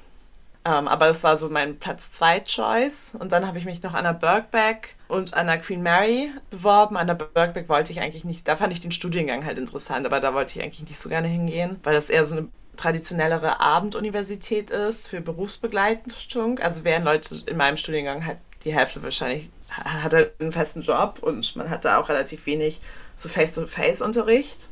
Ähm, 0.65 0.87
aber 0.89 1.07
es 1.07 1.23
war 1.23 1.37
so 1.37 1.49
mein 1.49 1.79
Platz 1.79 2.11
2 2.11 2.41
Choice. 2.41 3.15
Und 3.17 3.31
dann 3.31 3.47
habe 3.47 3.59
ich 3.59 3.65
mich 3.65 3.81
noch 3.81 3.93
an 3.93 4.03
der 4.03 4.13
Birkbeck 4.13 4.95
und 5.07 5.33
an 5.33 5.47
der 5.47 5.59
Queen 5.59 5.81
Mary 5.81 6.29
beworben. 6.49 6.97
An 6.97 7.07
der 7.07 7.15
Birkbeck 7.15 7.69
wollte 7.69 7.93
ich 7.93 8.01
eigentlich 8.01 8.25
nicht, 8.25 8.47
da 8.47 8.57
fand 8.57 8.73
ich 8.73 8.81
den 8.81 8.91
Studiengang 8.91 9.45
halt 9.45 9.57
interessant, 9.57 10.05
aber 10.05 10.19
da 10.19 10.33
wollte 10.33 10.57
ich 10.59 10.63
eigentlich 10.63 10.87
nicht 10.87 10.99
so 10.99 11.07
gerne 11.07 11.29
hingehen, 11.29 11.79
weil 11.83 11.93
das 11.93 12.09
eher 12.09 12.25
so 12.25 12.35
eine 12.35 12.49
traditionellere 12.75 13.59
Abenduniversität 13.59 14.69
ist 14.71 15.07
für 15.07 15.21
Berufsbegleitung. 15.21 16.59
Also 16.59 16.83
wären 16.83 17.03
Leute 17.03 17.41
in 17.45 17.57
meinem 17.57 17.77
Studiengang 17.77 18.25
halt 18.25 18.37
die 18.63 18.73
Hälfte 18.73 19.03
wahrscheinlich 19.03 19.49
hat 19.75 20.13
halt 20.13 20.39
einen 20.39 20.51
festen 20.51 20.81
Job 20.81 21.19
und 21.21 21.55
man 21.55 21.69
hat 21.69 21.85
da 21.85 21.99
auch 21.99 22.09
relativ 22.09 22.45
wenig 22.45 22.79
so 23.15 23.29
Face-to-Face-Unterricht. 23.29 24.69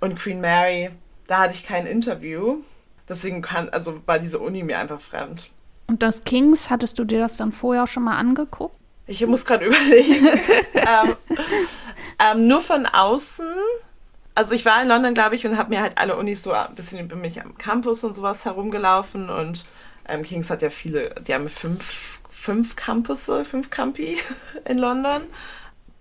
Und 0.00 0.18
Queen 0.18 0.40
Mary, 0.40 0.90
da 1.26 1.40
hatte 1.40 1.54
ich 1.54 1.64
kein 1.64 1.86
Interview. 1.86 2.58
Deswegen 3.08 3.42
kann, 3.42 3.68
also 3.70 4.00
war 4.06 4.18
diese 4.18 4.38
Uni 4.38 4.62
mir 4.62 4.78
einfach 4.78 5.00
fremd. 5.00 5.50
Und 5.86 6.02
das 6.02 6.24
Kings, 6.24 6.70
hattest 6.70 6.98
du 6.98 7.04
dir 7.04 7.20
das 7.20 7.36
dann 7.36 7.52
vorher 7.52 7.86
schon 7.86 8.04
mal 8.04 8.16
angeguckt? 8.16 8.76
Ich 9.06 9.26
muss 9.26 9.44
gerade 9.44 9.64
überlegen. 9.66 10.28
ähm, 10.74 11.16
ähm, 12.18 12.46
nur 12.46 12.62
von 12.62 12.86
außen 12.86 13.52
also 14.34 14.54
ich 14.54 14.64
war 14.64 14.80
in 14.82 14.88
London, 14.88 15.14
glaube 15.14 15.36
ich, 15.36 15.46
und 15.46 15.58
habe 15.58 15.70
mir 15.70 15.80
halt 15.80 15.98
alle 15.98 16.16
Unis 16.16 16.42
so 16.42 16.52
ein 16.52 16.74
bisschen 16.74 17.06
bin 17.08 17.20
mich 17.20 17.42
am 17.42 17.56
Campus 17.58 18.04
und 18.04 18.12
sowas 18.12 18.44
herumgelaufen 18.44 19.30
und 19.30 19.66
ähm, 20.08 20.22
Kings 20.22 20.50
hat 20.50 20.62
ja 20.62 20.70
viele, 20.70 21.14
die 21.26 21.34
haben 21.34 21.48
fünf, 21.48 22.20
fünf 22.28 22.76
Campusse, 22.76 23.44
fünf 23.44 23.70
Campi 23.70 24.16
in 24.64 24.78
London 24.78 25.22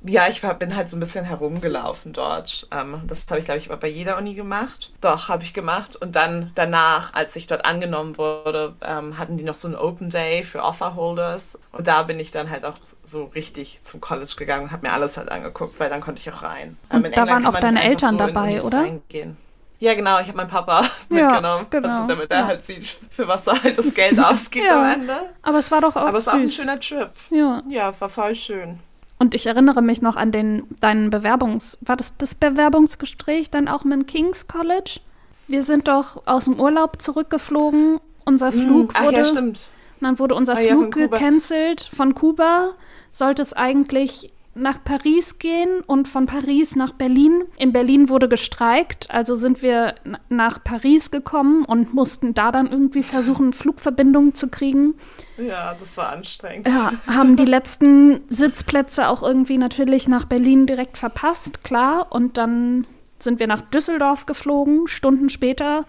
ja, 0.03 0.27
ich 0.27 0.41
war, 0.41 0.55
bin 0.55 0.75
halt 0.75 0.89
so 0.89 0.97
ein 0.97 0.99
bisschen 0.99 1.25
herumgelaufen 1.25 2.11
dort. 2.13 2.67
Ähm, 2.71 3.01
das 3.05 3.25
habe 3.29 3.39
ich, 3.39 3.45
glaube 3.45 3.59
ich, 3.59 3.69
bei 3.69 3.87
jeder 3.87 4.17
Uni 4.17 4.33
gemacht. 4.33 4.93
Doch, 4.99 5.29
habe 5.29 5.43
ich 5.43 5.53
gemacht. 5.53 5.95
Und 5.95 6.15
dann 6.15 6.51
danach, 6.55 7.13
als 7.13 7.35
ich 7.35 7.45
dort 7.47 7.65
angenommen 7.65 8.17
wurde, 8.17 8.75
ähm, 8.81 9.17
hatten 9.19 9.37
die 9.37 9.43
noch 9.43 9.55
so 9.55 9.67
einen 9.67 9.75
Open 9.75 10.09
Day 10.09 10.43
für 10.43 10.63
Offerholders. 10.63 11.59
Und 11.71 11.87
da 11.87 12.03
bin 12.03 12.19
ich 12.19 12.31
dann 12.31 12.49
halt 12.49 12.65
auch 12.65 12.75
so 13.03 13.25
richtig 13.25 13.83
zum 13.83 14.01
College 14.01 14.33
gegangen 14.37 14.65
und 14.65 14.71
habe 14.71 14.87
mir 14.87 14.93
alles 14.93 15.17
halt 15.17 15.31
angeguckt, 15.31 15.79
weil 15.79 15.89
dann 15.89 16.01
konnte 16.01 16.19
ich 16.19 16.31
auch 16.33 16.41
rein. 16.41 16.77
Ähm, 16.91 17.03
und 17.03 17.15
da 17.15 17.27
waren 17.27 17.45
auch 17.45 17.59
deine 17.59 17.83
Eltern 17.83 18.11
so 18.11 18.17
dabei, 18.17 18.61
oder? 18.61 18.79
Reingehen. 18.79 19.37
Ja, 19.77 19.95
genau, 19.95 20.19
ich 20.19 20.27
habe 20.27 20.37
meinen 20.37 20.47
Papa 20.49 20.81
ja, 21.09 21.23
mitgenommen, 21.23 21.65
genau. 21.71 21.87
also, 21.87 22.07
damit 22.07 22.29
er 22.31 22.39
ja. 22.39 22.47
halt 22.47 22.63
sieht, 22.63 22.99
für 23.09 23.27
was 23.27 23.47
er 23.47 23.63
halt 23.63 23.77
das 23.77 23.91
Geld 23.93 24.19
ausgibt 24.23 24.69
ja. 24.69 24.79
am 24.79 25.01
Ende. 25.01 25.15
Aber 25.41 25.57
es 25.57 25.71
war 25.71 25.81
doch 25.81 25.95
auch 25.95 26.05
Aber 26.05 26.19
es 26.19 26.27
war 26.27 26.35
auch 26.35 26.39
ein 26.39 26.49
schöner 26.49 26.79
Trip. 26.79 27.09
Ja. 27.31 27.63
Ja, 27.67 27.99
war 27.99 28.09
voll 28.09 28.35
schön. 28.35 28.79
Und 29.21 29.35
ich 29.35 29.45
erinnere 29.45 29.83
mich 29.83 30.01
noch 30.01 30.15
an 30.15 30.31
den, 30.31 30.63
deinen 30.79 31.11
Bewerbungs... 31.11 31.77
War 31.81 31.95
das 31.95 32.17
das 32.17 32.33
Bewerbungsgespräch 32.33 33.51
dann 33.51 33.67
auch 33.67 33.83
mit 33.83 33.93
dem 33.93 34.05
King's 34.07 34.47
College? 34.47 34.99
Wir 35.47 35.61
sind 35.61 35.87
doch 35.87 36.25
aus 36.25 36.45
dem 36.45 36.59
Urlaub 36.59 36.99
zurückgeflogen. 36.99 37.99
Unser 38.25 38.51
hm, 38.51 38.59
Flug 38.59 38.97
hm, 38.97 39.05
wurde... 39.05 39.17
Ach 39.17 39.19
ja, 39.19 39.25
stimmt. 39.25 39.59
Dann 39.99 40.17
wurde 40.17 40.33
unser 40.33 40.53
ah, 40.53 40.55
Flug 40.55 40.97
ja, 40.97 41.05
gecancelt 41.05 41.87
von 41.93 42.15
Kuba. 42.15 42.71
Sollte 43.11 43.43
es 43.43 43.53
eigentlich 43.53 44.33
nach 44.53 44.83
Paris 44.83 45.39
gehen 45.39 45.81
und 45.87 46.07
von 46.07 46.25
Paris 46.25 46.75
nach 46.75 46.91
Berlin. 46.93 47.43
In 47.57 47.71
Berlin 47.71 48.09
wurde 48.09 48.27
gestreikt, 48.27 49.09
also 49.09 49.35
sind 49.35 49.61
wir 49.61 49.95
nach 50.29 50.61
Paris 50.63 51.09
gekommen 51.09 51.63
und 51.63 51.93
mussten 51.93 52.33
da 52.33 52.51
dann 52.51 52.69
irgendwie 52.69 53.03
versuchen, 53.03 53.53
Flugverbindungen 53.53 54.35
zu 54.35 54.49
kriegen. 54.49 54.95
Ja, 55.37 55.73
das 55.73 55.95
war 55.97 56.11
anstrengend. 56.11 56.67
Ja, 56.67 56.91
haben 57.07 57.37
die 57.37 57.45
letzten 57.45 58.21
Sitzplätze 58.29 59.07
auch 59.07 59.23
irgendwie 59.23 59.57
natürlich 59.57 60.07
nach 60.07 60.25
Berlin 60.25 60.67
direkt 60.67 60.97
verpasst, 60.97 61.63
klar. 61.63 62.07
Und 62.09 62.37
dann 62.37 62.85
sind 63.19 63.39
wir 63.39 63.47
nach 63.47 63.61
Düsseldorf 63.61 64.25
geflogen, 64.25 64.87
Stunden 64.87 65.29
später. 65.29 65.85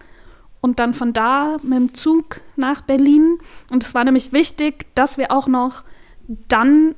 Und 0.61 0.79
dann 0.79 0.93
von 0.93 1.11
da 1.11 1.57
mit 1.61 1.77
dem 1.77 1.93
Zug 1.93 2.39
nach 2.55 2.81
Berlin. 2.81 3.39
Und 3.69 3.83
es 3.83 3.93
war 3.93 4.05
nämlich 4.05 4.31
wichtig, 4.31 4.85
dass 4.95 5.17
wir 5.17 5.31
auch 5.31 5.47
noch 5.47 5.83
dann 6.47 6.95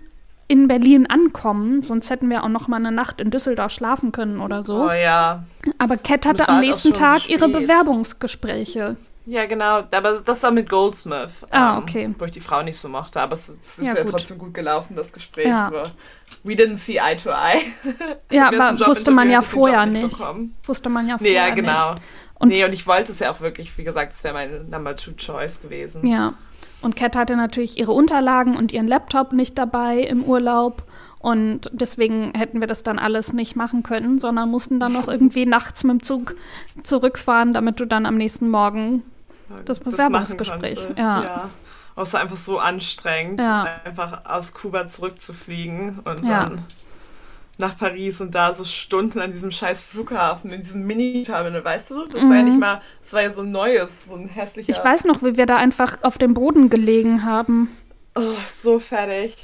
in 0.47 0.67
Berlin 0.67 1.07
ankommen, 1.07 1.81
sonst 1.81 2.09
hätten 2.09 2.29
wir 2.29 2.43
auch 2.43 2.49
noch 2.49 2.67
mal 2.67 2.77
eine 2.77 2.91
Nacht 2.91 3.19
in 3.19 3.31
Düsseldorf 3.31 3.71
schlafen 3.71 4.11
können 4.11 4.39
oder 4.39 4.61
so. 4.61 4.85
Oh 4.85 4.91
ja. 4.91 5.43
Aber 5.79 5.97
Cat 5.97 6.25
hatte 6.25 6.47
am 6.47 6.55
halt 6.55 6.67
nächsten 6.67 6.93
Tag 6.93 7.21
so 7.21 7.31
ihre 7.31 7.49
Bewerbungsgespräche. 7.49 8.95
Ja, 9.25 9.45
genau. 9.47 9.83
Aber 9.89 10.21
das 10.23 10.43
war 10.43 10.51
mit 10.51 10.69
Goldsmith. 10.69 11.45
Ah, 11.49 11.77
ähm, 11.77 11.83
okay. 11.83 12.15
wo 12.19 12.25
ich 12.25 12.31
die 12.31 12.41
Frau 12.41 12.61
nicht 12.61 12.77
so 12.77 12.89
mochte. 12.89 13.19
Aber 13.19 13.33
es, 13.33 13.49
es 13.49 13.79
ist 13.79 13.87
ja, 13.87 13.95
ja 13.95 14.03
trotzdem 14.03 14.37
gut 14.37 14.53
gelaufen, 14.53 14.95
das 14.95 15.11
Gespräch. 15.11 15.47
Ja. 15.47 15.65
Aber 15.67 15.91
we 16.43 16.53
didn't 16.53 16.77
see 16.77 16.97
eye 16.97 17.15
to 17.15 17.31
eye. 17.31 17.59
ja, 18.31 18.47
aber 18.47 18.79
wusste 18.85 19.09
man 19.09 19.31
ja 19.31 19.41
vorher 19.41 19.87
nicht. 19.87 20.15
Bekommen. 20.17 20.55
Wusste 20.63 20.89
man 20.89 21.07
ja 21.07 21.17
vorher 21.17 21.41
nee, 21.41 21.49
ja, 21.49 21.55
genau. 21.55 21.93
nicht. 21.93 22.03
Und 22.35 22.49
nee, 22.49 22.63
und 22.65 22.73
ich 22.73 22.85
wollte 22.85 23.11
es 23.11 23.19
ja 23.19 23.31
auch 23.31 23.41
wirklich, 23.41 23.75
wie 23.77 23.83
gesagt, 23.83 24.13
es 24.13 24.23
wäre 24.23 24.33
meine 24.33 24.63
Number 24.63 24.95
Two 24.95 25.13
Choice 25.13 25.61
gewesen. 25.61 26.05
Ja. 26.05 26.35
Und 26.85 26.95
Cat 26.95 27.15
hatte 27.15 27.35
natürlich 27.35 27.79
ihre 27.79 27.93
Unterlagen 27.93 28.55
und 28.55 28.71
ihren 28.71 28.87
Laptop 28.87 29.33
nicht 29.33 29.57
dabei 29.57 30.01
im 30.01 30.23
Urlaub. 30.23 30.83
Und 31.17 31.71
deswegen 31.73 32.31
hätten 32.35 32.59
wir 32.59 32.67
das 32.67 32.83
dann 32.83 32.99
alles 32.99 33.33
nicht 33.33 33.55
machen 33.55 33.81
können, 33.81 34.19
sondern 34.19 34.51
mussten 34.51 34.79
dann 34.79 34.93
noch 34.93 35.07
irgendwie 35.09 35.47
nachts 35.47 35.83
mit 35.83 35.93
dem 35.93 36.03
Zug 36.03 36.35
zurückfahren, 36.83 37.53
damit 37.53 37.79
du 37.79 37.85
dann 37.85 38.05
am 38.05 38.17
nächsten 38.17 38.51
Morgen 38.51 39.01
das 39.65 39.79
Bewerbungsgespräch. 39.79 40.75
Das 40.75 40.97
ja. 40.97 41.23
ja. 41.23 41.49
Es 41.97 42.13
war 42.13 42.21
einfach 42.21 42.35
so 42.35 42.59
anstrengend, 42.59 43.41
ja. 43.41 43.67
einfach 43.83 44.23
aus 44.25 44.53
Kuba 44.53 44.85
zurückzufliegen 44.85 46.01
und 46.03 46.27
ja. 46.27 46.49
dann 46.49 46.63
nach 47.57 47.77
Paris 47.77 48.21
und 48.21 48.35
da 48.35 48.53
so 48.53 48.63
Stunden 48.63 49.19
an 49.19 49.31
diesem 49.31 49.51
scheiß 49.51 49.81
Flughafen, 49.81 50.51
in 50.51 50.61
diesem 50.61 50.85
Mini-Terminal, 50.85 51.63
weißt 51.63 51.91
du? 51.91 52.05
Das 52.07 52.23
mhm. 52.23 52.29
war 52.29 52.35
ja 52.37 52.43
nicht 52.43 52.59
mal, 52.59 52.81
das 53.01 53.13
war 53.13 53.21
ja 53.21 53.29
so 53.29 53.41
ein 53.41 53.51
neues, 53.51 54.09
so 54.09 54.15
ein 54.15 54.27
hässlicher. 54.27 54.71
Ich 54.71 54.83
weiß 54.83 55.05
noch, 55.05 55.23
wie 55.23 55.37
wir 55.37 55.45
da 55.45 55.57
einfach 55.57 56.03
auf 56.03 56.17
dem 56.17 56.33
Boden 56.33 56.69
gelegen 56.69 57.23
haben. 57.23 57.69
Oh, 58.15 58.33
so 58.47 58.79
fertig. 58.79 59.35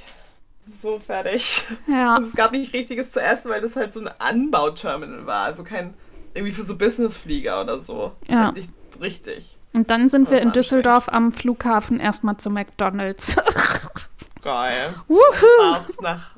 So 0.70 1.00
fertig. 1.00 1.64
Ja. 1.88 2.16
Und 2.16 2.24
es 2.24 2.36
gab 2.36 2.52
nicht 2.52 2.74
richtiges 2.74 3.12
zu 3.12 3.22
essen, 3.22 3.50
weil 3.50 3.62
das 3.62 3.76
halt 3.76 3.94
so 3.94 4.02
ein 4.02 4.10
Anbauterminal 4.20 5.26
war. 5.26 5.46
Also 5.46 5.64
kein, 5.64 5.94
irgendwie 6.34 6.54
für 6.54 6.64
so 6.64 6.78
Businessflieger 6.78 7.62
oder 7.62 7.80
so. 7.80 8.14
Ja. 8.28 8.46
Halt 8.46 8.56
nicht 8.58 8.70
richtig. 9.02 9.58
Und 9.74 9.90
dann 9.90 10.10
sind 10.10 10.30
wir 10.30 10.42
in 10.42 10.52
Düsseldorf 10.52 11.08
am 11.08 11.32
Flughafen 11.32 12.00
erstmal 12.00 12.38
zu 12.38 12.50
McDonalds. 12.50 13.38
Geil. 14.42 14.96
Wuhu. 15.08 15.22
Auch 15.62 16.02
nach 16.02 16.36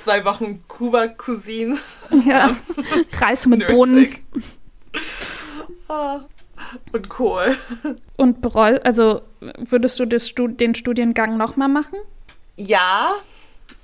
zwei 0.00 0.24
Wochen 0.24 0.64
Kuba-Cuisine. 0.68 1.76
Ja, 2.24 2.56
Reis 3.18 3.46
mit 3.46 3.66
Bohnen. 3.68 4.08
Ah. 5.88 6.20
und 6.92 7.08
Kohl. 7.08 7.56
Und 8.16 8.40
bereu, 8.40 8.78
also 8.84 9.22
würdest 9.58 9.98
du 9.98 10.18
Stud 10.18 10.60
den 10.60 10.74
Studiengang 10.74 11.36
nochmal 11.36 11.68
machen? 11.68 11.98
Ja, 12.56 13.12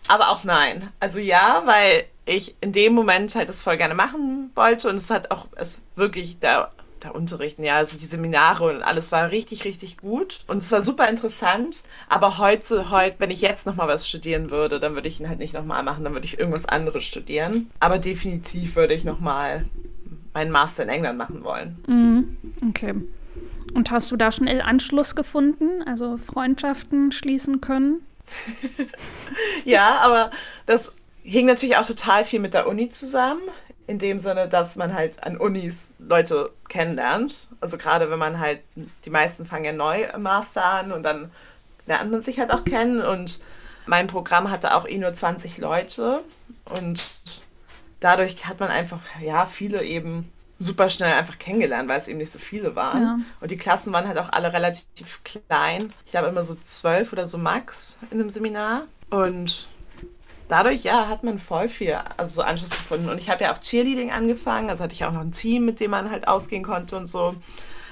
aber 0.09 0.31
auch 0.31 0.45
nein. 0.45 0.89
Also 1.01 1.21
ja, 1.21 1.63
weil 1.65 2.05
ich 2.27 2.57
in 2.61 2.73
dem 2.73 2.93
Moment 2.93 3.35
halt 3.35 3.49
das 3.49 3.63
voll 3.63 3.77
gerne 3.77 3.95
machen 3.95 4.51
wollte 4.55 4.89
und 4.89 4.97
es 4.97 5.11
hat 5.11 5.31
auch 5.31 5.47
es 5.57 5.85
wirklich 5.95 6.39
der 6.39 6.71
der 7.07 7.15
Unterrichten, 7.15 7.63
ja, 7.63 7.77
also 7.77 7.99
die 7.99 8.05
Seminare 8.05 8.65
und 8.65 8.83
alles 8.83 9.13
war 9.13 9.31
richtig, 9.31 9.65
richtig 9.65 9.97
gut. 9.99 10.41
Und 10.47 10.59
es 10.59 10.73
war 10.73 10.83
super 10.83 11.09
interessant. 11.09 11.85
Aber 12.09 12.39
heute, 12.39 12.91
heute, 12.91 13.17
wenn 13.21 13.31
ich 13.31 13.41
jetzt 13.41 13.67
nochmal 13.67 13.89
was 13.89 14.09
studieren 14.09 14.51
würde, 14.51 14.81
dann 14.81 14.95
würde 14.95 15.09
ich 15.09 15.21
ihn 15.21 15.29
halt 15.29 15.39
nicht 15.39 15.55
nochmal 15.55 15.83
machen, 15.83 16.05
dann 16.05 16.13
würde 16.13 16.27
ich 16.27 16.39
irgendwas 16.39 16.67
anderes 16.67 17.05
studieren. 17.05 17.71
Aber 17.81 17.99
definitiv 17.99 18.77
würde 18.77 18.95
ich 18.95 19.05
nochmal 19.05 19.67
meinen 20.35 20.51
Master 20.51 20.83
in 20.83 20.89
England 20.89 21.17
machen 21.17 21.45
wollen. 21.45 21.79
Mhm. 21.87 22.37
Okay. 22.69 22.95
Und 23.75 23.91
hast 23.91 24.11
du 24.11 24.17
da 24.17 24.33
schnell 24.33 24.61
Anschluss 24.61 25.15
gefunden, 25.15 25.83
also 25.87 26.19
Freundschaften 26.19 27.13
schließen 27.13 27.61
können? 27.61 28.01
ja, 29.65 29.99
aber 29.99 30.31
das 30.67 30.93
hing 31.23 31.47
natürlich 31.47 31.77
auch 31.77 31.87
total 31.87 32.25
viel 32.25 32.41
mit 32.41 32.55
der 32.55 32.67
Uni 32.67 32.89
zusammen 32.89 33.43
in 33.87 33.99
dem 33.99 34.19
Sinne, 34.19 34.49
dass 34.49 34.77
man 34.77 34.95
halt 34.95 35.23
an 35.25 35.37
Unis 35.37 35.93
Leute 35.99 36.51
kennenlernt. 36.69 37.49
Also 37.61 37.79
gerade 37.79 38.11
wenn 38.11 38.19
man 38.19 38.41
halt, 38.41 38.61
die 39.05 39.11
meisten 39.11 39.47
fangen 39.47 39.65
ja 39.65 39.73
neu 39.73 40.05
im 40.05 40.23
Master 40.23 40.65
an 40.65 40.93
und 40.93 41.03
dann 41.03 41.31
lernt 41.87 42.11
man 42.11 42.23
sich 42.23 42.39
halt 42.39 42.51
auch 42.51 42.65
kennen. 42.65 43.01
Und 43.01 43.41
mein 43.87 44.07
Programm 44.09 44.51
hatte 44.51 44.75
auch 44.75 44.87
eh 44.87 44.99
nur 44.99 45.13
20 45.13 45.59
Leute 45.59 46.23
und 46.65 47.21
dadurch 48.01 48.47
hat 48.47 48.61
man 48.61 48.71
einfach, 48.71 49.01
ja, 49.21 49.47
viele 49.47 49.83
eben 49.83 50.33
super 50.59 50.89
schnell 50.89 51.13
einfach 51.13 51.39
kennengelernt, 51.39 51.89
weil 51.89 51.99
es 51.99 52.09
eben 52.09 52.19
nicht 52.19 52.31
so 52.31 52.39
viele 52.39 52.75
waren. 52.77 53.03
Ja. 53.03 53.19
Und 53.41 53.51
die 53.51 53.57
Klassen 53.57 53.93
waren 53.93 54.09
halt 54.09 54.19
auch 54.19 54.33
alle 54.33 54.53
relativ 54.53 55.23
klein. 55.23 55.93
Ich 56.07 56.13
glaube 56.13 56.29
immer 56.29 56.43
so 56.43 56.55
zwölf 56.55 57.13
oder 57.13 57.27
so 57.27 57.39
max 57.39 57.99
in 58.11 58.19
einem 58.19 58.31
Seminar. 58.31 58.87
Und 59.11 59.69
dadurch, 60.49 60.85
ja, 60.85 61.09
hat 61.09 61.23
man 61.23 61.39
voll 61.39 61.69
viel 61.69 61.99
also 62.17 62.37
so 62.37 62.43
Anschluss 62.43 62.71
gefunden. 62.71 63.09
Und 63.09 63.19
ich 63.19 63.31
habe 63.31 63.45
ja 63.45 63.53
auch 63.53 63.59
Cheerleading 63.59 64.11
angefangen, 64.11 64.71
also 64.71 64.85
hatte 64.85 64.95
ich 64.95 65.05
auch 65.05 65.13
noch 65.13 65.21
ein 65.21 65.33
Team, 65.33 65.65
mit 65.65 65.81
dem 65.81 65.91
man 65.91 66.11
halt 66.11 66.29
ausgehen 66.29 66.63
konnte 66.63 66.97
und 66.97 67.07
so. 67.07 67.35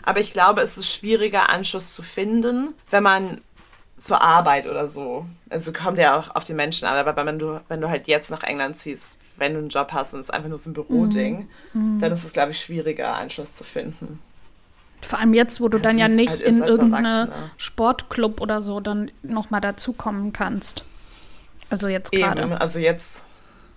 Aber 0.02 0.20
ich 0.20 0.32
glaube, 0.32 0.60
es 0.60 0.76
ist 0.76 0.92
schwieriger, 0.92 1.50
Anschluss 1.50 1.94
zu 1.94 2.02
finden, 2.02 2.74
wenn 2.90 3.02
man 3.02 3.40
zur 3.96 4.22
Arbeit 4.22 4.66
oder 4.66 4.86
so. 4.86 5.26
Also 5.50 5.72
kommt 5.72 5.98
ja 5.98 6.18
auch 6.18 6.34
auf 6.34 6.44
die 6.44 6.52
Menschen 6.52 6.86
an, 6.86 6.96
aber 6.96 7.24
wenn 7.24 7.38
du, 7.38 7.60
wenn 7.68 7.80
du 7.80 7.88
halt 7.88 8.06
jetzt 8.06 8.30
nach 8.30 8.42
England 8.42 8.76
ziehst, 8.76 9.18
wenn 9.36 9.54
du 9.54 9.60
einen 9.60 9.68
Job 9.68 9.92
hast 9.92 10.14
und 10.14 10.20
es 10.20 10.26
ist 10.26 10.34
einfach 10.34 10.48
nur 10.48 10.58
so 10.58 10.70
ein 10.70 10.74
Büroding, 10.74 11.48
mhm. 11.72 11.98
dann 11.98 12.12
ist 12.12 12.24
es, 12.24 12.32
glaube 12.32 12.52
ich, 12.52 12.60
schwieriger, 12.60 13.14
Anschluss 13.14 13.54
zu 13.54 13.64
finden. 13.64 14.20
Vor 15.00 15.18
allem 15.18 15.34
jetzt, 15.34 15.60
wo 15.60 15.68
du 15.68 15.76
also 15.76 15.88
dann 15.88 15.98
ja 15.98 16.08
nicht 16.08 16.30
halt 16.30 16.40
in 16.40 16.62
irgendeinen 16.62 17.30
Sportclub 17.56 18.40
oder 18.40 18.62
so 18.62 18.80
dann 18.80 19.10
nochmal 19.22 19.60
dazukommen 19.60 20.32
kannst. 20.32 20.84
Also 21.74 21.88
jetzt 21.88 22.12
gerade. 22.12 22.60
Also 22.60 22.78
jetzt, 22.78 23.24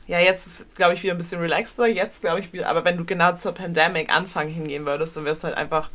ja, 0.06 0.20
jetzt 0.20 0.46
ist, 0.46 0.76
glaube 0.76 0.94
ich, 0.94 1.02
wieder 1.02 1.16
ein 1.16 1.18
bisschen 1.18 1.42
relaxter. 1.42 1.88
Jetzt, 1.88 2.22
glaube 2.22 2.40
ich, 2.40 2.54
wieder, 2.54 2.70
aber 2.70 2.86
wenn 2.86 2.96
du 2.96 3.06
genau 3.06 3.34
zur 3.34 3.54
Pandemic 3.54 4.16
Anfang 4.16 4.48
hingehen 4.48 4.86
würdest, 4.86 5.18
dann 5.18 5.26
wärst 5.26 5.42
du 5.42 5.48
halt 5.48 5.58
einfach 5.58 5.90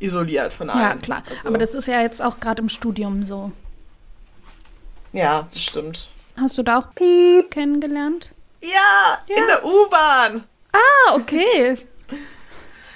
isoliert 0.00 0.52
von 0.52 0.68
allem. 0.68 0.80
Ja, 0.80 0.94
klar. 0.96 1.22
Also, 1.30 1.48
aber 1.48 1.58
das 1.58 1.76
ist 1.76 1.86
ja 1.86 2.00
jetzt 2.00 2.20
auch 2.20 2.40
gerade 2.40 2.60
im 2.60 2.68
Studium 2.68 3.24
so. 3.24 3.52
Ja, 5.12 5.46
das 5.48 5.62
stimmt. 5.62 6.08
Hast 6.36 6.58
du 6.58 6.64
da 6.64 6.78
auch 6.78 6.92
Piep 6.96 7.52
kennengelernt? 7.52 8.32
Ja, 8.60 9.18
ja. 9.28 9.36
in 9.36 9.46
der 9.46 9.64
U-Bahn. 9.64 10.42
Ah, 10.72 11.14
okay. 11.14 11.76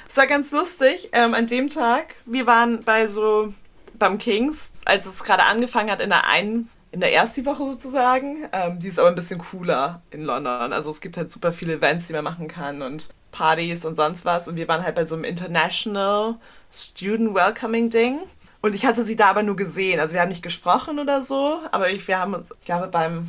Es 0.08 0.18
war 0.18 0.26
ganz 0.26 0.52
lustig. 0.52 1.08
Ähm, 1.12 1.32
an 1.32 1.46
dem 1.46 1.68
Tag, 1.68 2.16
wir 2.26 2.46
waren 2.46 2.84
bei 2.84 3.06
so 3.06 3.54
beim 3.94 4.18
Kings, 4.18 4.82
als 4.84 5.06
es 5.06 5.24
gerade 5.24 5.44
angefangen 5.44 5.90
hat 5.90 6.02
in 6.02 6.10
der 6.10 6.26
einen 6.26 6.68
in 6.92 7.00
der 7.00 7.12
ersten 7.12 7.44
Woche 7.46 7.64
sozusagen. 7.64 8.48
Ähm, 8.52 8.78
die 8.78 8.88
ist 8.88 8.98
aber 8.98 9.08
ein 9.08 9.14
bisschen 9.14 9.40
cooler 9.40 10.02
in 10.10 10.22
London. 10.22 10.72
Also 10.72 10.90
es 10.90 11.00
gibt 11.00 11.16
halt 11.16 11.32
super 11.32 11.52
viele 11.52 11.74
Events, 11.74 12.06
die 12.06 12.12
man 12.12 12.22
machen 12.22 12.48
kann 12.48 12.82
und 12.82 13.08
Partys 13.32 13.84
und 13.84 13.96
sonst 13.96 14.24
was. 14.24 14.46
Und 14.46 14.56
wir 14.56 14.68
waren 14.68 14.84
halt 14.84 14.94
bei 14.94 15.04
so 15.04 15.14
einem 15.14 15.24
International 15.24 16.36
Student 16.70 17.34
Welcoming 17.34 17.90
Ding. 17.90 18.20
Und 18.60 18.74
ich 18.74 18.86
hatte 18.86 19.04
sie 19.04 19.16
da 19.16 19.30
aber 19.30 19.42
nur 19.42 19.56
gesehen. 19.56 19.98
Also 19.98 20.14
wir 20.14 20.20
haben 20.20 20.28
nicht 20.28 20.42
gesprochen 20.42 20.98
oder 21.00 21.22
so, 21.22 21.58
aber 21.72 21.90
ich, 21.90 22.06
wir 22.06 22.18
haben 22.18 22.34
uns, 22.34 22.52
ich 22.60 22.66
glaube, 22.66 22.86
beim 22.88 23.28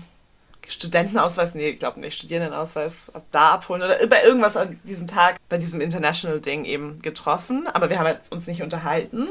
Studentenausweis, 0.67 1.56
nee, 1.56 1.69
ich 1.69 1.80
glaube 1.80 1.99
nicht, 1.99 2.17
Studierendenausweis 2.17 3.12
da 3.32 3.54
abholen 3.54 3.82
oder 3.82 4.06
bei 4.08 4.23
irgendwas 4.23 4.56
an 4.56 4.80
diesem 4.84 5.08
Tag, 5.08 5.38
bei 5.49 5.58
diesem 5.58 5.82
International 5.82 6.39
Ding 6.39 6.65
eben 6.65 7.02
getroffen. 7.02 7.67
Aber 7.67 7.89
wir 7.89 7.97
haben 7.97 8.08
jetzt 8.08 8.32
uns 8.32 8.45
nicht 8.45 8.62
unterhalten 8.62 9.30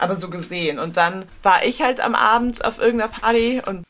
aber 0.00 0.16
so 0.16 0.30
gesehen. 0.30 0.78
Und 0.78 0.96
dann 0.96 1.24
war 1.42 1.64
ich 1.64 1.82
halt 1.82 2.00
am 2.00 2.14
Abend 2.14 2.64
auf 2.64 2.78
irgendeiner 2.78 3.12
Party 3.12 3.62
und 3.64 3.84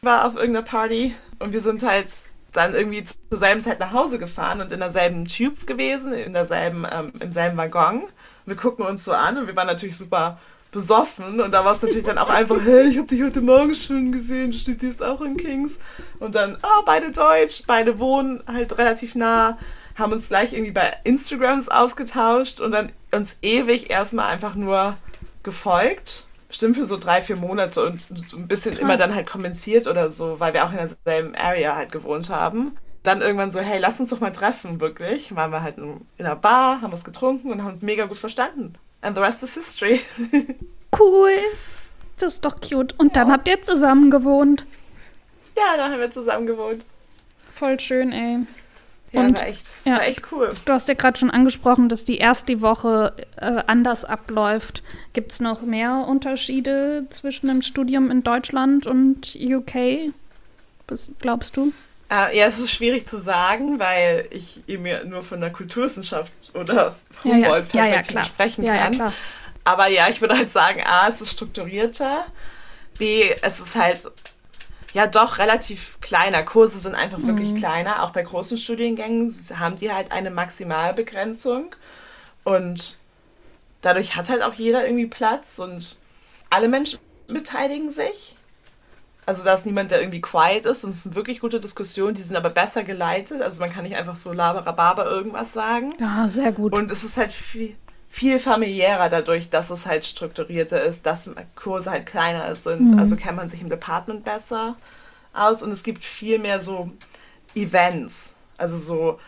war 0.00 0.26
auf 0.26 0.34
irgendeiner 0.34 0.64
Party 0.64 1.14
und 1.38 1.52
wir 1.52 1.60
sind 1.60 1.82
halt 1.82 2.10
dann 2.52 2.74
irgendwie 2.74 3.02
zur 3.02 3.16
selben 3.30 3.62
Zeit 3.62 3.80
nach 3.80 3.92
Hause 3.92 4.18
gefahren 4.18 4.60
und 4.60 4.72
in 4.72 4.80
derselben 4.80 5.26
Tube 5.26 5.66
gewesen, 5.66 6.12
in 6.12 6.32
derselben, 6.32 6.86
ähm, 6.90 7.12
im 7.20 7.32
selben 7.32 7.56
Waggon. 7.56 8.02
Wir 8.44 8.56
gucken 8.56 8.84
uns 8.84 9.04
so 9.04 9.12
an 9.12 9.38
und 9.38 9.46
wir 9.46 9.56
waren 9.56 9.66
natürlich 9.66 9.96
super 9.96 10.38
besoffen 10.70 11.40
und 11.40 11.52
da 11.52 11.64
war 11.64 11.72
es 11.72 11.82
natürlich 11.82 12.04
dann 12.04 12.18
auch 12.18 12.30
einfach, 12.30 12.56
hey, 12.64 12.88
ich 12.88 12.96
habe 12.96 13.06
dich 13.06 13.22
heute 13.22 13.42
Morgen 13.42 13.74
schon 13.74 14.10
gesehen, 14.10 14.50
du 14.50 14.56
studierst 14.56 15.02
auch 15.02 15.20
in 15.20 15.36
Kings 15.36 15.78
und 16.18 16.34
dann, 16.34 16.56
oh, 16.62 16.82
beide 16.86 17.10
Deutsch, 17.10 17.62
beide 17.66 17.98
wohnen 17.98 18.42
halt 18.46 18.76
relativ 18.78 19.14
nah, 19.14 19.58
haben 19.96 20.12
uns 20.12 20.28
gleich 20.28 20.54
irgendwie 20.54 20.72
bei 20.72 20.90
Instagrams 21.04 21.68
ausgetauscht 21.68 22.60
und 22.60 22.72
dann 22.72 22.90
uns 23.12 23.36
ewig 23.42 23.90
erstmal 23.90 24.32
einfach 24.32 24.54
nur 24.54 24.96
gefolgt. 25.42 26.26
Bestimmt 26.48 26.76
für 26.76 26.84
so 26.84 26.98
drei, 26.98 27.22
vier 27.22 27.36
Monate 27.36 27.84
und 27.84 28.02
so 28.28 28.36
ein 28.36 28.46
bisschen 28.46 28.72
Krass. 28.72 28.82
immer 28.82 28.96
dann 28.96 29.14
halt 29.14 29.26
kommentiert 29.26 29.86
oder 29.86 30.10
so, 30.10 30.38
weil 30.38 30.52
wir 30.52 30.64
auch 30.64 30.70
in 30.70 30.76
derselben 30.76 31.34
Area 31.34 31.76
halt 31.76 31.92
gewohnt 31.92 32.28
haben. 32.28 32.76
Dann 33.02 33.22
irgendwann 33.22 33.50
so, 33.50 33.60
hey, 33.60 33.80
lass 33.80 33.98
uns 34.00 34.10
doch 34.10 34.20
mal 34.20 34.30
treffen, 34.30 34.80
wirklich. 34.80 35.34
Waren 35.34 35.50
wir 35.50 35.62
halt 35.62 35.78
in 35.78 36.04
einer 36.18 36.36
Bar, 36.36 36.82
haben 36.82 36.92
was 36.92 37.04
getrunken 37.04 37.50
und 37.50 37.64
haben 37.64 37.78
mega 37.80 38.04
gut 38.04 38.18
verstanden. 38.18 38.74
And 39.00 39.16
the 39.16 39.22
rest 39.22 39.42
is 39.42 39.54
history. 39.54 40.00
cool. 40.98 41.32
Das 42.18 42.34
ist 42.34 42.44
doch 42.44 42.60
cute. 42.60 42.94
Und 42.98 43.16
ja. 43.16 43.24
dann 43.24 43.32
habt 43.32 43.48
ihr 43.48 43.60
zusammen 43.62 44.10
gewohnt. 44.10 44.64
Ja, 45.56 45.76
dann 45.76 45.90
haben 45.90 46.00
wir 46.00 46.10
zusammen 46.10 46.46
gewohnt. 46.46 46.84
Voll 47.54 47.80
schön, 47.80 48.12
ey. 48.12 48.46
Ja, 49.12 49.20
und, 49.20 49.36
war, 49.36 49.46
echt, 49.46 49.70
ja, 49.84 49.92
war 49.92 50.06
echt 50.06 50.32
cool. 50.32 50.52
Du 50.64 50.72
hast 50.72 50.88
ja 50.88 50.94
gerade 50.94 51.18
schon 51.18 51.30
angesprochen, 51.30 51.88
dass 51.88 52.04
die 52.04 52.18
erste 52.18 52.60
Woche 52.60 53.14
äh, 53.36 53.62
anders 53.66 54.04
abläuft. 54.04 54.82
Gibt 55.12 55.32
es 55.32 55.40
noch 55.40 55.62
mehr 55.62 56.06
Unterschiede 56.08 57.06
zwischen 57.10 57.48
dem 57.48 57.62
Studium 57.62 58.10
in 58.10 58.22
Deutschland 58.22 58.86
und 58.86 59.36
UK? 59.38 60.12
Was 60.88 61.10
glaubst 61.20 61.56
du? 61.56 61.72
Äh, 62.10 62.36
ja, 62.36 62.46
es 62.46 62.58
ist 62.58 62.72
schwierig 62.72 63.06
zu 63.06 63.18
sagen, 63.18 63.78
weil 63.78 64.28
ich 64.30 64.62
eben 64.66 65.08
nur 65.08 65.22
von 65.22 65.40
der 65.40 65.50
Kulturwissenschaft 65.50 66.34
oder 66.54 66.94
Humboldt-Perspektive 67.24 68.18
ja, 68.18 68.24
sprechen 68.24 68.66
kann. 68.66 69.12
Aber 69.64 69.86
ja, 69.88 70.08
ich 70.10 70.20
würde 70.20 70.36
halt 70.36 70.50
sagen, 70.50 70.82
A, 70.84 71.08
es 71.08 71.22
ist 71.22 71.32
strukturierter. 71.32 72.26
B, 72.98 73.30
es 73.40 73.60
ist 73.60 73.76
halt 73.76 74.10
ja 74.92 75.06
doch 75.06 75.38
relativ 75.38 75.98
kleiner. 76.00 76.42
Kurse 76.42 76.78
sind 76.78 76.94
einfach 76.94 77.18
mhm. 77.18 77.26
wirklich 77.28 77.54
kleiner. 77.54 78.02
Auch 78.02 78.10
bei 78.10 78.22
großen 78.22 78.56
Studiengängen 78.56 79.32
haben 79.58 79.76
die 79.76 79.92
halt 79.92 80.12
eine 80.12 80.30
Maximalbegrenzung. 80.30 81.74
Und 82.44 82.98
dadurch 83.80 84.16
hat 84.16 84.28
halt 84.28 84.42
auch 84.42 84.54
jeder 84.54 84.84
irgendwie 84.84 85.06
Platz 85.06 85.58
und 85.58 85.98
alle 86.50 86.68
Menschen 86.68 86.98
beteiligen 87.28 87.90
sich. 87.90 88.36
Also 89.24 89.44
da 89.44 89.54
ist 89.54 89.66
niemand, 89.66 89.92
der 89.92 90.00
irgendwie 90.00 90.20
quiet 90.20 90.66
ist 90.66 90.82
und 90.82 90.90
es 90.90 91.04
sind 91.04 91.14
wirklich 91.14 91.38
gute 91.38 91.60
Diskussionen, 91.60 92.14
die 92.14 92.22
sind 92.22 92.34
aber 92.34 92.50
besser 92.50 92.82
geleitet. 92.82 93.40
Also 93.40 93.60
man 93.60 93.70
kann 93.70 93.84
nicht 93.84 93.94
einfach 93.94 94.16
so 94.16 94.32
laberababa 94.32 95.04
irgendwas 95.04 95.52
sagen. 95.52 95.94
Ja, 96.00 96.28
sehr 96.28 96.50
gut. 96.50 96.72
Und 96.72 96.90
es 96.90 97.04
ist 97.04 97.16
halt 97.16 97.32
viel, 97.32 97.76
viel 98.12 98.38
familiärer 98.38 99.08
dadurch, 99.08 99.48
dass 99.48 99.70
es 99.70 99.86
halt 99.86 100.04
strukturierter 100.04 100.82
ist, 100.82 101.06
dass 101.06 101.30
Kurse 101.54 101.90
halt 101.90 102.04
kleiner 102.04 102.54
sind. 102.54 102.92
Mhm. 102.92 102.98
Also 102.98 103.16
kennt 103.16 103.38
man 103.38 103.48
sich 103.48 103.62
im 103.62 103.70
Department 103.70 104.22
besser 104.22 104.76
aus 105.32 105.62
und 105.62 105.72
es 105.72 105.82
gibt 105.82 106.04
viel 106.04 106.38
mehr 106.38 106.60
so 106.60 106.90
Events, 107.54 108.34
also 108.58 108.76
so 108.76 109.18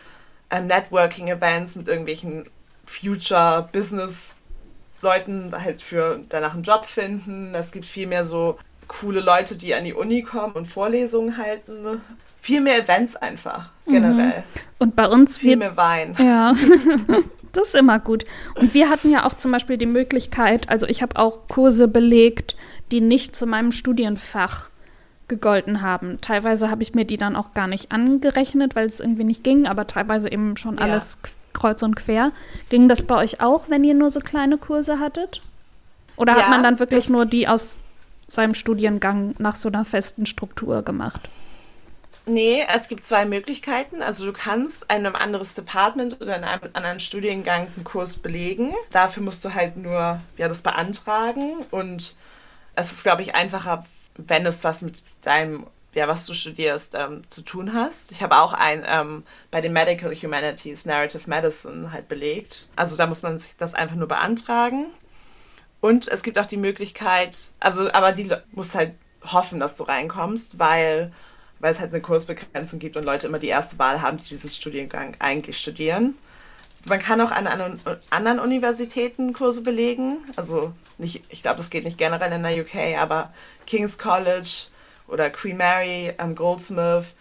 äh, 0.51 0.61
Networking-Events 0.61 1.77
mit 1.77 1.87
irgendwelchen 1.87 2.47
Future-Business-Leuten 2.85 5.59
halt 5.59 5.81
für 5.81 6.19
danach 6.29 6.53
einen 6.53 6.61
Job 6.61 6.85
finden. 6.85 7.55
Es 7.55 7.71
gibt 7.71 7.85
viel 7.85 8.05
mehr 8.05 8.23
so 8.23 8.59
coole 8.87 9.19
Leute, 9.19 9.57
die 9.57 9.73
an 9.73 9.83
die 9.83 9.95
Uni 9.95 10.21
kommen 10.21 10.53
und 10.53 10.65
Vorlesungen 10.65 11.39
halten. 11.39 12.03
Viel 12.39 12.61
mehr 12.61 12.83
Events 12.83 13.15
einfach, 13.15 13.71
generell. 13.87 14.41
Mhm. 14.41 14.43
Und 14.77 14.95
bei 14.95 15.07
uns 15.07 15.39
viel 15.39 15.57
mehr 15.57 15.75
Wein. 15.75 16.13
Ja. 16.19 16.53
Das 17.55 17.69
ist 17.69 17.75
immer 17.75 17.99
gut. 17.99 18.25
Und 18.55 18.73
wir 18.73 18.89
hatten 18.89 19.09
ja 19.09 19.25
auch 19.25 19.35
zum 19.35 19.51
Beispiel 19.51 19.77
die 19.77 19.85
Möglichkeit, 19.85 20.69
also 20.69 20.87
ich 20.87 21.01
habe 21.01 21.15
auch 21.15 21.47
Kurse 21.47 21.87
belegt, 21.87 22.55
die 22.91 23.01
nicht 23.01 23.35
zu 23.35 23.45
meinem 23.45 23.71
Studienfach 23.71 24.69
gegolten 25.27 25.81
haben. 25.81 26.19
Teilweise 26.21 26.69
habe 26.69 26.83
ich 26.83 26.93
mir 26.93 27.05
die 27.05 27.17
dann 27.17 27.35
auch 27.35 27.53
gar 27.53 27.67
nicht 27.67 27.91
angerechnet, 27.91 28.75
weil 28.75 28.85
es 28.85 28.99
irgendwie 28.99 29.23
nicht 29.23 29.43
ging, 29.43 29.67
aber 29.67 29.87
teilweise 29.87 30.29
eben 30.31 30.57
schon 30.57 30.77
alles 30.77 31.17
kreuz 31.53 31.81
und 31.81 31.95
quer. 31.95 32.31
Ging 32.69 32.89
das 32.89 33.03
bei 33.03 33.15
euch 33.15 33.41
auch, 33.41 33.69
wenn 33.69 33.83
ihr 33.83 33.93
nur 33.93 34.11
so 34.11 34.19
kleine 34.19 34.57
Kurse 34.57 34.99
hattet? 34.99 35.41
Oder 36.17 36.33
ja, 36.33 36.43
hat 36.43 36.49
man 36.49 36.61
dann 36.61 36.79
wirklich 36.79 37.09
nur 37.09 37.25
die 37.25 37.47
aus 37.47 37.77
seinem 38.27 38.53
Studiengang 38.53 39.33
nach 39.37 39.55
so 39.55 39.69
einer 39.69 39.85
festen 39.85 40.25
Struktur 40.25 40.83
gemacht? 40.83 41.29
Nee, 42.27 42.65
es 42.73 42.87
gibt 42.87 43.05
zwei 43.05 43.25
Möglichkeiten. 43.25 44.01
Also 44.01 44.25
du 44.25 44.33
kannst 44.33 44.83
in 44.83 45.05
einem 45.05 45.15
anderes 45.15 45.53
Department 45.53 46.19
oder 46.21 46.35
in 46.35 46.43
einem 46.43 46.69
anderen 46.73 46.99
Studiengang 46.99 47.67
einen 47.75 47.83
Kurs 47.83 48.15
belegen. 48.15 48.73
Dafür 48.89 49.21
musst 49.21 49.45
du 49.45 49.53
halt 49.53 49.77
nur 49.77 50.19
ja, 50.37 50.47
das 50.47 50.63
beantragen 50.63 51.63
und 51.69 52.17
es 52.75 52.91
ist, 52.91 53.03
glaube 53.03 53.21
ich, 53.21 53.35
einfacher, 53.35 53.85
wenn 54.17 54.45
es 54.45 54.63
was 54.63 54.81
mit 54.81 55.03
deinem, 55.21 55.67
ja, 55.93 56.07
was 56.07 56.25
du 56.25 56.33
studierst, 56.33 56.95
ähm, 56.95 57.21
zu 57.29 57.41
tun 57.43 57.73
hast. 57.73 58.11
Ich 58.11 58.23
habe 58.23 58.37
auch 58.37 58.53
ein 58.53 58.83
ähm, 58.87 59.23
bei 59.51 59.61
den 59.61 59.73
Medical 59.73 60.13
Humanities 60.13 60.85
Narrative 60.85 61.29
Medicine 61.29 61.91
halt 61.91 62.07
belegt. 62.07 62.69
Also 62.75 62.97
da 62.97 63.05
muss 63.05 63.21
man 63.21 63.37
sich 63.37 63.55
das 63.55 63.75
einfach 63.75 63.95
nur 63.95 64.07
beantragen. 64.07 64.87
Und 65.79 66.07
es 66.07 66.23
gibt 66.23 66.39
auch 66.39 66.47
die 66.47 66.57
Möglichkeit, 66.57 67.37
also 67.59 67.91
aber 67.91 68.11
die 68.13 68.31
muss 68.51 68.73
halt 68.73 68.95
hoffen, 69.23 69.59
dass 69.59 69.77
du 69.77 69.83
reinkommst, 69.83 70.57
weil 70.57 71.11
weil 71.59 71.73
es 71.73 71.79
halt 71.79 71.91
eine 71.91 72.01
Kursbegrenzung 72.01 72.79
gibt 72.79 72.97
und 72.97 73.03
Leute 73.03 73.27
immer 73.27 73.39
die 73.39 73.47
erste 73.47 73.79
Wahl 73.79 74.01
haben, 74.01 74.17
die 74.17 74.27
diesen 74.27 74.49
Studiengang 74.49 75.15
eigentlich 75.19 75.57
studieren. 75.57 76.15
Man 76.87 76.99
kann 76.99 77.19
auch 77.21 77.31
an 77.31 77.47
anderen 78.09 78.39
Universitäten 78.39 79.33
Kurse 79.33 79.63
belegen. 79.63 80.17
Also 80.35 80.73
nicht, 80.97 81.23
ich 81.29 81.41
glaube, 81.41 81.57
das 81.57 81.69
geht 81.69 81.83
nicht 81.83 81.97
generell 81.97 82.31
in 82.31 82.43
der 82.43 82.61
UK, 82.61 82.97
aber 82.99 83.33
King's 83.65 83.97
College 83.97 84.67
oder 85.07 85.29
Queen 85.29 85.57
Mary, 85.57 86.13
um, 86.21 86.35
Goldsmith, 86.35 87.15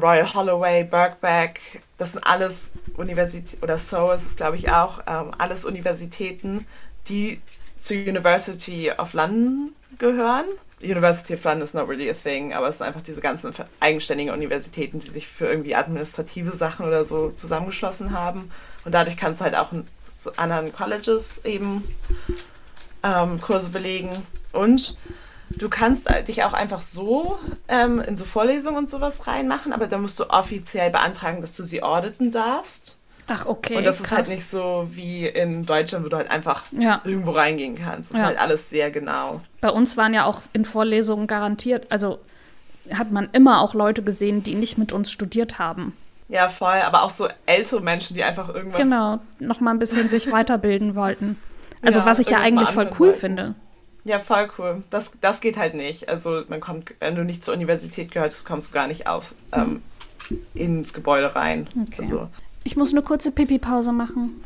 Royal 0.00 0.34
Holloway, 0.34 0.84
Birkbeck, 0.84 1.82
das 1.98 2.12
sind 2.12 2.26
alles 2.26 2.70
Universitäten, 2.96 3.62
oder 3.62 3.78
SOAS 3.78 4.26
ist 4.26 4.36
glaube 4.36 4.56
ich 4.56 4.70
auch, 4.70 5.00
ähm, 5.06 5.30
alles 5.38 5.64
Universitäten, 5.64 6.66
die 7.08 7.40
zur 7.76 7.96
University 7.98 8.90
of 8.90 9.12
London 9.12 9.74
gehören. 9.98 10.46
University 10.84 11.34
of 11.34 11.44
London 11.44 11.62
is 11.62 11.74
not 11.74 11.88
really 11.88 12.10
a 12.10 12.14
thing, 12.14 12.52
aber 12.52 12.68
es 12.68 12.78
sind 12.78 12.86
einfach 12.86 13.02
diese 13.02 13.20
ganzen 13.20 13.52
eigenständigen 13.80 14.32
Universitäten, 14.32 14.98
die 14.98 15.08
sich 15.08 15.26
für 15.26 15.46
irgendwie 15.46 15.74
administrative 15.74 16.52
Sachen 16.52 16.86
oder 16.86 17.04
so 17.04 17.30
zusammengeschlossen 17.30 18.12
haben. 18.12 18.50
Und 18.84 18.94
dadurch 18.94 19.16
kannst 19.16 19.40
du 19.40 19.44
halt 19.44 19.56
auch 19.56 19.72
in 19.72 19.86
so 20.10 20.32
anderen 20.36 20.72
Colleges 20.72 21.40
eben 21.44 21.84
ähm, 23.02 23.40
Kurse 23.40 23.70
belegen. 23.70 24.26
Und 24.52 24.96
du 25.50 25.68
kannst 25.68 26.08
dich 26.28 26.44
auch 26.44 26.52
einfach 26.52 26.80
so 26.80 27.38
ähm, 27.68 28.00
in 28.00 28.16
so 28.16 28.24
Vorlesungen 28.24 28.78
und 28.78 28.90
sowas 28.90 29.26
reinmachen, 29.26 29.72
aber 29.72 29.86
da 29.86 29.98
musst 29.98 30.20
du 30.20 30.30
offiziell 30.30 30.90
beantragen, 30.90 31.40
dass 31.40 31.56
du 31.56 31.62
sie 31.62 31.82
auditen 31.82 32.30
darfst. 32.30 32.98
Ach, 33.26 33.46
okay. 33.46 33.76
Und 33.76 33.86
das 33.86 33.98
krass. 33.98 34.10
ist 34.10 34.16
halt 34.16 34.28
nicht 34.28 34.46
so 34.46 34.86
wie 34.90 35.26
in 35.26 35.64
Deutschland, 35.64 36.04
wo 36.04 36.08
du 36.08 36.16
halt 36.16 36.30
einfach 36.30 36.64
ja. 36.72 37.00
irgendwo 37.04 37.30
reingehen 37.30 37.74
kannst. 37.76 38.10
Das 38.10 38.18
ja. 38.18 38.22
ist 38.22 38.28
halt 38.28 38.40
alles 38.40 38.68
sehr 38.68 38.90
genau. 38.90 39.40
Bei 39.60 39.70
uns 39.70 39.96
waren 39.96 40.12
ja 40.12 40.26
auch 40.26 40.42
in 40.52 40.64
Vorlesungen 40.64 41.26
garantiert, 41.26 41.86
also 41.90 42.18
hat 42.92 43.10
man 43.10 43.28
immer 43.32 43.60
auch 43.60 43.72
Leute 43.72 44.02
gesehen, 44.02 44.42
die 44.42 44.54
nicht 44.54 44.76
mit 44.76 44.92
uns 44.92 45.10
studiert 45.10 45.58
haben. 45.58 45.96
Ja, 46.28 46.48
voll, 46.48 46.80
aber 46.84 47.02
auch 47.02 47.10
so 47.10 47.28
ältere 47.46 47.80
Menschen, 47.80 48.14
die 48.14 48.24
einfach 48.24 48.52
irgendwas. 48.54 48.80
Genau, 48.80 49.20
noch 49.38 49.60
mal 49.60 49.70
ein 49.70 49.78
bisschen 49.78 50.08
sich 50.08 50.30
weiterbilden 50.32 50.94
wollten. 50.94 51.36
Also, 51.82 52.00
ja, 52.00 52.06
was 52.06 52.18
ich 52.18 52.28
ja 52.28 52.38
eigentlich 52.38 52.70
voll 52.70 52.90
cool 52.98 53.08
wollten. 53.08 53.20
finde. 53.20 53.54
Ja, 54.04 54.18
voll 54.18 54.48
cool. 54.58 54.82
Das, 54.90 55.12
das 55.20 55.40
geht 55.40 55.58
halt 55.58 55.74
nicht. 55.74 56.08
Also, 56.08 56.42
man 56.48 56.60
kommt, 56.60 56.94
wenn 57.00 57.14
du 57.14 57.24
nicht 57.24 57.44
zur 57.44 57.54
Universität 57.54 58.10
gehörst, 58.10 58.46
kommst 58.46 58.70
du 58.70 58.74
gar 58.74 58.86
nicht 58.86 59.06
auf, 59.06 59.34
ähm, 59.52 59.82
ins 60.54 60.94
Gebäude 60.94 61.34
rein. 61.34 61.68
Okay. 61.88 62.02
Also, 62.02 62.28
ich 62.64 62.76
muss 62.76 62.90
eine 62.90 63.02
kurze 63.02 63.30
Pipi-Pause 63.30 63.92
machen. 63.92 64.42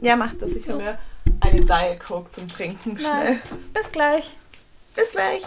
Ja, 0.00 0.16
mach 0.16 0.34
das. 0.34 0.52
Ich 0.52 0.66
hole 0.68 0.78
mir 0.78 0.98
eine 1.40 1.60
Diet 1.60 2.00
Coke 2.00 2.30
zum 2.30 2.48
Trinken. 2.48 2.98
Schnell. 2.98 3.38
Bis 3.74 3.92
gleich. 3.92 4.36
Bis 4.94 5.10
gleich. 5.10 5.42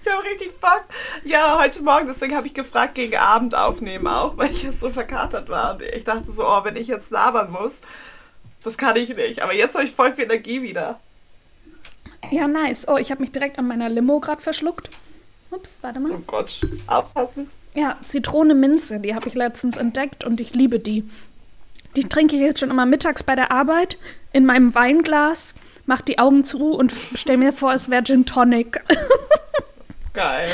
Ich 0.00 0.12
habe 0.12 0.22
richtig 0.22 0.58
Bock. 0.60 0.84
Ja, 1.24 1.58
heute 1.60 1.82
Morgen, 1.82 2.06
deswegen 2.06 2.36
habe 2.36 2.46
ich 2.46 2.54
gefragt, 2.54 2.94
gegen 2.94 3.16
Abend 3.16 3.54
aufnehmen 3.54 4.06
auch, 4.06 4.36
weil 4.36 4.50
ich 4.50 4.62
ja 4.62 4.72
so 4.72 4.90
verkatert 4.90 5.48
war. 5.48 5.74
Und 5.74 5.82
ich 5.82 6.04
dachte 6.04 6.30
so, 6.30 6.44
oh, 6.46 6.64
wenn 6.64 6.76
ich 6.76 6.86
jetzt 6.86 7.10
labern 7.10 7.50
muss, 7.50 7.80
das 8.62 8.76
kann 8.76 8.96
ich 8.96 9.14
nicht. 9.16 9.42
Aber 9.42 9.54
jetzt 9.54 9.74
habe 9.74 9.84
ich 9.84 9.92
voll 9.92 10.12
viel 10.12 10.24
Energie 10.24 10.62
wieder. 10.62 11.00
Ja, 12.30 12.46
nice. 12.46 12.86
Oh, 12.86 12.96
ich 12.96 13.10
habe 13.10 13.20
mich 13.20 13.32
direkt 13.32 13.58
an 13.58 13.66
meiner 13.66 13.88
Limo 13.88 14.20
gerade 14.20 14.40
verschluckt. 14.40 14.90
Ups, 15.50 15.78
warte 15.80 15.98
mal. 15.98 16.12
Oh 16.12 16.22
Gott, 16.26 16.60
aufpassen. 16.86 17.50
Ja, 17.74 17.96
Zitrone 18.04 18.54
Minze, 18.54 19.00
die 19.00 19.14
habe 19.14 19.28
ich 19.28 19.34
letztens 19.34 19.76
entdeckt 19.76 20.24
und 20.24 20.40
ich 20.40 20.54
liebe 20.54 20.78
die. 20.78 21.08
Die 21.98 22.08
trinke 22.08 22.36
ich 22.36 22.42
jetzt 22.42 22.60
schon 22.60 22.70
immer 22.70 22.86
mittags 22.86 23.24
bei 23.24 23.34
der 23.34 23.50
Arbeit 23.50 23.98
in 24.32 24.46
meinem 24.46 24.72
Weinglas, 24.72 25.52
mach 25.84 26.00
die 26.00 26.20
Augen 26.20 26.44
zu 26.44 26.70
und 26.70 26.92
stell 27.16 27.38
mir 27.38 27.52
vor, 27.52 27.72
es 27.72 27.90
wäre 27.90 28.04
Gin 28.04 28.24
Tonic. 28.24 28.80
Geil. 30.14 30.48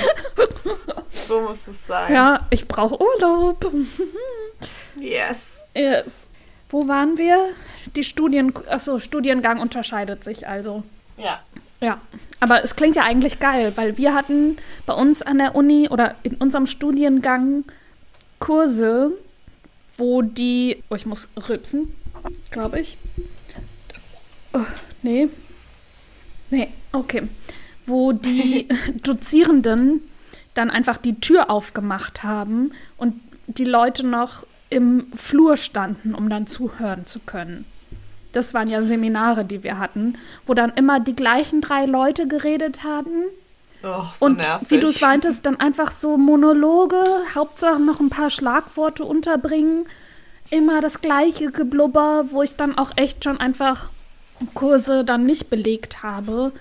So 1.11 1.43
muss 1.43 1.69
es 1.69 1.87
sein. 1.87 2.15
Ja, 2.15 2.41
ich 2.49 2.67
brauche 2.67 2.99
Urlaub. 2.99 3.71
Yes. 4.97 5.61
Yes. 5.75 6.31
Wo 6.71 6.89
waren 6.89 7.19
wir? 7.19 7.51
Die 7.95 8.05
Studien, 8.05 8.55
achso, 8.71 8.99
Studiengang 8.99 9.61
unterscheidet 9.61 10.25
sich 10.25 10.49
also. 10.49 10.83
Ja. 11.19 11.43
Ja, 11.83 12.01
aber 12.41 12.65
es 12.65 12.75
klingt 12.75 12.97
ja 12.97 13.03
eigentlich 13.03 13.39
geil, 13.39 13.71
weil 13.77 13.99
wir 13.99 14.15
hatten 14.15 14.57
bei 14.87 14.95
uns 14.95 15.21
an 15.21 15.37
der 15.37 15.55
Uni 15.55 15.91
oder 15.91 16.15
in 16.23 16.37
unserem 16.37 16.65
Studiengang 16.65 17.65
Kurse, 18.39 19.13
wo 19.97 20.23
die. 20.23 20.83
Oh, 20.89 20.95
ich 20.95 21.07
muss 21.07 21.29
rülpsen, 21.49 21.95
glaube 22.51 22.81
ich. 22.81 22.99
Oh, 24.53 24.61
nee. 25.03 25.29
Nee, 26.51 26.69
okay. 26.93 27.29
Wo 27.87 28.13
die 28.13 28.69
Dozierenden 29.03 30.03
dann 30.55 30.71
einfach 30.71 30.97
die 30.97 31.21
Tür 31.21 31.51
aufgemacht 31.51 32.23
haben 32.23 32.73
und 32.97 33.21
die 33.47 33.65
Leute 33.65 34.07
noch 34.07 34.47
im 34.71 35.07
Flur 35.15 35.57
standen, 35.57 36.15
um 36.15 36.31
dann 36.31 36.47
zuhören 36.47 37.07
zu 37.07 37.21
können. 37.21 37.65
Das 38.33 38.55
waren 38.55 38.69
ja 38.69 38.83
Seminare, 38.83 39.45
die 39.45 39.63
wir 39.63 39.79
hatten, 39.79 40.17
wo 40.47 40.55
dann 40.55 40.71
immer 40.71 40.99
die 40.99 41.15
gleichen 41.15 41.61
drei 41.61 41.87
Leute 41.87 42.27
geredet 42.27 42.83
haben 42.83 43.25
Oh, 43.85 44.05
so 44.13 44.27
und 44.27 44.39
nervig. 44.39 44.71
wie 44.71 44.81
du 44.81 44.89
es 44.89 45.01
meintest, 45.01 45.45
dann 45.47 45.61
einfach 45.61 45.91
so 45.91 46.17
Monologe, 46.17 47.03
Hauptsache 47.35 47.81
noch 47.81 48.01
ein 48.01 48.11
paar 48.11 48.31
Schlagworte 48.31 49.05
unterbringen. 49.05 49.87
Immer 50.51 50.81
das 50.81 51.01
gleiche 51.01 51.51
Geblubber, 51.51 52.27
wo 52.31 52.43
ich 52.43 52.57
dann 52.57 52.79
auch 52.79 52.93
echt 52.97 53.25
schon 53.25 53.39
einfach 53.39 53.91
Kurse 54.55 55.05
dann 55.05 55.25
nicht 55.27 55.51
belegt 55.51 56.03
habe. 56.03 56.53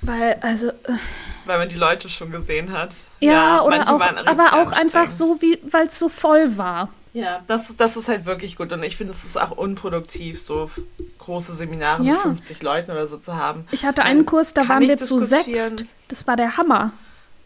Weil, 0.00 0.38
also. 0.40 0.68
Äh, 0.68 0.98
weil 1.46 1.58
man 1.58 1.68
die 1.68 1.76
Leute 1.76 2.08
schon 2.08 2.30
gesehen 2.30 2.72
hat. 2.72 2.92
Ja, 3.20 3.32
ja 3.32 3.62
oder 3.62 3.88
auch, 3.88 4.00
aber 4.00 4.52
auch 4.54 4.72
einfach 4.72 5.10
so, 5.10 5.38
weil 5.62 5.86
es 5.86 5.98
so 5.98 6.08
voll 6.08 6.56
war. 6.56 6.88
Ja, 7.14 7.42
das, 7.46 7.76
das 7.76 7.96
ist 7.96 8.08
halt 8.08 8.24
wirklich 8.24 8.56
gut. 8.56 8.72
Und 8.72 8.82
ich 8.82 8.96
finde, 8.96 9.12
es 9.12 9.24
ist 9.24 9.36
auch 9.36 9.50
unproduktiv, 9.50 10.40
so 10.40 10.70
große 11.18 11.52
Seminare 11.52 12.02
ja. 12.02 12.12
mit 12.12 12.20
50 12.22 12.62
Leuten 12.62 12.90
oder 12.90 13.06
so 13.06 13.18
zu 13.18 13.36
haben. 13.36 13.66
Ich 13.70 13.84
hatte 13.84 14.02
einen 14.02 14.24
Kurs, 14.24 14.54
da 14.54 14.68
waren 14.68 14.82
wir 14.82 14.96
zu 14.96 15.18
sechst. 15.18 15.84
Das 16.08 16.26
war 16.26 16.36
der 16.36 16.56
Hammer. 16.56 16.92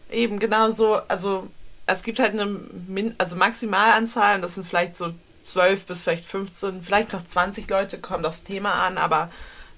Eben, 0.09 0.39
genau 0.39 0.69
so. 0.69 1.01
Also, 1.09 1.47
es 1.85 2.01
gibt 2.01 2.19
halt 2.19 2.31
eine 2.31 2.45
Min 2.87 3.15
also 3.17 3.35
Maximalanzahl 3.35 4.35
und 4.35 4.41
das 4.41 4.55
sind 4.55 4.65
vielleicht 4.65 4.95
so 4.95 5.13
12 5.41 5.85
bis 5.85 6.03
vielleicht 6.03 6.25
15, 6.25 6.81
vielleicht 6.81 7.11
noch 7.13 7.23
20 7.23 7.69
Leute, 7.69 7.99
kommt 7.99 8.25
aufs 8.25 8.43
Thema 8.43 8.85
an, 8.85 8.97
aber 8.97 9.29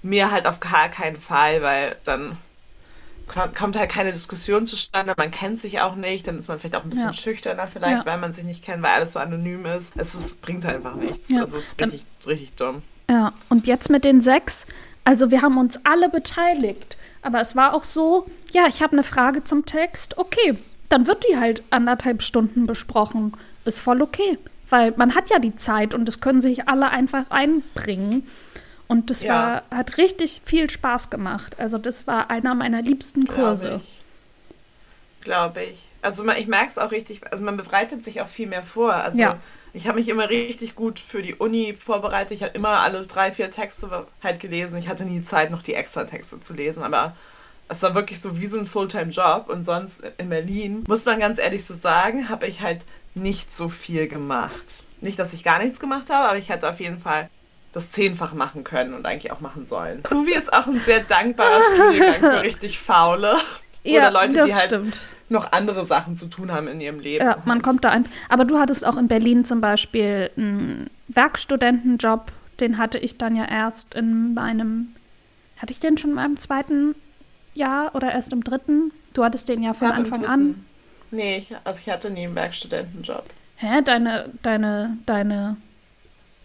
mehr 0.02 0.30
halt 0.30 0.46
auf 0.46 0.60
gar 0.60 0.88
keinen 0.88 1.16
Fall, 1.16 1.62
weil 1.62 1.96
dann 2.04 2.36
kommt 3.56 3.78
halt 3.78 3.90
keine 3.90 4.12
Diskussion 4.12 4.66
zustande, 4.66 5.14
man 5.16 5.30
kennt 5.30 5.60
sich 5.60 5.80
auch 5.80 5.94
nicht, 5.94 6.26
dann 6.26 6.38
ist 6.38 6.48
man 6.48 6.58
vielleicht 6.58 6.76
auch 6.76 6.84
ein 6.84 6.90
bisschen 6.90 7.06
ja. 7.06 7.12
schüchterner 7.12 7.68
vielleicht, 7.68 8.04
ja. 8.04 8.06
weil 8.06 8.18
man 8.18 8.32
sich 8.32 8.44
nicht 8.44 8.64
kennt, 8.64 8.82
weil 8.82 8.92
alles 8.92 9.12
so 9.12 9.18
anonym 9.20 9.66
ist. 9.66 9.92
Es 9.96 10.14
ist, 10.14 10.40
bringt 10.40 10.64
halt 10.64 10.76
einfach 10.76 10.96
nichts. 10.96 11.28
Ja. 11.28 11.40
Also 11.40 11.58
es 11.58 11.68
ist 11.68 11.80
richtig, 11.80 12.06
richtig 12.26 12.52
dumm. 12.54 12.82
Ja, 13.08 13.32
und 13.48 13.66
jetzt 13.66 13.90
mit 13.90 14.04
den 14.04 14.20
sechs, 14.20 14.66
also 15.04 15.30
wir 15.30 15.42
haben 15.42 15.58
uns 15.58 15.80
alle 15.84 16.08
beteiligt, 16.08 16.96
aber 17.22 17.40
es 17.40 17.56
war 17.56 17.74
auch 17.74 17.84
so, 17.84 18.26
ja, 18.52 18.66
ich 18.66 18.82
habe 18.82 18.92
eine 18.92 19.04
Frage 19.04 19.44
zum 19.44 19.66
Text, 19.66 20.18
okay, 20.18 20.56
dann 20.88 21.06
wird 21.06 21.24
die 21.30 21.36
halt 21.36 21.62
anderthalb 21.70 22.22
Stunden 22.22 22.66
besprochen. 22.66 23.32
Ist 23.64 23.80
voll 23.80 24.02
okay, 24.02 24.38
weil 24.70 24.92
man 24.96 25.14
hat 25.14 25.30
ja 25.30 25.38
die 25.38 25.54
Zeit 25.54 25.94
und 25.94 26.06
das 26.06 26.20
können 26.20 26.40
sich 26.40 26.68
alle 26.68 26.90
einfach 26.90 27.30
einbringen. 27.30 28.26
Und 28.90 29.08
das 29.08 29.22
ja. 29.22 29.62
war, 29.70 29.78
hat 29.78 29.98
richtig 29.98 30.42
viel 30.44 30.68
Spaß 30.68 31.10
gemacht. 31.10 31.54
Also 31.60 31.78
das 31.78 32.08
war 32.08 32.28
einer 32.28 32.56
meiner 32.56 32.82
liebsten 32.82 33.24
Kurse. 33.24 33.80
Glaube 35.20 35.62
ich. 35.62 35.84
Also 36.02 36.28
ich 36.28 36.48
merke 36.48 36.66
es 36.66 36.76
auch 36.76 36.90
richtig, 36.90 37.20
also 37.30 37.44
man 37.44 37.56
bereitet 37.56 38.02
sich 38.02 38.20
auch 38.20 38.26
viel 38.26 38.48
mehr 38.48 38.64
vor. 38.64 38.92
Also 38.92 39.20
ja. 39.20 39.38
ich 39.72 39.86
habe 39.86 40.00
mich 40.00 40.08
immer 40.08 40.28
richtig 40.28 40.74
gut 40.74 40.98
für 40.98 41.22
die 41.22 41.36
Uni 41.36 41.76
vorbereitet. 41.78 42.32
Ich 42.32 42.42
habe 42.42 42.54
immer 42.54 42.80
alle 42.80 43.06
drei, 43.06 43.30
vier 43.30 43.48
Texte 43.48 44.08
halt 44.24 44.40
gelesen. 44.40 44.76
Ich 44.76 44.88
hatte 44.88 45.04
nie 45.04 45.22
Zeit, 45.22 45.52
noch 45.52 45.62
die 45.62 45.74
extra 45.74 46.02
Texte 46.02 46.40
zu 46.40 46.52
lesen, 46.52 46.82
aber 46.82 47.14
Es 47.68 47.84
war 47.84 47.94
wirklich 47.94 48.20
so 48.20 48.40
wie 48.40 48.46
so 48.46 48.58
ein 48.58 48.66
Fulltime-Job. 48.66 49.48
Und 49.48 49.62
sonst 49.62 50.02
in 50.18 50.30
Berlin, 50.30 50.82
muss 50.88 51.04
man 51.04 51.20
ganz 51.20 51.38
ehrlich 51.38 51.64
so 51.64 51.74
sagen, 51.74 52.28
habe 52.28 52.48
ich 52.48 52.60
halt 52.60 52.84
nicht 53.14 53.54
so 53.54 53.68
viel 53.68 54.08
gemacht. 54.08 54.84
Nicht, 55.00 55.20
dass 55.20 55.32
ich 55.32 55.44
gar 55.44 55.60
nichts 55.60 55.78
gemacht 55.78 56.10
habe, 56.10 56.28
aber 56.30 56.38
ich 56.38 56.48
hätte 56.48 56.68
auf 56.68 56.80
jeden 56.80 56.98
Fall 56.98 57.30
das 57.72 57.90
zehnfach 57.90 58.34
machen 58.34 58.64
können 58.64 58.94
und 58.94 59.06
eigentlich 59.06 59.32
auch 59.32 59.40
machen 59.40 59.64
sollen. 59.64 60.02
Kubi 60.02 60.32
ist 60.32 60.52
auch 60.52 60.66
ein 60.66 60.80
sehr 60.80 61.00
dankbarer 61.00 61.62
Studiengang 61.74 62.20
für 62.20 62.42
richtig 62.42 62.78
faule. 62.78 63.34
Ja, 63.84 64.08
Oder 64.08 64.22
Leute, 64.22 64.46
die 64.46 64.54
halt 64.54 64.72
stimmt. 64.72 64.98
noch 65.28 65.52
andere 65.52 65.84
Sachen 65.84 66.16
zu 66.16 66.26
tun 66.26 66.52
haben 66.52 66.68
in 66.68 66.80
ihrem 66.80 66.98
Leben. 67.00 67.24
Ja, 67.24 67.38
man 67.44 67.62
kommt 67.62 67.84
da 67.84 67.90
einfach. 67.90 68.12
Aber 68.28 68.44
du 68.44 68.58
hattest 68.58 68.84
auch 68.84 68.96
in 68.96 69.08
Berlin 69.08 69.44
zum 69.44 69.60
Beispiel 69.60 70.30
einen 70.36 70.90
Werkstudentenjob. 71.08 72.32
Den 72.58 72.76
hatte 72.76 72.98
ich 72.98 73.18
dann 73.18 73.36
ja 73.36 73.46
erst 73.46 73.94
in 73.94 74.34
meinem. 74.34 74.94
Hatte 75.58 75.72
ich 75.72 75.80
den 75.80 75.96
schon 75.96 76.10
in 76.10 76.16
meinem 76.16 76.38
zweiten 76.38 76.94
Jahr 77.54 77.94
oder 77.94 78.12
erst 78.12 78.32
im 78.32 78.42
dritten? 78.42 78.92
Du 79.12 79.24
hattest 79.24 79.48
den 79.48 79.62
ja 79.62 79.74
von 79.74 79.88
ja, 79.88 79.94
Anfang 79.94 80.24
an. 80.24 80.64
Nee, 81.10 81.38
ich, 81.38 81.54
also 81.64 81.80
ich 81.84 81.92
hatte 81.92 82.10
nie 82.10 82.24
einen 82.24 82.34
Werkstudentenjob. 82.34 83.24
Hä? 83.56 83.82
Deine, 83.82 84.30
deine, 84.42 84.96
deine 85.06 85.56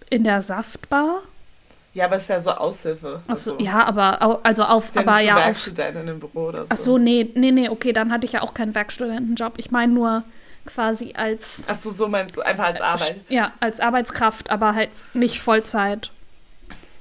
in 0.10 0.24
der 0.24 0.42
Saftbar? 0.42 1.22
Ja, 1.94 2.06
aber 2.06 2.18
es 2.18 2.24
ist 2.24 2.30
ja 2.30 2.40
so 2.42 2.52
Aushilfe. 2.52 3.24
Achso, 3.28 3.54
also. 3.54 3.64
ja, 3.64 3.86
aber 3.86 4.42
also 4.44 4.64
auf, 4.64 4.88
ist 4.88 4.96
ja 4.96 5.02
aber 5.04 5.16
nicht 5.16 5.28
ja 5.28 5.36
Werkstudentin 5.38 6.08
im 6.10 6.20
Büro 6.20 6.48
oder 6.48 6.66
so. 6.66 6.72
Achso, 6.72 6.98
nee, 6.98 7.32
nee, 7.36 7.52
nee, 7.52 7.70
okay, 7.70 7.94
dann 7.94 8.12
hatte 8.12 8.26
ich 8.26 8.34
ja 8.34 8.42
auch 8.42 8.54
keinen 8.54 8.76
Werkstudentenjob. 8.76 9.54
Ich 9.58 9.72
meine 9.72 9.94
nur 9.94 10.24
quasi 10.66 11.14
als. 11.16 11.64
Achso, 11.68 11.92
so 11.92 12.10
meinst 12.10 12.36
du 12.36 12.42
einfach 12.42 12.66
als 12.66 12.82
Arbeit? 12.82 13.22
Ja, 13.30 13.54
als 13.62 13.80
Arbeitskraft, 13.80 14.50
aber 14.50 14.76
halt 14.76 14.90
nicht 15.14 15.40
Vollzeit. 15.40 16.12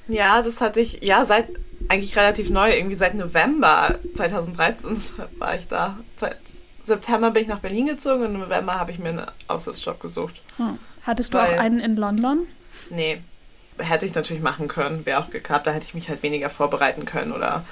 Ja, 0.06 0.42
das 0.42 0.60
hatte 0.60 0.80
ich, 0.80 1.02
ja, 1.02 1.24
seit 1.24 1.50
eigentlich 1.88 2.16
relativ 2.16 2.50
neu, 2.50 2.72
irgendwie 2.72 2.94
seit 2.94 3.14
November 3.14 3.98
2013 4.14 4.96
war 5.38 5.56
ich 5.56 5.66
da. 5.66 5.98
Seit 6.16 6.36
September 6.82 7.30
bin 7.30 7.42
ich 7.42 7.48
nach 7.48 7.58
Berlin 7.58 7.86
gezogen 7.86 8.24
und 8.24 8.34
im 8.34 8.40
November 8.40 8.78
habe 8.78 8.92
ich 8.92 8.98
mir 8.98 9.08
einen 9.08 9.26
Aushilfsjob 9.48 10.00
gesucht. 10.00 10.42
Hm. 10.56 10.78
Hattest 11.02 11.34
du 11.34 11.38
Weil, 11.38 11.54
auch 11.54 11.58
einen 11.58 11.80
in 11.80 11.96
London? 11.96 12.46
Nee. 12.90 13.20
Hätte 13.78 14.06
ich 14.06 14.14
natürlich 14.14 14.42
machen 14.42 14.68
können, 14.68 15.04
wäre 15.04 15.18
auch 15.18 15.30
geklappt. 15.30 15.66
Da 15.66 15.72
hätte 15.72 15.86
ich 15.86 15.94
mich 15.94 16.08
halt 16.08 16.22
weniger 16.22 16.48
vorbereiten 16.48 17.04
können 17.04 17.32
oder 17.32 17.64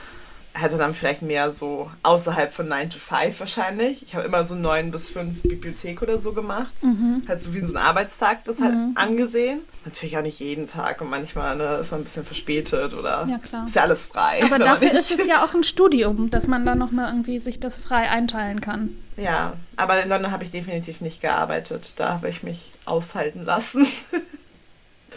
hätte 0.55 0.77
dann 0.77 0.93
vielleicht 0.95 1.23
mehr 1.23 1.51
so 1.51 1.91
außerhalb 2.03 2.53
von 2.53 2.69
9 2.69 2.91
to 2.91 2.99
5 2.99 3.41
wahrscheinlich. 3.41 4.03
Ich 4.03 4.15
habe 4.15 4.27
immer 4.27 4.45
so 4.45 4.55
9 4.55 4.91
bis 4.91 5.09
5 5.09 5.43
Bibliothek 5.43 6.03
oder 6.03 6.19
so 6.19 6.33
gemacht. 6.33 6.83
Mhm. 6.83 7.23
Halt 7.27 7.41
so 7.41 7.55
wie 7.55 7.61
so 7.61 7.77
ein 7.77 7.83
Arbeitstag 7.83 8.45
das 8.45 8.61
halt 8.61 8.75
mhm. 8.75 8.93
angesehen. 8.95 9.61
Natürlich 9.85 10.17
auch 10.19 10.23
nicht 10.23 10.39
jeden 10.41 10.67
Tag 10.67 11.01
und 11.01 11.09
manchmal 11.09 11.57
ne, 11.57 11.77
ist 11.81 11.91
man 11.91 12.01
ein 12.01 12.05
bisschen 12.05 12.25
verspätet 12.25 12.95
oder 12.95 13.27
ja, 13.29 13.39
klar. 13.39 13.65
ist 13.65 13.75
ja 13.75 13.83
alles 13.83 14.07
frei. 14.07 14.43
Aber 14.45 14.59
dafür 14.59 14.93
ist 14.93 15.19
es 15.19 15.27
ja 15.27 15.43
auch 15.43 15.55
ein 15.55 15.65
Studium, 15.65 16.31
dass 16.31 16.47
man 16.47 16.67
dann 16.67 16.79
nochmal 16.79 17.13
irgendwie 17.13 17.39
sich 17.39 17.59
das 17.59 17.79
frei 17.79 18.11
einteilen 18.11 18.61
kann. 18.61 18.91
Ja, 19.17 19.55
aber 19.77 20.03
in 20.03 20.09
London 20.09 20.33
habe 20.33 20.45
ich 20.45 20.51
definitiv 20.51 21.01
nicht 21.01 21.21
gearbeitet. 21.21 21.95
Da 21.97 22.11
habe 22.11 22.29
ich 22.29 22.43
mich 22.43 22.73
aushalten 22.85 23.43
lassen. 23.43 23.87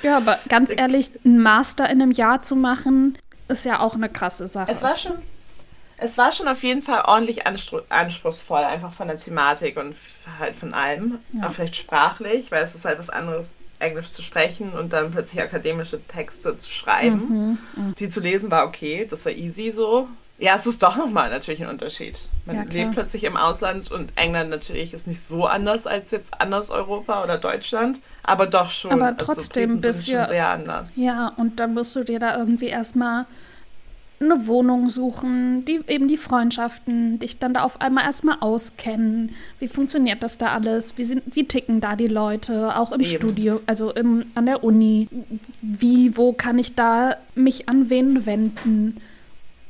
Ja, 0.03 0.17
aber 0.17 0.37
ganz 0.49 0.71
ehrlich, 0.75 1.11
einen 1.23 1.41
Master 1.41 1.89
in 1.89 2.01
einem 2.01 2.11
Jahr 2.11 2.41
zu 2.41 2.55
machen, 2.55 3.17
ist 3.47 3.65
ja 3.65 3.79
auch 3.79 3.95
eine 3.95 4.09
krasse 4.09 4.47
Sache. 4.47 4.71
Es 4.71 4.81
war 4.81 4.97
schon, 4.97 5.13
es 5.97 6.17
war 6.17 6.31
schon 6.31 6.47
auf 6.47 6.63
jeden 6.63 6.81
Fall 6.81 7.03
ordentlich 7.05 7.41
anspruchsvoll, 7.47 8.63
einfach 8.63 8.91
von 8.91 9.07
der 9.07 9.17
Thematik 9.17 9.77
und 9.77 9.95
halt 10.39 10.55
von 10.55 10.73
allem. 10.73 11.19
Ja. 11.33 11.47
Auch 11.47 11.51
vielleicht 11.51 11.75
sprachlich, 11.75 12.51
weil 12.51 12.63
es 12.63 12.75
ist 12.75 12.85
halt 12.85 12.99
was 12.99 13.09
anderes, 13.09 13.55
Englisch 13.79 14.11
zu 14.11 14.21
sprechen 14.21 14.71
und 14.71 14.93
dann 14.93 15.11
plötzlich 15.11 15.41
akademische 15.41 16.01
Texte 16.07 16.57
zu 16.57 16.69
schreiben. 16.69 17.57
Mhm, 17.75 17.83
mh. 17.87 17.93
Die 17.99 18.09
zu 18.09 18.21
lesen 18.21 18.49
war 18.49 18.65
okay, 18.65 19.05
das 19.09 19.25
war 19.25 19.33
easy 19.33 19.71
so. 19.71 20.07
Ja, 20.37 20.55
es 20.55 20.67
ist 20.67 20.83
doch 20.83 20.97
nochmal 20.97 21.29
natürlich 21.29 21.63
ein 21.63 21.69
Unterschied. 21.69 22.29
Man 22.45 22.57
ja, 22.57 22.63
lebt 22.63 22.91
plötzlich 22.91 23.23
im 23.23 23.37
Ausland 23.37 23.89
und 23.91 24.11
England 24.17 24.49
natürlich 24.49 24.93
ist 24.93 25.07
nicht 25.07 25.21
so 25.21 25.45
anders 25.45 25.87
als 25.87 26.11
jetzt 26.11 26.41
anders 26.41 26.71
Europa 26.71 27.23
oder 27.23 27.37
Deutschland, 27.37 28.01
aber 28.23 28.45
doch 28.45 28.69
schon. 28.69 28.91
Aber 28.91 29.05
also 29.05 29.17
trotzdem 29.25 29.71
also, 29.71 29.81
bist 29.81 30.09
schon 30.09 30.25
sehr 30.25 30.49
anders. 30.49 30.97
Ja, 30.97 31.31
und 31.37 31.59
dann 31.59 31.73
musst 31.73 31.95
du 31.95 32.03
dir 32.03 32.19
da 32.19 32.37
irgendwie 32.37 32.67
erstmal 32.67 33.25
eine 34.19 34.47
Wohnung 34.47 34.89
suchen, 34.89 35.63
die 35.65 35.81
eben 35.87 36.07
die 36.07 36.17
Freundschaften, 36.17 37.19
dich 37.19 37.39
dann 37.39 37.53
da 37.53 37.63
auf 37.63 37.79
einmal 37.79 38.05
erstmal 38.05 38.37
auskennen. 38.39 39.35
Wie 39.59 39.67
funktioniert 39.67 40.21
das 40.23 40.37
da 40.37 40.53
alles? 40.53 40.97
Wie, 40.97 41.03
sind, 41.03 41.23
wie 41.33 41.45
ticken 41.45 41.81
da 41.81 41.95
die 41.95 42.07
Leute? 42.07 42.75
Auch 42.75 42.91
im 42.91 43.01
eben. 43.01 43.09
Studio, 43.09 43.61
also 43.65 43.91
im, 43.91 44.25
an 44.35 44.45
der 44.45 44.63
Uni. 44.63 45.07
Wie, 45.61 46.17
wo 46.17 46.33
kann 46.33 46.59
ich 46.59 46.75
da 46.75 47.15
mich 47.35 47.67
an 47.69 47.89
wen 47.89 48.25
wenden? 48.25 49.01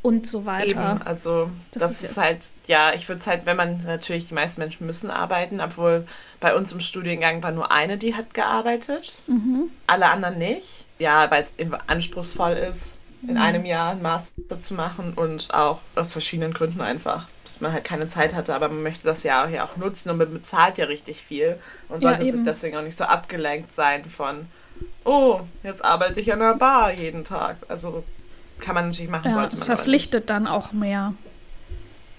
Und 0.05 0.27
so 0.27 0.45
weiter. 0.45 0.67
Eben, 0.67 1.01
also 1.01 1.49
das, 1.71 1.81
das 1.81 1.91
ist, 1.93 2.11
ist 2.11 2.17
halt, 2.17 2.51
ja, 2.67 2.93
ich 2.93 3.09
würde 3.09 3.19
es 3.19 3.25
halt, 3.25 3.47
wenn 3.47 3.57
man 3.57 3.81
natürlich, 3.85 4.27
die 4.27 4.35
meisten 4.35 4.61
Menschen 4.61 4.85
müssen 4.85 5.09
arbeiten, 5.09 5.59
obwohl 5.59 6.05
bei 6.39 6.55
uns 6.55 6.71
im 6.71 6.79
Studiengang 6.79 7.41
war 7.41 7.51
nur 7.51 7.71
eine, 7.71 7.97
die 7.97 8.13
hat 8.13 8.35
gearbeitet, 8.35 9.23
mhm. 9.25 9.71
alle 9.87 10.05
anderen 10.05 10.37
nicht. 10.37 10.85
Ja, 10.99 11.29
weil 11.31 11.41
es 11.41 11.53
anspruchsvoll 11.87 12.51
ist, 12.51 12.99
in 13.23 13.33
mhm. 13.33 13.41
einem 13.41 13.65
Jahr 13.65 13.93
ein 13.93 14.03
Master 14.03 14.59
zu 14.59 14.75
machen 14.75 15.13
und 15.15 15.51
auch 15.55 15.79
aus 15.95 16.11
verschiedenen 16.11 16.53
Gründen 16.53 16.81
einfach, 16.81 17.27
dass 17.43 17.59
man 17.59 17.73
halt 17.73 17.83
keine 17.83 18.07
Zeit 18.07 18.35
hatte, 18.35 18.53
aber 18.53 18.67
man 18.67 18.83
möchte 18.83 19.05
das 19.05 19.23
ja 19.23 19.43
auch 19.63 19.75
nutzen 19.75 20.11
und 20.11 20.17
man 20.17 20.31
bezahlt 20.31 20.77
ja 20.77 20.85
richtig 20.85 21.17
viel 21.19 21.57
und 21.89 22.03
sollte 22.03 22.23
ja, 22.23 22.31
sich 22.31 22.43
deswegen 22.43 22.77
auch 22.77 22.83
nicht 22.83 22.97
so 22.97 23.05
abgelenkt 23.05 23.73
sein 23.73 24.05
von, 24.05 24.45
oh, 25.03 25.41
jetzt 25.63 25.83
arbeite 25.83 26.19
ich 26.19 26.31
an 26.31 26.43
einer 26.43 26.55
Bar 26.55 26.93
jeden 26.93 27.23
Tag. 27.23 27.57
Also 27.69 28.03
kann 28.59 28.75
man 28.75 28.87
natürlich 28.87 29.11
machen, 29.11 29.27
ja, 29.27 29.33
sollte 29.33 29.55
man. 29.55 29.61
Es 29.61 29.65
verpflichtet 29.65 30.29
dann 30.29 30.47
auch 30.47 30.71
mehr. 30.71 31.13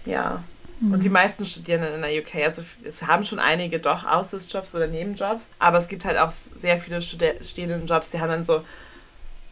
Ja. 0.05 0.43
Mhm. 0.81 0.93
Und 0.95 1.05
die 1.05 1.09
meisten 1.09 1.47
Studierenden 1.47 1.95
in 1.95 2.03
der 2.03 2.11
UK, 2.21 2.47
also 2.47 2.63
es 2.85 3.03
haben 3.03 3.25
schon 3.25 3.39
einige 3.39 3.79
doch 3.79 4.07
Aushilfsjobs 4.07 4.75
oder 4.75 4.87
Nebenjobs, 4.87 5.51
aber 5.59 5.79
es 5.79 5.89
gibt 5.89 6.05
halt 6.05 6.19
auch 6.19 6.31
sehr 6.31 6.79
viele 6.79 7.01
Studierendenjobs, 7.01 8.11
die 8.11 8.21
haben 8.21 8.31
dann 8.31 8.45
so 8.45 8.63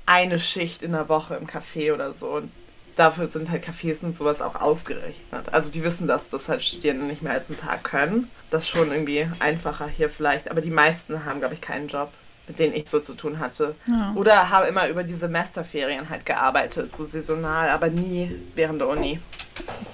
eine 0.06 0.38
Schicht 0.38 0.82
in 0.82 0.92
der 0.92 1.08
Woche 1.08 1.34
im 1.36 1.46
Café 1.46 1.94
oder 1.94 2.12
so. 2.12 2.28
Und 2.28 2.50
dafür 2.96 3.26
sind 3.26 3.50
halt 3.50 3.64
Cafés 3.64 4.04
und 4.04 4.14
sowas 4.14 4.40
auch 4.40 4.60
ausgerechnet. 4.60 5.52
Also 5.52 5.72
die 5.72 5.82
wissen, 5.82 6.06
dass 6.06 6.28
das 6.28 6.48
halt 6.48 6.64
Studierende 6.64 7.06
nicht 7.06 7.22
mehr 7.22 7.32
als 7.32 7.48
einen 7.48 7.58
Tag 7.58 7.84
können. 7.84 8.28
Das 8.50 8.64
ist 8.64 8.68
schon 8.68 8.92
irgendwie 8.92 9.26
einfacher 9.40 9.88
hier 9.88 10.10
vielleicht. 10.10 10.50
Aber 10.50 10.60
die 10.60 10.70
meisten 10.70 11.24
haben, 11.24 11.40
glaube 11.40 11.54
ich, 11.54 11.60
keinen 11.60 11.88
Job 11.88 12.10
mit 12.46 12.58
denen 12.58 12.74
ich 12.74 12.88
so 12.88 13.00
zu 13.00 13.14
tun 13.14 13.38
hatte. 13.38 13.74
Ja. 13.88 14.12
Oder 14.14 14.50
habe 14.50 14.66
immer 14.66 14.88
über 14.88 15.02
die 15.02 15.14
Semesterferien 15.14 16.08
halt 16.10 16.26
gearbeitet, 16.26 16.96
so 16.96 17.04
saisonal, 17.04 17.70
aber 17.70 17.88
nie 17.88 18.30
während 18.54 18.80
der 18.80 18.88
Uni. 18.88 19.18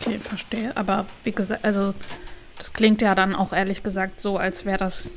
Okay, 0.00 0.18
verstehe. 0.18 0.76
Aber 0.76 1.06
wie 1.24 1.32
gesagt, 1.32 1.64
also 1.64 1.94
das 2.58 2.72
klingt 2.72 3.02
ja 3.02 3.14
dann 3.14 3.34
auch 3.34 3.52
ehrlich 3.52 3.82
gesagt 3.82 4.20
so, 4.20 4.36
als 4.36 4.64
wäre 4.64 4.78
das 4.78 5.10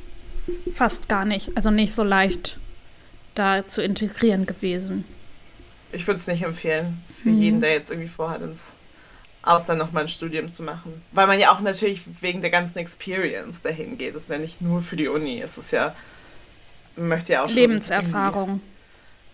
fast 0.74 1.08
gar 1.08 1.24
nicht, 1.24 1.56
also 1.56 1.70
nicht 1.70 1.94
so 1.94 2.02
leicht 2.02 2.58
da 3.34 3.66
zu 3.66 3.82
integrieren 3.82 4.46
gewesen. 4.46 5.04
Ich 5.92 6.06
würde 6.06 6.16
es 6.16 6.26
nicht 6.26 6.42
empfehlen 6.42 7.02
für 7.22 7.30
mhm. 7.30 7.40
jeden, 7.40 7.60
der 7.60 7.72
jetzt 7.72 7.90
irgendwie 7.90 8.08
vorhat, 8.08 8.42
ins 8.42 8.74
Ausland 9.42 9.78
nochmal 9.78 10.04
ein 10.04 10.08
Studium 10.08 10.52
zu 10.52 10.62
machen. 10.62 11.02
Weil 11.12 11.26
man 11.26 11.38
ja 11.38 11.52
auch 11.52 11.60
natürlich 11.60 12.02
wegen 12.22 12.40
der 12.40 12.50
ganzen 12.50 12.78
Experience 12.78 13.62
dahin 13.62 13.98
geht. 13.98 14.14
Es 14.14 14.24
ist 14.24 14.30
ja 14.30 14.38
nicht 14.38 14.60
nur 14.60 14.82
für 14.82 14.96
die 14.96 15.08
Uni, 15.08 15.40
es 15.40 15.58
ist 15.58 15.70
ja 15.70 15.94
möchte 16.96 17.32
ja 17.34 17.44
auch 17.44 17.48
schon 17.48 17.56
Lebenserfahrung. 17.56 18.60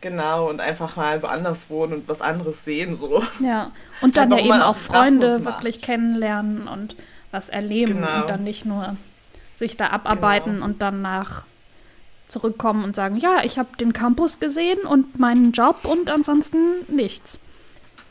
Genau, 0.01 0.49
und 0.49 0.61
einfach 0.61 0.97
mal 0.97 1.23
woanders 1.23 1.69
wohnen 1.69 1.93
und 1.93 2.09
was 2.09 2.23
anderes 2.23 2.65
sehen, 2.65 2.97
so. 2.97 3.23
Ja, 3.43 3.71
und 4.01 4.17
dann 4.17 4.31
ja 4.31 4.39
eben 4.39 4.63
auch 4.63 4.77
Freunde 4.77 5.45
wirklich 5.45 5.83
kennenlernen 5.83 6.69
und 6.69 6.97
was 7.31 7.51
erleben 7.51 7.97
genau. 7.97 8.23
und 8.23 8.31
dann 8.31 8.43
nicht 8.43 8.65
nur 8.65 8.97
sich 9.57 9.77
da 9.77 9.89
abarbeiten 9.89 10.55
genau. 10.55 10.65
und 10.65 10.81
danach 10.81 11.45
zurückkommen 12.29 12.85
und 12.85 12.97
sagen, 12.97 13.17
ja, 13.17 13.43
ich 13.45 13.59
habe 13.59 13.77
den 13.77 13.93
Campus 13.93 14.41
gesehen 14.41 14.81
und 14.81 15.19
meinen 15.19 15.53
Job 15.53 15.85
und 15.85 16.09
ansonsten 16.09 16.59
nichts. 16.89 17.39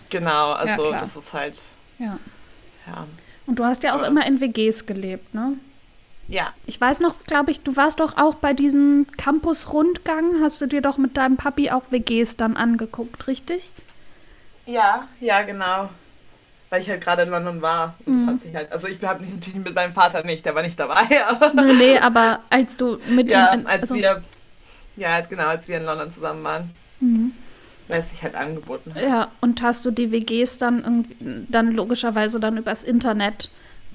Genau, 0.10 0.52
also 0.52 0.92
ja, 0.92 0.98
das 0.98 1.16
ist 1.16 1.34
halt. 1.34 1.60
Ja. 1.98 2.20
ja. 2.88 3.08
Und 3.48 3.58
du 3.58 3.66
hast 3.66 3.82
ja 3.84 3.94
auch 3.94 4.00
Aber 4.00 4.08
immer 4.08 4.26
in 4.28 4.42
WGs 4.42 4.86
gelebt, 4.86 5.34
ne? 5.34 5.54
Ja. 6.30 6.54
Ich 6.68 6.80
weiß 6.80 7.00
noch, 7.00 7.24
glaube 7.24 7.50
ich, 7.50 7.62
du 7.62 7.76
warst 7.76 8.00
doch 8.00 8.18
auch 8.18 8.36
bei 8.36 8.54
diesem 8.54 9.08
Campus-Rundgang, 9.18 10.42
hast 10.42 10.62
du 10.62 10.68
dir 10.68 10.82
doch 10.82 10.98
mit 11.00 11.18
deinem 11.18 11.38
Papi 11.38 11.72
auch 11.72 11.84
WGs 11.90 12.38
dann 12.38 12.56
angeguckt, 12.56 13.28
richtig? 13.28 13.74
Ja, 14.68 15.08
ja, 15.20 15.42
genau. 15.42 15.90
Weil 16.70 16.82
ich 16.82 16.90
halt 16.90 17.02
gerade 17.02 17.24
in 17.24 17.30
London 17.30 17.64
war. 17.64 17.96
Und 18.06 18.14
mhm. 18.14 18.20
das 18.20 18.28
hat 18.28 18.42
sich 18.42 18.56
halt, 18.56 18.72
also 18.72 18.88
ich 18.88 19.04
habe 19.04 19.26
natürlich 19.26 19.56
mit 19.56 19.74
meinem 19.74 19.92
Vater 19.92 20.24
nicht, 20.24 20.46
der 20.46 20.54
war 20.54 20.62
nicht 20.62 20.80
dabei. 20.80 21.02
Aber 21.28 21.64
nee, 21.64 21.74
nee, 21.74 22.00
aber 22.00 22.42
als 22.52 22.78
du 22.78 23.00
mit 23.10 23.32
ja, 23.32 23.54
ihm. 23.54 23.62
Ja, 23.62 23.66
als 23.66 23.82
also 23.82 23.96
wir, 23.96 24.22
ja, 24.96 25.20
genau, 25.22 25.48
als 25.48 25.68
wir 25.68 25.78
in 25.78 25.86
London 25.86 26.12
zusammen 26.12 26.44
waren. 26.44 26.72
Mhm. 27.00 27.32
Weil 27.88 28.02
es 28.02 28.12
sich 28.12 28.22
halt 28.22 28.36
angeboten 28.36 28.94
hat. 28.94 29.02
Ja, 29.02 29.32
und 29.42 29.64
hast 29.64 29.84
du 29.84 29.90
die 29.90 30.12
WGs 30.12 30.60
dann 30.60 30.84
irgendwie, 30.84 31.46
dann 31.50 31.72
logischerweise 31.72 32.40
dann 32.40 32.58
übers 32.58 32.84
Internet 32.84 33.50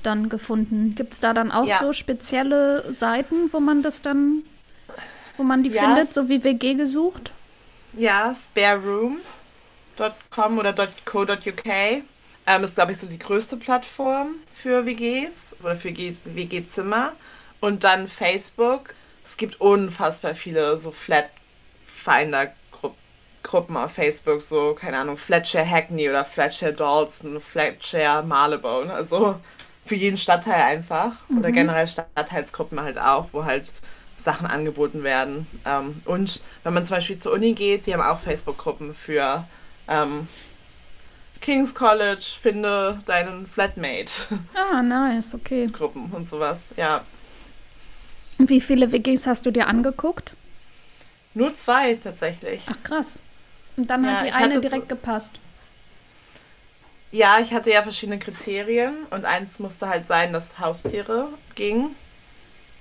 dann 0.06 0.28
gefunden. 0.28 0.94
Gibt 0.94 1.14
es 1.14 1.20
da 1.20 1.32
dann 1.32 1.50
auch 1.50 1.66
ja. 1.66 1.80
so 1.80 1.92
spezielle 1.92 2.92
Seiten, 2.92 3.52
wo 3.52 3.60
man 3.60 3.82
das 3.82 4.02
dann, 4.02 4.42
wo 5.36 5.42
man 5.42 5.62
die 5.62 5.70
ja, 5.70 5.82
findet, 5.82 6.14
so 6.14 6.28
wie 6.28 6.44
WG 6.44 6.74
gesucht? 6.74 7.32
Ja, 7.94 8.34
spareroom.com 8.34 10.58
oder 10.58 10.74
.co.uk. 11.04 11.64
Ähm, 12.46 12.62
ist, 12.62 12.74
glaube 12.74 12.92
ich, 12.92 12.98
so 12.98 13.06
die 13.06 13.18
größte 13.18 13.56
Plattform 13.56 14.34
für 14.52 14.84
WGs 14.84 15.56
oder 15.62 15.76
für 15.76 15.96
WG-Zimmer. 15.96 17.14
Und 17.60 17.84
dann 17.84 18.06
Facebook. 18.06 18.92
Es 19.22 19.38
gibt 19.38 19.58
unfassbar 19.60 20.34
viele 20.34 20.76
so 20.76 20.90
Flat-Finder-Gruppen 20.90 23.78
auf 23.78 23.92
Facebook, 23.92 24.42
so, 24.42 24.74
keine 24.74 24.98
Ahnung, 24.98 25.16
Flatshare 25.16 25.66
Hackney 25.66 26.10
oder 26.10 26.26
Flatshare 26.26 26.74
Dalston, 26.74 27.40
Flatshare 27.40 28.22
Marylebone. 28.22 28.92
Also 28.92 29.40
für 29.84 29.94
jeden 29.94 30.16
Stadtteil 30.16 30.62
einfach. 30.62 31.12
Mhm. 31.28 31.38
Oder 31.38 31.52
generell 31.52 31.86
Stadtteilsgruppen 31.86 32.80
halt 32.80 32.98
auch, 32.98 33.28
wo 33.32 33.44
halt 33.44 33.72
Sachen 34.16 34.46
angeboten 34.46 35.02
werden. 35.02 35.46
Ähm, 35.64 35.96
und 36.04 36.42
wenn 36.62 36.74
man 36.74 36.84
zum 36.84 36.96
Beispiel 36.96 37.18
zur 37.18 37.32
Uni 37.32 37.52
geht, 37.52 37.86
die 37.86 37.94
haben 37.94 38.02
auch 38.02 38.18
Facebook-Gruppen 38.18 38.94
für 38.94 39.46
ähm, 39.88 40.28
King's 41.40 41.74
College, 41.74 42.24
finde 42.40 42.98
deinen 43.04 43.46
Flatmate. 43.46 44.12
Ah, 44.54 44.82
nice, 44.82 45.34
okay. 45.34 45.66
Gruppen 45.66 46.10
und 46.12 46.26
sowas, 46.26 46.58
ja. 46.76 47.02
Wie 48.38 48.60
viele 48.60 48.90
WGs 48.90 49.26
hast 49.26 49.46
du 49.46 49.50
dir 49.50 49.66
angeguckt? 49.66 50.32
Nur 51.34 51.52
zwei 51.54 51.94
tatsächlich. 51.94 52.62
Ach 52.70 52.82
krass. 52.82 53.20
Und 53.76 53.90
dann 53.90 54.04
ja, 54.04 54.10
hat 54.10 54.26
die 54.26 54.32
eine 54.32 54.60
direkt 54.60 54.88
gepasst. 54.88 55.32
Ja, 57.14 57.38
ich 57.38 57.54
hatte 57.54 57.70
ja 57.70 57.80
verschiedene 57.84 58.18
Kriterien 58.18 59.06
und 59.10 59.24
eins 59.24 59.60
musste 59.60 59.88
halt 59.88 60.04
sein, 60.04 60.32
dass 60.32 60.58
Haustiere 60.58 61.28
gingen. 61.54 61.94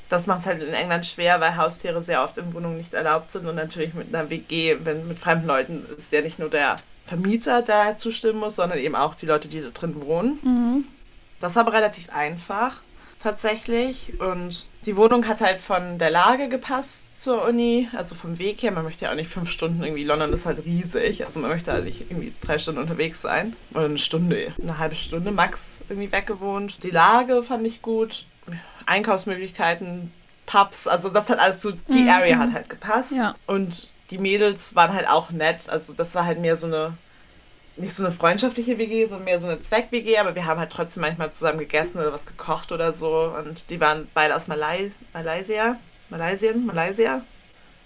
Das 0.09 0.25
macht 0.25 0.39
es 0.39 0.47
halt 0.47 0.63
in 0.63 0.73
England 0.73 1.05
schwer, 1.05 1.39
weil 1.39 1.55
Haustiere 1.55 2.01
sehr 2.01 2.23
oft 2.23 2.39
in 2.39 2.51
Wohnungen 2.51 2.77
nicht 2.77 2.95
erlaubt 2.95 3.29
sind 3.29 3.45
und 3.45 3.53
natürlich 3.53 3.93
mit 3.93 4.07
einer 4.07 4.31
WG, 4.31 4.77
wenn 4.85 5.07
mit 5.07 5.19
fremden 5.19 5.45
Leuten 5.45 5.85
ist 5.95 6.11
ja 6.11 6.21
nicht 6.21 6.39
nur 6.39 6.49
der 6.49 6.79
Vermieter, 7.05 7.61
der 7.61 7.95
zustimmen 7.97 8.39
muss, 8.39 8.55
sondern 8.55 8.79
eben 8.79 8.95
auch 8.95 9.13
die 9.13 9.27
Leute, 9.27 9.49
die 9.49 9.61
da 9.61 9.69
drin 9.69 10.01
wohnen. 10.01 10.39
Mhm. 10.41 10.85
Das 11.39 11.55
war 11.55 11.67
aber 11.67 11.73
relativ 11.73 12.09
einfach 12.11 12.81
tatsächlich. 13.23 14.19
Und 14.19 14.67
die 14.85 14.97
Wohnung 14.97 15.27
hat 15.27 15.41
halt 15.41 15.57
von 15.57 15.97
der 15.97 16.09
Lage 16.09 16.49
gepasst 16.49 17.21
zur 17.21 17.43
Uni, 17.45 17.87
also 17.95 18.15
vom 18.15 18.37
Weg 18.37 18.61
her. 18.61 18.71
Man 18.71 18.83
möchte 18.83 19.05
ja 19.05 19.11
auch 19.11 19.15
nicht 19.15 19.31
fünf 19.31 19.49
Stunden 19.49 19.81
irgendwie, 19.81 20.03
London 20.03 20.33
ist 20.33 20.45
halt 20.45 20.65
riesig. 20.65 21.23
Also 21.23 21.39
man 21.39 21.49
möchte 21.49 21.71
halt 21.71 21.85
nicht 21.85 22.01
irgendwie 22.01 22.33
drei 22.41 22.57
Stunden 22.57 22.81
unterwegs 22.81 23.21
sein. 23.21 23.55
Oder 23.73 23.85
eine 23.85 23.97
Stunde, 23.97 24.53
eine 24.61 24.77
halbe 24.77 24.95
Stunde 24.95 25.31
max 25.31 25.81
irgendwie 25.89 26.11
weggewohnt. 26.11 26.83
Die 26.83 26.91
Lage 26.91 27.41
fand 27.41 27.65
ich 27.65 27.81
gut. 27.81 28.25
Einkaufsmöglichkeiten, 28.85 30.11
Pubs, 30.45 30.87
also 30.87 31.09
das 31.09 31.29
hat 31.29 31.39
alles 31.39 31.61
so, 31.61 31.71
die 31.71 32.03
mhm. 32.03 32.09
Area 32.09 32.37
hat 32.37 32.53
halt 32.53 32.69
gepasst. 32.69 33.13
Ja. 33.13 33.35
Und 33.47 33.93
die 34.11 34.17
Mädels 34.17 34.75
waren 34.75 34.93
halt 34.93 35.07
auch 35.07 35.31
nett. 35.31 35.69
Also 35.69 35.93
das 35.93 36.13
war 36.15 36.25
halt 36.25 36.39
mehr 36.39 36.55
so 36.55 36.67
eine, 36.67 36.97
nicht 37.75 37.95
so 37.95 38.03
eine 38.03 38.13
freundschaftliche 38.13 38.77
WG, 38.77 39.05
sondern 39.05 39.25
mehr 39.25 39.39
so 39.39 39.47
eine 39.47 39.59
Zweck-WG, 39.59 40.17
aber 40.17 40.35
wir 40.35 40.45
haben 40.45 40.59
halt 40.59 40.71
trotzdem 40.71 41.01
manchmal 41.01 41.31
zusammen 41.31 41.59
gegessen 41.59 41.99
oder 41.99 42.13
was 42.13 42.25
gekocht 42.25 42.71
oder 42.71 42.93
so. 42.93 43.33
Und 43.37 43.69
die 43.69 43.79
waren 43.79 44.07
beide 44.13 44.35
aus 44.35 44.47
Malai 44.47 44.91
Malaysia, 45.13 45.77
Malaysien, 46.09 46.65
Malaysia, 46.65 47.21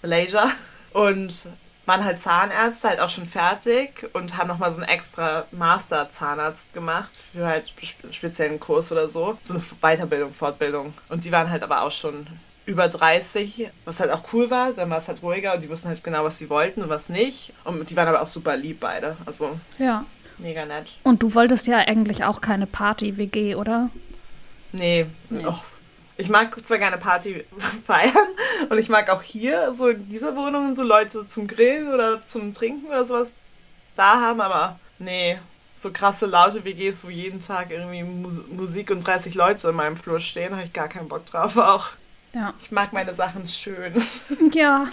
Malaysia. 0.02 0.50
Und 0.92 1.48
waren 1.88 2.04
halt 2.04 2.20
Zahnärzte, 2.20 2.88
halt 2.88 3.00
auch 3.00 3.08
schon 3.08 3.24
fertig 3.24 4.10
und 4.12 4.36
haben 4.36 4.48
nochmal 4.48 4.70
so 4.70 4.82
einen 4.82 4.90
extra 4.90 5.46
Master-Zahnarzt 5.52 6.74
gemacht 6.74 7.18
für 7.32 7.46
halt 7.46 7.72
speziellen 8.10 8.60
Kurs 8.60 8.92
oder 8.92 9.08
so. 9.08 9.38
So 9.40 9.54
eine 9.54 9.62
Weiterbildung, 9.80 10.32
Fortbildung. 10.34 10.92
Und 11.08 11.24
die 11.24 11.32
waren 11.32 11.50
halt 11.50 11.62
aber 11.62 11.82
auch 11.82 11.90
schon 11.90 12.26
über 12.68 12.86
30, 12.86 13.70
was 13.86 13.98
halt 13.98 14.10
auch 14.10 14.22
cool 14.32 14.50
war. 14.50 14.72
Dann 14.72 14.90
war 14.90 14.98
es 14.98 15.08
halt 15.08 15.22
ruhiger 15.22 15.54
und 15.54 15.62
die 15.62 15.70
wussten 15.70 15.88
halt 15.88 16.04
genau, 16.04 16.22
was 16.22 16.36
sie 16.36 16.50
wollten 16.50 16.82
und 16.82 16.90
was 16.90 17.08
nicht. 17.08 17.54
Und 17.64 17.88
die 17.88 17.96
waren 17.96 18.06
aber 18.06 18.20
auch 18.20 18.26
super 18.26 18.56
lieb 18.56 18.80
beide. 18.80 19.16
Also 19.24 19.58
ja. 19.78 20.04
mega 20.36 20.66
nett. 20.66 20.86
Und 21.02 21.22
du 21.22 21.34
wolltest 21.34 21.66
ja 21.66 21.78
eigentlich 21.78 22.24
auch 22.24 22.42
keine 22.42 22.66
Party-WG, 22.66 23.54
oder? 23.54 23.88
Nee. 24.72 25.06
nee. 25.30 25.46
Och, 25.46 25.64
ich 26.18 26.28
mag 26.28 26.54
zwar 26.66 26.76
gerne 26.76 26.98
Party 26.98 27.42
feiern 27.84 28.12
und 28.68 28.76
ich 28.76 28.90
mag 28.90 29.08
auch 29.08 29.22
hier, 29.22 29.72
so 29.72 29.88
in 29.88 30.06
dieser 30.06 30.36
Wohnung, 30.36 30.74
so 30.74 30.82
Leute 30.82 31.26
zum 31.26 31.46
Grillen 31.46 31.88
oder 31.88 32.20
zum 32.20 32.52
Trinken 32.52 32.86
oder 32.88 33.06
sowas 33.06 33.32
da 33.96 34.20
haben, 34.20 34.42
aber 34.42 34.78
nee, 34.98 35.38
so 35.74 35.90
krasse 35.90 36.26
laute 36.26 36.66
WGs, 36.66 37.02
wo 37.04 37.08
jeden 37.08 37.40
Tag 37.40 37.70
irgendwie 37.70 38.02
Musik 38.02 38.90
und 38.90 39.06
30 39.06 39.34
Leute 39.36 39.68
in 39.68 39.74
meinem 39.74 39.96
Flur 39.96 40.20
stehen, 40.20 40.52
habe 40.52 40.64
ich 40.64 40.74
gar 40.74 40.88
keinen 40.88 41.08
Bock 41.08 41.24
drauf 41.24 41.56
auch. 41.56 41.92
Ja. 42.34 42.54
Ich 42.60 42.70
mag 42.70 42.92
meine 42.92 43.14
Sachen 43.14 43.46
schön. 43.46 43.94
Ja. 44.52 44.86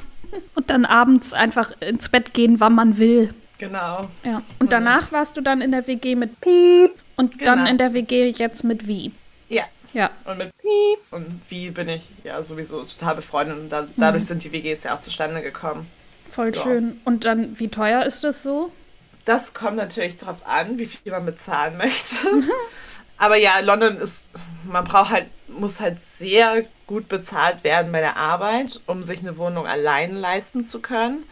Und 0.55 0.69
dann 0.69 0.85
abends 0.85 1.33
einfach 1.33 1.71
ins 1.79 2.09
Bett 2.09 2.33
gehen, 2.33 2.59
wann 2.59 2.73
man 2.73 2.97
will. 2.97 3.33
Genau. 3.57 4.09
Ja. 4.23 4.41
Und 4.59 4.73
danach 4.73 5.11
warst 5.11 5.37
du 5.37 5.41
dann 5.41 5.61
in 5.61 5.71
der 5.71 5.87
WG 5.87 6.15
mit 6.15 6.41
Piep 6.41 6.91
und 7.15 7.37
genau. 7.37 7.55
dann 7.55 7.67
in 7.67 7.77
der 7.77 7.93
WG 7.93 8.29
jetzt 8.31 8.63
mit 8.63 8.87
Wie. 8.87 9.13
Ja. 9.47 9.63
Ja. 9.93 10.09
Und 10.25 10.39
mit 10.39 10.57
Piep 10.57 10.99
und 11.11 11.41
Wie 11.47 11.69
bin 11.69 11.87
ich 11.87 12.09
ja 12.23 12.43
sowieso 12.43 12.83
total 12.83 13.15
befreundet 13.15 13.57
und 13.57 13.69
da, 13.69 13.87
dadurch 13.95 14.23
mhm. 14.23 14.27
sind 14.27 14.43
die 14.43 14.51
WGs 14.51 14.83
ja 14.83 14.93
auch 14.93 14.99
zustande 14.99 15.41
gekommen. 15.41 15.87
Voll 16.31 16.51
ja. 16.53 16.61
schön. 16.61 16.99
Und 17.05 17.23
dann, 17.23 17.57
wie 17.59 17.69
teuer 17.69 18.03
ist 18.03 18.23
das 18.25 18.43
so? 18.43 18.71
Das 19.23 19.53
kommt 19.53 19.77
natürlich 19.77 20.17
darauf 20.17 20.45
an, 20.45 20.77
wie 20.77 20.85
viel 20.85 21.11
man 21.11 21.25
bezahlen 21.25 21.77
möchte. 21.77 22.17
Aber 23.17 23.37
ja, 23.37 23.59
London 23.59 23.97
ist, 23.97 24.29
man 24.65 24.83
braucht 24.83 25.11
halt, 25.11 25.27
muss 25.47 25.79
halt 25.79 25.99
sehr 26.03 26.63
gut 26.87 27.07
bezahlt 27.07 27.63
werden 27.63 27.91
bei 27.91 28.01
der 28.01 28.17
Arbeit, 28.17 28.81
um 28.85 29.03
sich 29.03 29.19
eine 29.19 29.37
Wohnung 29.37 29.65
allein 29.65 30.15
leisten 30.15 30.65
zu 30.65 30.81
können, 30.81 31.23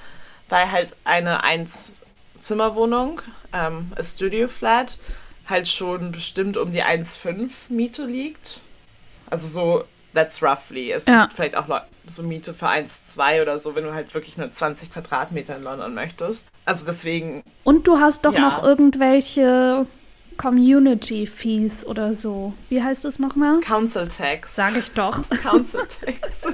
weil 0.49 0.71
halt 0.71 0.95
eine 1.03 1.43
Einzimmerwohnung, 1.43 3.21
ähm, 3.53 3.91
a 3.95 4.03
Studio 4.03 4.47
Flat, 4.47 4.97
halt 5.47 5.67
schon 5.67 6.11
bestimmt 6.11 6.57
um 6.57 6.71
die 6.71 6.83
1,5 6.83 7.51
Miete 7.69 8.05
liegt. 8.05 8.61
Also 9.29 9.47
so, 9.47 9.83
that's 10.13 10.41
roughly. 10.41 10.91
Es 10.91 11.05
ja. 11.05 11.23
gibt 11.23 11.33
vielleicht 11.33 11.55
auch 11.55 11.67
so 12.05 12.23
Miete 12.23 12.53
für 12.53 12.67
1,2 12.67 13.41
oder 13.41 13.59
so, 13.59 13.75
wenn 13.75 13.83
du 13.83 13.93
halt 13.93 14.13
wirklich 14.13 14.37
nur 14.37 14.49
20 14.49 14.93
Quadratmeter 14.93 15.57
in 15.57 15.63
London 15.63 15.93
möchtest. 15.93 16.47
Also 16.65 16.85
deswegen. 16.85 17.43
Und 17.63 17.87
du 17.87 17.99
hast 17.99 18.25
doch 18.25 18.33
ja. 18.33 18.41
noch 18.41 18.63
irgendwelche 18.63 19.85
Community 20.37 21.27
Fees 21.27 21.85
oder 21.85 22.15
so. 22.15 22.53
Wie 22.69 22.81
heißt 22.81 23.05
das 23.05 23.19
nochmal? 23.19 23.59
Council 23.59 24.07
Tax. 24.07 24.55
Sag 24.55 24.75
ich 24.77 24.91
doch. 24.91 25.27
Council 25.41 25.81
Tax. 25.81 26.41
so, 26.41 26.49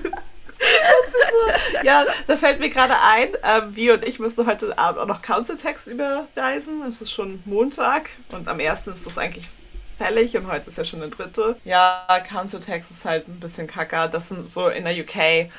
ja, 1.83 2.05
da 2.27 2.35
fällt 2.35 2.59
mir 2.59 2.69
gerade 2.69 2.95
ein, 3.01 3.29
ähm, 3.43 3.75
wir 3.75 3.93
und 3.93 4.05
ich 4.05 4.19
müssen 4.19 4.45
heute 4.45 4.77
Abend 4.77 5.01
auch 5.01 5.07
noch 5.07 5.21
Council 5.21 5.55
Tax 5.55 5.87
überweisen. 5.87 6.81
Es 6.83 7.01
ist 7.01 7.11
schon 7.11 7.41
Montag 7.45 8.09
und 8.31 8.47
am 8.47 8.59
ersten 8.59 8.93
ist 8.93 9.05
das 9.05 9.17
eigentlich 9.17 9.47
fällig 9.97 10.35
und 10.37 10.47
heute 10.51 10.69
ist 10.69 10.77
ja 10.77 10.83
schon 10.83 10.99
der 10.99 11.09
dritte. 11.09 11.57
Ja, 11.63 12.05
Council 12.27 12.59
Tax 12.59 12.91
ist 12.91 13.05
halt 13.05 13.27
ein 13.27 13.39
bisschen 13.39 13.67
kacker. 13.67 14.07
Das 14.07 14.29
sind 14.29 14.49
so 14.49 14.67
in 14.67 14.85
der 14.85 14.93
UK 14.93 15.49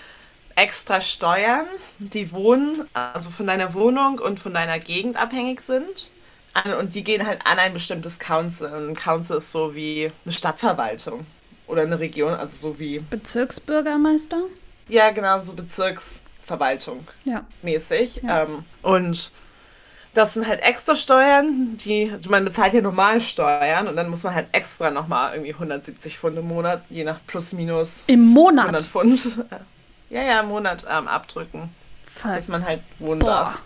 extra 0.57 1.01
Steuern, 1.01 1.67
die 1.99 2.33
wohnen, 2.33 2.87
also 2.93 3.31
von 3.31 3.47
deiner 3.47 3.73
Wohnung 3.75 4.19
und 4.19 4.39
von 4.39 4.53
deiner 4.53 4.79
Gegend 4.79 5.17
abhängig 5.17 5.61
sind 5.61 6.13
an 6.55 6.75
und 6.75 6.95
die 6.95 7.05
gehen 7.05 7.27
halt 7.27 7.41
an 7.45 7.59
ein 7.59 7.73
bestimmtes 7.73 8.19
Council. 8.19 8.69
Und 8.69 8.91
ein 8.91 8.95
Council 8.97 9.37
ist 9.37 9.53
so 9.53 9.75
wie 9.75 10.11
eine 10.25 10.33
Stadtverwaltung 10.33 11.27
oder 11.67 11.83
eine 11.83 11.99
Region, 11.99 12.33
also 12.33 12.57
so 12.57 12.79
wie. 12.79 12.99
Bezirksbürgermeister? 12.99 14.43
Ja, 14.89 15.11
genau, 15.11 15.41
so 15.41 15.53
Bezirksverwaltung 15.53 17.07
ja. 17.25 17.45
mäßig. 17.63 18.23
Ja. 18.23 18.43
Ähm, 18.43 18.65
und 18.83 19.33
das 20.15 20.35
sind 20.35 20.47
halt 20.47 20.61
extra 20.63 20.97
Steuern, 20.97 21.77
die, 21.77 22.11
also 22.13 22.31
man 22.31 22.45
bezahlt 22.45 22.75
ja 22.75 22.81
normal 22.81 23.21
Steuern 23.21 23.87
und 23.87 23.95
dann 23.95 24.09
muss 24.09 24.25
man 24.25 24.35
halt 24.35 24.49
extra 24.53 24.91
nochmal 24.91 25.35
irgendwie 25.35 25.53
170 25.53 26.19
Pfund 26.19 26.37
im 26.37 26.49
Monat, 26.49 26.83
je 26.89 27.05
nach 27.05 27.21
plus 27.27 27.53
minus. 27.53 28.05
Im 28.09 28.27
Monat? 28.27 28.67
100 28.67 28.85
Pfund. 28.85 29.39
ja, 30.11 30.23
ja, 30.23 30.41
im 30.41 30.49
Monat 30.49 30.85
ähm, 30.91 31.07
abdrücken. 31.07 31.71
Fuck. 32.13 32.35
Dass 32.35 32.49
man 32.49 32.65
halt 32.65 32.81
wohnen 32.99 33.21
Boah. 33.21 33.29
darf. 33.29 33.63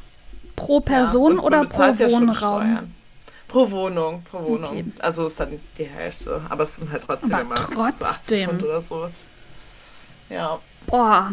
Pro 0.56 0.80
Person 0.80 1.36
ja, 1.36 1.42
oder 1.42 1.64
pro 1.64 1.82
ja 1.82 2.10
Wohnraum? 2.10 2.94
Pro 3.48 3.70
Wohnung, 3.70 4.22
pro 4.24 4.42
Wohnung. 4.42 4.70
Okay. 4.70 4.84
Also 5.00 5.26
ist 5.26 5.38
dann 5.38 5.60
die 5.78 5.84
Hälfte, 5.84 6.42
aber 6.48 6.64
es 6.64 6.76
sind 6.76 6.90
halt 6.90 7.04
trotzdem 7.04 7.34
aber 7.34 7.70
immer 7.70 7.92
trotzdem. 7.92 8.58
So 8.58 8.66
oder 8.66 8.80
sowas. 8.80 9.30
Ja. 10.28 10.58
Boah. 10.86 11.32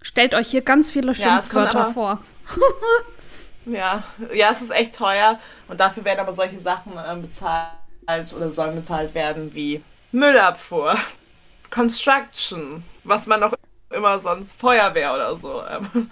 Stellt 0.00 0.34
euch 0.34 0.48
hier 0.48 0.62
ganz 0.62 0.90
viele 0.90 1.14
Schimpfwörter 1.14 1.78
ja, 1.78 1.92
vor. 1.92 2.18
ja, 3.66 4.04
ja, 4.34 4.50
es 4.52 4.62
ist 4.62 4.70
echt 4.70 4.94
teuer 4.94 5.38
und 5.66 5.80
dafür 5.80 6.04
werden 6.04 6.20
aber 6.20 6.34
solche 6.34 6.60
Sachen 6.60 6.92
äh, 6.92 7.16
bezahlt 7.16 8.32
oder 8.36 8.50
sollen 8.50 8.76
bezahlt 8.76 9.14
werden 9.14 9.54
wie 9.54 9.82
Müllabfuhr, 10.12 10.94
Construction, 11.70 12.84
was 13.02 13.26
man 13.26 13.40
noch 13.40 13.54
immer 13.90 14.20
sonst 14.20 14.60
Feuerwehr 14.60 15.14
oder 15.14 15.36
so. 15.36 15.62
Ähm, 15.66 16.10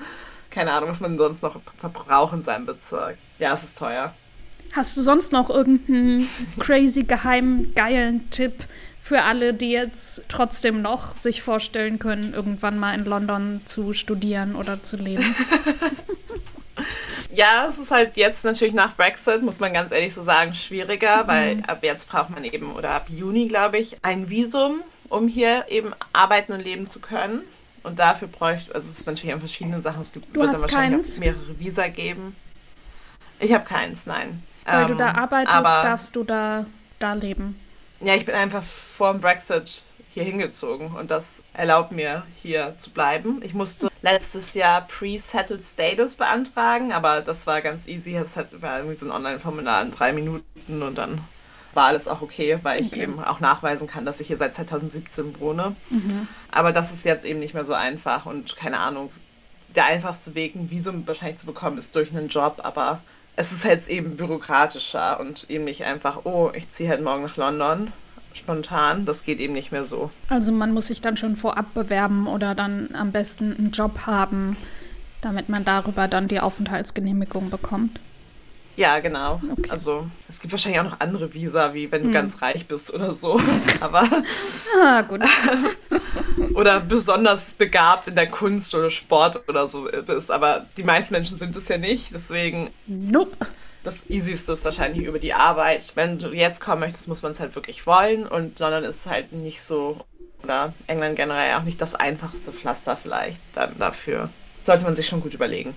keine 0.53 0.73
Ahnung, 0.73 0.91
was 0.91 1.01
man 1.01 1.17
sonst 1.17 1.43
noch 1.43 1.61
verbraucht 1.79 2.35
in 2.35 2.43
seinem 2.43 2.67
Bezirk. 2.67 3.17
Ja, 3.39 3.53
es 3.53 3.65
ist 3.65 3.79
teuer. 3.79 4.15
Hast 4.73 4.97
du 4.97 5.03
sonst 5.03 5.33
noch 5.33 5.51
irgendeinen 5.51 6.27
crazy, 6.61 7.03
geheimen, 7.03 7.75
geilen 7.75 8.31
Tipp 8.31 8.65
für 9.03 9.23
alle, 9.23 9.53
die 9.53 9.73
jetzt 9.73 10.23
trotzdem 10.29 10.81
noch 10.81 11.17
sich 11.17 11.43
vorstellen 11.43 11.99
können, 11.99 12.33
irgendwann 12.35 12.79
mal 12.79 12.95
in 12.95 13.05
London 13.05 13.61
zu 13.65 13.93
studieren 13.93 14.55
oder 14.55 14.83
zu 14.83 14.97
leben? 14.97 15.25
Ja, 17.35 17.67
es 17.67 17.79
ist 17.79 17.91
halt 17.91 18.17
jetzt 18.17 18.45
natürlich 18.45 18.75
nach 18.75 18.95
Brexit, 18.95 19.41
muss 19.41 19.59
man 19.59 19.73
ganz 19.73 19.91
ehrlich 19.91 20.13
so 20.13 20.23
sagen, 20.23 20.53
schwieriger, 20.53 21.25
mhm. 21.25 21.29
weil 21.29 21.63
ab 21.67 21.79
jetzt 21.83 22.09
braucht 22.09 22.29
man 22.29 22.45
eben, 22.45 22.73
oder 22.75 22.91
ab 22.91 23.07
Juni, 23.09 23.49
glaube 23.49 23.79
ich, 23.79 23.97
ein 24.03 24.29
Visum, 24.29 24.83
um 25.09 25.29
hier 25.29 25.65
eben 25.69 25.93
arbeiten 26.13 26.53
und 26.53 26.63
leben 26.63 26.89
zu 26.89 27.01
können. 27.01 27.43
Und 27.83 27.99
dafür 27.99 28.29
bräuchte, 28.29 28.75
also 28.75 28.91
es 28.91 29.01
ist 29.01 29.07
natürlich 29.07 29.35
an 29.35 29.41
verschiedenen 29.41 29.83
Sachen, 29.83 30.01
es 30.01 30.13
gibt, 30.13 30.35
wird 30.35 30.55
dann 30.55 30.61
wahrscheinlich 30.61 31.19
mehrere 31.19 31.59
Visa 31.59 31.89
geben. 31.89 32.37
Ich 33.41 33.53
habe 33.53 33.65
keins, 33.65 34.07
nein. 34.07 34.43
Weil 34.65 34.83
ähm, 34.83 34.89
du 34.89 34.95
da 34.97 35.13
arbeitest, 35.13 35.55
aber, 35.55 35.83
darfst 35.83 36.15
du 36.15 36.23
da, 36.23 36.65
da 37.01 37.15
leben. 37.15 37.59
Ja, 38.01 38.15
ich 38.15 38.25
bin 38.25 38.35
einfach 38.35 38.63
vor 38.63 39.13
dem 39.13 39.21
Brexit 39.21 39.85
hier 40.11 40.25
hingezogen 40.25 40.93
und 40.93 41.11
das 41.11 41.43
erlaubt 41.55 41.91
mir 41.91 42.25
hier 42.43 42.75
zu 42.77 42.91
bleiben. 42.91 43.41
Ich 43.43 43.55
musste 43.55 43.89
letztes 44.03 44.55
Jahr 44.55 44.83
Pre-Settled 44.83 45.63
Status 45.63 46.17
beantragen, 46.17 46.93
aber 46.93 47.23
das 47.23 47.47
war 47.47 47.63
ganz 47.63 47.89
easy. 47.89 48.15
Es 48.15 48.37
war 48.37 48.79
irgendwie 48.79 48.95
so 48.95 49.07
ein 49.07 49.13
Online-Formular 49.13 49.83
in 49.83 49.91
drei 49.91 50.13
Minuten 50.13 50.83
und 50.83 50.97
dann 50.97 51.21
war 51.75 51.87
alles 51.87 52.09
auch 52.09 52.23
okay, 52.23 52.59
weil 52.63 52.81
ich 52.81 52.93
okay. 52.93 53.03
eben 53.03 53.23
auch 53.23 53.41
nachweisen 53.41 53.87
kann, 53.87 54.05
dass 54.05 54.21
ich 54.21 54.27
hier 54.27 54.37
seit 54.37 54.55
2017 54.55 55.41
wohne. 55.41 55.75
Mhm. 55.91 56.29
Aber 56.51 56.73
das 56.73 56.93
ist 56.93 57.05
jetzt 57.05 57.25
eben 57.25 57.39
nicht 57.39 57.55
mehr 57.55 57.65
so 57.65 57.75
einfach 57.75 58.27
und 58.27 58.57
keine 58.57 58.79
Ahnung. 58.79 59.11
Der 59.75 59.87
einfachste 59.87 60.35
Weg, 60.35 60.55
ein 60.55 60.71
Visum 60.71 61.07
wahrscheinlich 61.07 61.39
zu 61.39 61.47
bekommen, 61.47 61.79
ist 61.79 61.97
durch 61.97 62.11
einen 62.11 62.29
Job, 62.29 62.61
aber 62.63 63.01
es 63.37 63.53
ist 63.53 63.65
jetzt 63.65 63.89
eben 63.89 64.17
bürokratischer 64.17 65.19
und 65.19 65.49
eben 65.49 65.65
nicht 65.65 65.85
einfach, 65.85 66.25
oh, 66.25 66.51
ich 66.55 66.69
ziehe 66.69 66.91
halt 66.91 67.03
morgen 67.03 67.23
nach 67.23 67.37
London 67.37 67.93
spontan. 68.35 69.05
Das 69.05 69.25
geht 69.25 69.41
eben 69.41 69.53
nicht 69.53 69.73
mehr 69.73 69.85
so. 69.85 70.11
Also 70.29 70.53
man 70.53 70.73
muss 70.73 70.89
sich 70.89 71.01
dann 71.01 71.17
schon 71.17 71.37
vorab 71.37 71.73
bewerben 71.75 72.27
oder 72.27 72.55
dann 72.55 72.91
am 72.95 73.13
besten 73.13 73.57
einen 73.57 73.71
Job 73.71 74.07
haben, 74.07 74.57
damit 75.21 75.49
man 75.49 75.65
darüber 75.65 76.09
dann 76.09 76.29
die 76.29 76.41
Aufenthaltsgenehmigung 76.41 77.51
bekommt. 77.51 77.99
Ja, 78.77 78.99
genau. 79.01 79.41
Okay. 79.59 79.71
Also 79.71 80.07
es 80.29 80.41
gibt 80.41 80.53
wahrscheinlich 80.53 80.81
auch 80.81 80.85
noch 80.85 81.01
andere 81.01 81.33
Visa, 81.35 81.75
wie 81.75 81.93
wenn 81.93 82.03
du 82.03 82.07
hm. 82.09 82.13
ganz 82.13 82.41
reich 82.41 82.67
bist 82.67 82.93
oder 82.93 83.15
so. 83.15 83.39
Aber 83.81 84.09
ah, 84.83 85.03
gut. 85.03 85.23
oder 86.55 86.81
besonders 86.81 87.55
begabt 87.55 88.09
in 88.09 88.15
der 88.15 88.31
Kunst 88.31 88.75
oder 88.75 88.89
Sport 88.89 89.47
oder 89.49 89.69
so 89.69 89.89
bist. 90.07 90.31
Aber 90.31 90.67
die 90.77 90.85
meisten 90.85 91.15
Menschen 91.15 91.39
sind 91.39 91.55
es 91.55 91.69
ja 91.69 91.77
nicht. 91.77 92.15
Deswegen. 92.15 92.71
Nope. 92.87 93.37
Das 93.83 94.09
Easyste 94.09 94.53
ist 94.53 94.65
wahrscheinlich 94.65 95.05
über 95.05 95.19
die 95.19 95.35
Arbeit. 95.35 95.93
Wenn 95.97 96.19
du 96.19 96.29
jetzt 96.29 96.61
kommen 96.61 96.81
möchtest, 96.81 97.09
muss 97.09 97.23
man 97.23 97.33
es 97.33 97.41
halt 97.41 97.55
wirklich 97.57 97.85
wollen. 97.87 98.27
Und 98.27 98.59
London 98.59 98.85
ist 98.85 99.07
halt 99.07 99.33
nicht 99.33 99.63
so, 99.63 99.99
oder 100.45 100.73
England 100.87 101.17
generell 101.17 101.57
auch 101.57 101.65
nicht 101.65 101.83
das 101.83 101.97
einfachste 101.97 102.53
Pflaster 102.53 102.97
vielleicht 102.97 103.41
dann 103.55 103.77
dafür. 103.79 104.31
Sollte 104.63 104.85
man 104.85 104.95
sich 104.95 105.09
schon 105.09 105.21
gut 105.21 105.35
überlegen. 105.35 105.75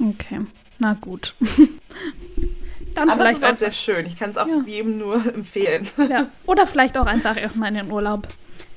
Okay. 0.00 0.40
Na 0.80 0.94
gut. 0.94 1.34
Dann 2.94 3.08
Aber 3.08 3.20
vielleicht 3.20 3.36
es 3.36 3.42
ist 3.42 3.48
auch 3.48 3.58
sehr 3.58 3.70
schön. 3.70 4.06
Ich 4.06 4.16
kann 4.16 4.30
es 4.30 4.36
auch 4.36 4.48
ja. 4.48 4.62
jedem 4.66 4.98
nur 4.98 5.14
empfehlen. 5.34 5.86
Ja. 6.08 6.26
Oder 6.46 6.66
vielleicht 6.66 6.98
auch 6.98 7.06
einfach 7.06 7.36
erstmal 7.36 7.68
in 7.68 7.74
den 7.74 7.92
Urlaub 7.92 8.26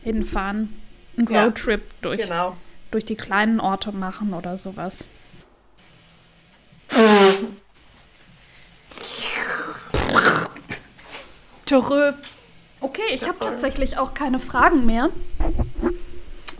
hinfahren. 0.03 0.77
Einen 1.17 1.27
Roadtrip 1.27 1.81
ja, 1.81 1.87
durch, 2.01 2.21
genau. 2.21 2.57
durch 2.91 3.05
die 3.05 3.15
kleinen 3.15 3.59
Orte 3.59 3.91
machen 3.91 4.33
oder 4.33 4.57
sowas. 4.57 5.07
Törö. 11.65 12.13
Okay, 12.81 13.01
ich 13.13 13.23
habe 13.23 13.39
tatsächlich 13.39 13.97
auch 13.97 14.13
keine 14.13 14.39
Fragen 14.39 14.85
mehr. 14.85 15.09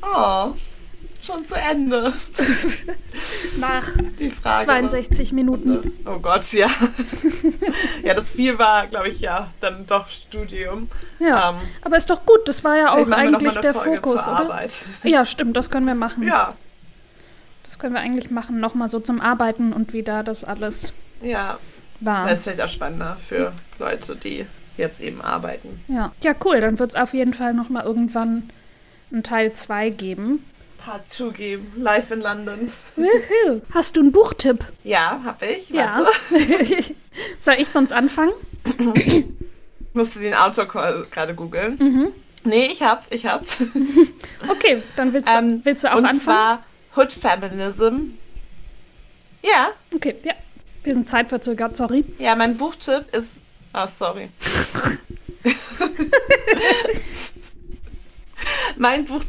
Oh 0.02 0.54
schon 1.26 1.46
zu 1.46 1.56
Ende. 1.56 2.12
Nach 3.60 3.88
die 4.20 4.30
Frage 4.30 4.66
62 4.66 5.30
war, 5.30 5.36
Minuten. 5.36 5.92
Oh 6.06 6.20
Gott, 6.20 6.52
ja. 6.54 6.68
ja, 8.04 8.14
das 8.14 8.34
viel 8.34 8.58
war, 8.60 8.88
glaube 8.88 9.10
ich, 9.10 9.22
ja, 9.22 9.52
dann 9.60 9.86
doch 9.88 10.08
Studium. 10.10 10.90
Ja, 11.20 11.52
ähm, 11.52 11.56
aber 11.82 11.98
ist 11.98 12.10
doch 12.10 12.26
gut, 12.26 12.48
das 12.48 12.64
war 12.64 12.78
ja 12.78 12.94
auch 12.94 13.10
eigentlich 13.12 13.58
der 13.60 13.74
Folge 13.74 13.98
Fokus, 13.98 14.22
oder? 14.24 14.28
Arbeit. 14.28 14.74
Ja, 15.04 15.26
stimmt, 15.26 15.58
das 15.58 15.70
können 15.70 15.86
wir 15.86 15.96
machen. 15.96 16.24
Ja. 16.24 16.56
Das 17.64 17.80
können 17.80 17.94
wir 17.94 18.02
eigentlich 18.02 18.30
machen, 18.30 18.60
nochmal 18.60 18.90
so 18.90 19.00
zum 19.00 19.22
Arbeiten 19.22 19.74
und 19.74 19.94
wie 19.94 20.04
da 20.04 20.24
das 20.24 20.44
alles 20.44 20.94
ja. 21.22 21.58
war. 22.00 22.26
Das 22.28 22.40
ist 22.40 22.44
vielleicht 22.44 22.62
auch 22.62 22.70
spannender 22.70 23.16
für 23.16 23.54
Leute, 23.80 24.16
die 24.16 24.46
jetzt 24.78 25.02
eben 25.02 25.22
arbeiten. 25.22 25.82
Ja, 25.88 26.12
ja 26.22 26.34
cool, 26.44 26.62
dann 26.62 26.80
wird 26.80 26.92
es 26.92 26.96
auf 26.96 27.14
jeden 27.14 27.34
Fall 27.34 27.54
nochmal 27.54 27.86
irgendwann 27.86 28.50
einen 29.12 29.24
Teil 29.24 29.54
2 29.54 29.92
geben. 29.92 30.44
Part 30.84 31.10
2 31.10 31.30
geben. 31.30 31.72
Live 31.78 32.12
in 32.12 32.20
London. 32.20 32.70
Woohoo. 32.98 33.62
Hast 33.74 33.96
du 33.96 34.02
einen 34.02 34.12
Buchtipp? 34.12 34.66
Ja, 34.84 35.22
hab 35.24 35.42
ich. 35.42 35.70
Ja. 35.70 35.92
Soll 37.40 37.56
ich 37.58 37.70
sonst 37.70 37.94
anfangen? 37.94 38.34
Musst 39.94 40.18
du 40.18 40.20
den 40.20 40.34
Autor 40.34 40.68
gerade 40.68 41.36
googeln? 41.36 41.78
Mhm. 41.80 42.08
Nee, 42.44 42.66
ich 42.66 42.82
hab, 42.84 43.06
ich 43.14 43.26
hab. 43.26 43.46
okay, 44.50 44.84
dann 44.98 45.14
willst 45.14 45.30
du, 45.30 45.34
ähm, 45.34 45.62
willst 45.64 45.86
du 45.86 45.92
auch 45.94 45.98
und 45.98 46.06
anfangen? 46.06 46.20
Und 46.20 46.24
zwar 46.24 46.66
Hood 46.98 47.14
Feminism. 47.14 48.18
Ja. 49.42 49.72
Okay, 49.96 50.16
ja. 50.24 50.34
Wir 50.84 50.96
sind 50.96 51.10
zeitverzögert, 51.10 51.78
sorry. 51.78 52.04
Ja, 52.18 52.36
mein 52.36 52.58
Buchtipp 52.58 53.06
ist. 53.16 53.42
Oh, 53.74 53.88
sorry. 53.88 54.30
mein 58.76 59.06
Buch. 59.06 59.22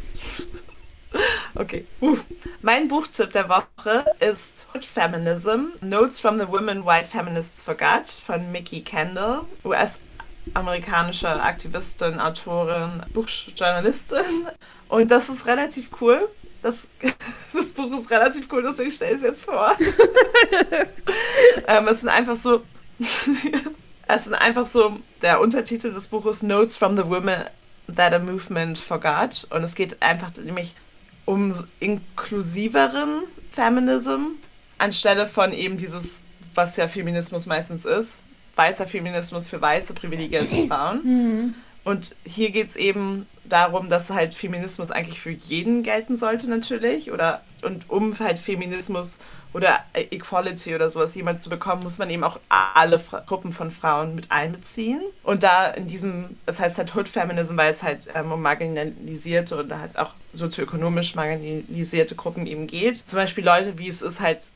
Okay. 1.55 1.85
Uh. 2.01 2.17
Mein 2.61 2.87
Buchtipp 2.87 3.31
der 3.31 3.47
Woche 3.49 4.05
ist 4.19 4.67
Hood 4.73 4.85
Feminism: 4.85 5.67
Notes 5.81 6.19
from 6.19 6.39
the 6.39 6.47
Women 6.47 6.85
White 6.85 7.07
Feminists 7.07 7.63
Forgot 7.63 8.05
von 8.05 8.51
Mickey 8.51 8.81
Kendall, 8.81 9.41
US-amerikanische 9.63 11.29
Aktivistin, 11.29 12.19
Autorin, 12.19 13.03
Buchjournalistin. 13.13 14.49
Und 14.89 15.09
das 15.11 15.29
ist 15.29 15.45
relativ 15.47 15.89
cool. 16.01 16.27
Das, 16.61 16.89
das 17.53 17.71
Buch 17.71 17.97
ist 17.97 18.09
relativ 18.11 18.47
cool, 18.51 18.63
deswegen 18.63 18.91
stelle 18.91 19.11
ich 19.11 19.17
es 19.17 19.23
jetzt 19.23 19.45
vor. 19.45 19.71
ähm, 21.67 21.87
es 21.87 21.99
sind 22.01 22.09
einfach 22.09 22.35
so. 22.35 22.63
es 22.99 24.23
sind 24.23 24.33
einfach 24.33 24.65
so. 24.65 24.97
Der 25.21 25.39
Untertitel 25.41 25.93
des 25.93 26.07
Buches 26.07 26.43
Notes 26.43 26.75
from 26.75 26.97
the 26.97 27.05
Women 27.05 27.45
that 27.87 28.13
a 28.13 28.19
Movement 28.19 28.77
Forgot. 28.77 29.47
Und 29.51 29.63
es 29.63 29.75
geht 29.75 30.01
einfach 30.01 30.31
nämlich 30.43 30.75
um 31.25 31.53
inklusiveren 31.79 33.23
Feminism 33.49 34.35
anstelle 34.77 35.27
von 35.27 35.53
eben 35.53 35.77
dieses, 35.77 36.21
was 36.53 36.77
ja 36.77 36.87
Feminismus 36.87 37.45
meistens 37.45 37.85
ist, 37.85 38.23
weißer 38.55 38.87
Feminismus 38.87 39.49
für 39.49 39.61
weiße 39.61 39.93
privilegierte 39.93 40.67
Frauen. 40.67 41.01
Mhm. 41.03 41.55
Und 41.85 42.15
hier 42.25 42.49
geht 42.49 42.67
es 42.67 42.75
eben 42.75 43.27
darum, 43.45 43.89
dass 43.89 44.09
halt 44.09 44.33
Feminismus 44.33 44.89
eigentlich 44.89 45.19
für 45.19 45.29
jeden 45.29 45.83
gelten 45.83 46.17
sollte 46.17 46.49
natürlich. 46.49 47.11
Oder 47.11 47.41
und 47.61 47.89
um 47.89 48.17
halt 48.19 48.39
Feminismus 48.39 49.19
oder 49.53 49.79
Equality 49.93 50.75
oder 50.75 50.89
sowas 50.89 51.13
jemals 51.15 51.43
zu 51.43 51.49
bekommen, 51.49 51.83
muss 51.83 51.99
man 51.99 52.09
eben 52.09 52.23
auch 52.23 52.39
alle 52.49 52.97
Fra 52.97 53.23
Gruppen 53.25 53.51
von 53.51 53.69
Frauen 53.69 54.15
mit 54.15 54.31
einbeziehen. 54.31 55.01
Und 55.23 55.43
da 55.43 55.67
in 55.67 55.85
diesem, 55.85 56.37
das 56.47 56.59
heißt 56.59 56.77
halt 56.79 56.95
Hood 56.95 57.07
Feminism, 57.07 57.55
weil 57.55 57.71
es 57.71 57.83
halt 57.83 58.07
ähm, 58.15 58.31
um 58.31 58.41
marginalisierte 58.41 59.55
und 59.55 59.73
halt 59.77 59.97
auch 59.97 60.13
sozioökonomisch 60.33 61.13
marginalisierte 61.13 62.15
Gruppen 62.15 62.47
eben 62.47 62.65
geht. 62.65 62.97
Zum 62.97 63.17
Beispiel 63.17 63.45
Leute, 63.45 63.77
wie 63.77 63.87
es 63.87 64.01
ist 64.01 64.19
halt, 64.21 64.51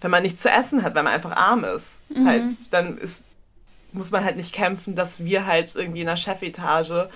wenn 0.00 0.10
man 0.10 0.22
nichts 0.22 0.40
zu 0.40 0.48
essen 0.48 0.82
hat, 0.82 0.94
weil 0.94 1.02
man 1.02 1.12
einfach 1.12 1.36
arm 1.36 1.64
ist. 1.64 2.00
Mhm. 2.08 2.26
Halt, 2.26 2.48
dann 2.72 2.96
ist 2.96 3.24
muss 3.92 4.10
man 4.10 4.24
halt 4.24 4.36
nicht 4.36 4.54
kämpfen, 4.54 4.94
dass 4.94 5.24
wir 5.24 5.46
halt 5.46 5.74
irgendwie 5.74 6.00
in 6.00 6.06
der 6.06 6.16
Chefetage 6.16 7.08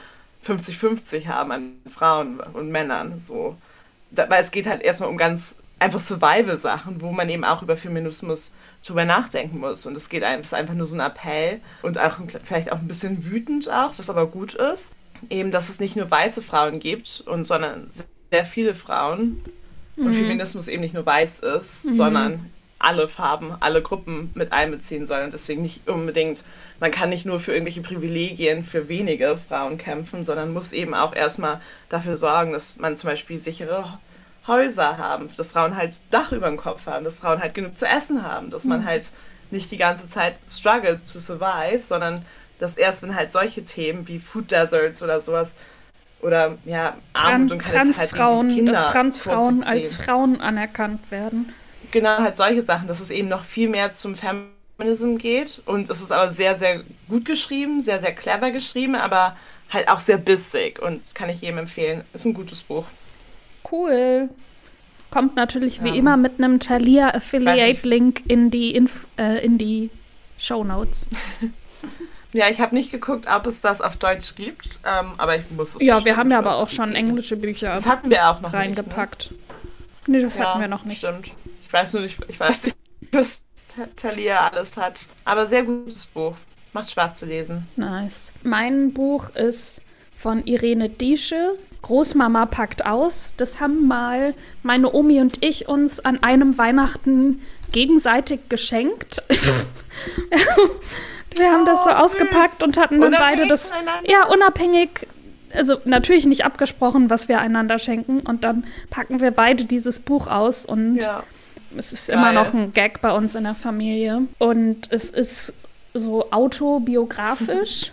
50-50 0.45 1.27
haben 1.27 1.53
an 1.53 1.72
Frauen 1.89 2.41
und 2.41 2.70
Männern. 2.70 3.20
So. 3.20 3.57
Weil 4.11 4.41
es 4.41 4.51
geht 4.51 4.66
halt 4.66 4.83
erstmal 4.83 5.09
um 5.09 5.16
ganz 5.16 5.57
einfach 5.79 6.01
Survival-Sachen, 6.01 7.03
wo 7.03 7.12
man 7.12 7.29
eben 7.29 7.45
auch 7.45 7.62
über 7.62 7.77
Feminismus 7.77 8.53
drüber 8.87 9.05
nachdenken 9.05 9.59
muss. 9.59 9.87
Und 9.87 9.97
es 9.97 10.09
geht 10.09 10.24
einfach, 10.24 10.45
ist 10.45 10.55
einfach 10.55 10.74
nur 10.74 10.87
so 10.87 10.97
ein 10.97 11.01
Appell 11.01 11.61
und 11.83 11.99
auch 11.99 12.18
vielleicht 12.43 12.72
auch 12.72 12.79
ein 12.79 12.89
bisschen 12.89 13.27
wütend 13.27 13.70
auch, 13.70 13.93
was 13.97 14.11
aber 14.11 14.27
gut 14.27 14.55
ist. 14.55 14.93
Eben, 15.29 15.51
dass 15.51 15.68
es 15.68 15.81
nicht 15.81 15.97
nur 15.97 16.11
weiße 16.11 16.43
Frauen 16.43 16.79
gibt, 16.79 17.24
und, 17.27 17.47
sondern 17.47 17.89
sehr 18.31 18.45
viele 18.45 18.74
Frauen. 18.74 19.43
Mhm. 19.97 20.07
Und 20.07 20.14
Feminismus 20.14 20.68
eben 20.68 20.83
nicht 20.83 20.95
nur 20.95 21.07
weiß 21.07 21.41
ist, 21.41 21.87
mhm. 21.87 21.95
sondern 21.95 22.51
alle 22.79 23.09
Farben, 23.09 23.57
alle 23.61 23.83
Gruppen 23.83 24.31
mit 24.35 24.53
einbeziehen 24.53 25.07
soll 25.07 25.22
und 25.22 25.33
deswegen 25.33 25.62
nicht 25.62 25.89
unbedingt, 25.89 26.45
man 26.79 26.91
kann 26.91 27.09
nicht 27.09 27.24
nur 27.24 27.41
für 27.41 27.53
irgendwelche 27.53 27.81
Privilegien 27.81 28.64
für 28.64 28.89
wenige 28.89 29.37
Frauen 29.37 29.79
kämpfen, 29.79 30.24
sondern 30.24 30.53
muss 30.53 30.72
eben 30.72 30.95
auch 30.95 31.14
erstmal 31.14 31.61
dafür 31.89 32.16
sorgen, 32.16 32.53
dass 32.53 32.77
man 32.77 32.97
zum 32.97 33.11
Beispiel 33.11 33.39
sichere 33.39 33.99
Häuser 34.47 34.99
haben, 34.99 35.31
dass 35.37 35.53
Frauen 35.53 35.77
halt 35.77 36.01
Dach 36.11 36.33
über 36.33 36.49
dem 36.49 36.59
Kopf 36.59 36.87
haben, 36.87 37.05
dass 37.05 37.18
Frauen 37.20 37.41
halt 37.41 37.55
genug 37.55 37.79
zu 37.79 37.87
essen 37.87 38.22
haben, 38.22 38.51
dass 38.51 38.64
man 38.64 38.81
mhm. 38.81 38.87
halt 38.87 39.11
nicht 39.51 39.70
die 39.70 39.77
ganze 39.77 40.09
Zeit 40.09 40.35
struggle 40.49 41.01
to 41.03 41.18
survive, 41.18 41.83
sondern 41.83 42.24
dass 42.59 42.77
erst 42.77 43.03
wenn 43.03 43.16
halt 43.16 43.33
solche 43.33 43.64
Themen 43.64 44.07
wie 44.07 44.18
Food 44.18 44.51
Deserts 44.51 45.03
oder 45.03 45.20
sowas 45.20 45.55
oder 46.20 46.59
ja 46.64 46.97
Armut 47.12 47.53
und 47.53 47.59
keine 47.59 47.93
Transfrauen, 47.93 48.49
Zeit, 48.49 48.51
die 48.51 48.57
Kinder 48.57 48.72
dass 48.72 48.91
Transfrauen 48.93 49.62
als 49.62 49.95
Frauen 49.95 50.41
anerkannt 50.41 51.11
werden 51.11 51.53
genau 51.97 52.19
halt 52.19 52.37
solche 52.37 52.63
Sachen, 52.63 52.89
dass 52.89 53.01
es 53.01 53.11
eben 53.11 53.29
noch 53.29 53.43
viel 53.43 53.69
mehr 53.69 53.95
zum 53.95 54.15
Feminism 54.15 55.17
geht. 55.17 55.63
Und 55.65 55.89
es 55.89 56.03
ist 56.03 56.13
aber 56.13 56.31
sehr, 56.31 56.59
sehr 56.59 56.83
gut 57.09 57.25
geschrieben, 57.25 57.81
sehr, 57.81 58.01
sehr 58.01 58.15
clever 58.15 58.51
geschrieben, 58.51 58.95
aber 58.95 59.37
halt 59.73 59.89
auch 59.89 59.99
sehr 59.99 60.19
bissig. 60.19 60.81
Und 60.81 61.03
das 61.03 61.15
kann 61.15 61.31
ich 61.31 61.41
jedem 61.41 61.59
empfehlen. 61.59 62.05
Ist 62.13 62.27
ein 62.27 62.35
gutes 62.35 62.63
Buch. 62.63 62.85
Cool. 63.71 64.29
Kommt 65.11 65.37
natürlich 65.37 65.83
wie 65.83 65.89
ja. 65.89 65.95
immer 65.95 66.17
mit 66.17 66.39
einem 66.39 66.61
Thalia 66.61 67.15
Affiliate 67.15 67.89
Link 67.89 68.23
in 68.29 68.51
die, 68.51 68.75
Inf 68.75 69.07
äh, 69.19 69.43
in 69.45 69.57
die 69.57 69.91
Show 70.39 70.65
Notes. 70.65 71.07
Ja, 72.33 72.51
ich 72.51 72.61
habe 72.61 72.75
nicht 72.75 72.91
geguckt, 72.91 73.27
ob 73.35 73.47
es 73.47 73.63
das 73.63 73.81
auf 73.81 73.97
Deutsch 73.97 74.35
gibt, 74.35 74.81
ähm, 74.85 75.13
aber 75.17 75.37
ich 75.37 75.51
muss 75.53 75.77
es 75.77 75.81
Ja, 75.81 76.05
wir 76.05 76.19
haben 76.19 76.31
ja 76.31 76.37
aber 76.37 76.57
auch 76.57 76.69
schon 76.69 76.95
englische 76.95 77.35
Bücher 77.35 77.71
das 77.73 77.87
hatten 77.87 78.11
wir 78.11 78.29
auch 78.29 78.43
noch 78.43 78.53
reingepackt. 78.53 79.31
Nicht, 79.31 79.41
ne? 80.09 80.17
Nee, 80.19 80.23
das 80.23 80.37
ja, 80.37 80.51
hatten 80.51 80.61
wir 80.61 80.69
noch 80.69 80.85
nicht. 80.85 80.99
Stimmt. 80.99 81.33
Ich 81.67 81.73
weiß 81.73 81.95
nur 81.95 82.03
nicht, 82.03 82.19
ich 82.29 82.39
weiß 82.39 82.64
nicht, 82.64 82.77
was 83.12 83.43
Thalia 83.97 84.49
alles 84.49 84.77
hat. 84.77 85.07
Aber 85.25 85.47
sehr 85.47 85.64
gutes 85.64 86.07
Buch. 86.07 86.35
Macht 86.73 86.91
Spaß 86.91 87.19
zu 87.19 87.27
lesen. 87.27 87.67
Nice. 87.77 88.33
Mein 88.43 88.93
Buch 88.93 89.31
ist 89.35 89.81
von 90.19 90.45
Irene 90.45 90.89
Diesche. 90.89 91.57
Großmama 91.83 92.47
packt 92.47 92.85
aus. 92.85 93.35
Das 93.37 93.61
haben 93.61 93.87
mal 93.87 94.35
meine 94.62 94.93
Omi 94.93 95.21
und 95.21 95.45
ich 95.45 95.69
uns 95.69 96.01
an 96.01 96.23
einem 96.23 96.59
Weihnachten 96.59 97.43
gegenseitig 97.73 98.49
geschenkt. 98.49 99.23
Wir 101.35 101.53
haben 101.53 101.67
das 101.67 101.85
so 101.85 101.91
oh, 101.91 101.95
ausgepackt 101.95 102.62
und 102.62 102.77
hatten 102.79 103.01
dann 103.01 103.12
beide 103.12 103.47
das. 103.47 103.71
Ja, 104.07 104.27
unabhängig. 104.27 105.07
Also 105.53 105.77
natürlich 105.85 106.25
nicht 106.27 106.45
abgesprochen, 106.45 107.09
was 107.11 107.29
wir 107.29 107.41
einander 107.41 107.79
schenken. 107.79 108.21
Und 108.21 108.43
dann 108.43 108.64
packen 108.91 109.21
wir 109.21 109.31
beide 109.31 109.64
dieses 109.64 109.99
Buch 109.99 110.27
aus 110.27 110.67
und 110.67 110.97
ja. 110.97 111.23
Es 111.79 111.93
ist 111.93 112.09
Geil. 112.09 112.16
immer 112.16 112.33
noch 112.33 112.55
ein 112.55 112.72
Gag 112.72 113.01
bei 113.01 113.12
uns 113.12 113.35
in 113.35 113.45
der 113.45 113.55
Familie. 113.55 114.22
Und 114.39 114.91
es 114.91 115.11
ist 115.11 115.53
so 115.95 116.31
autobiografisch 116.31 117.93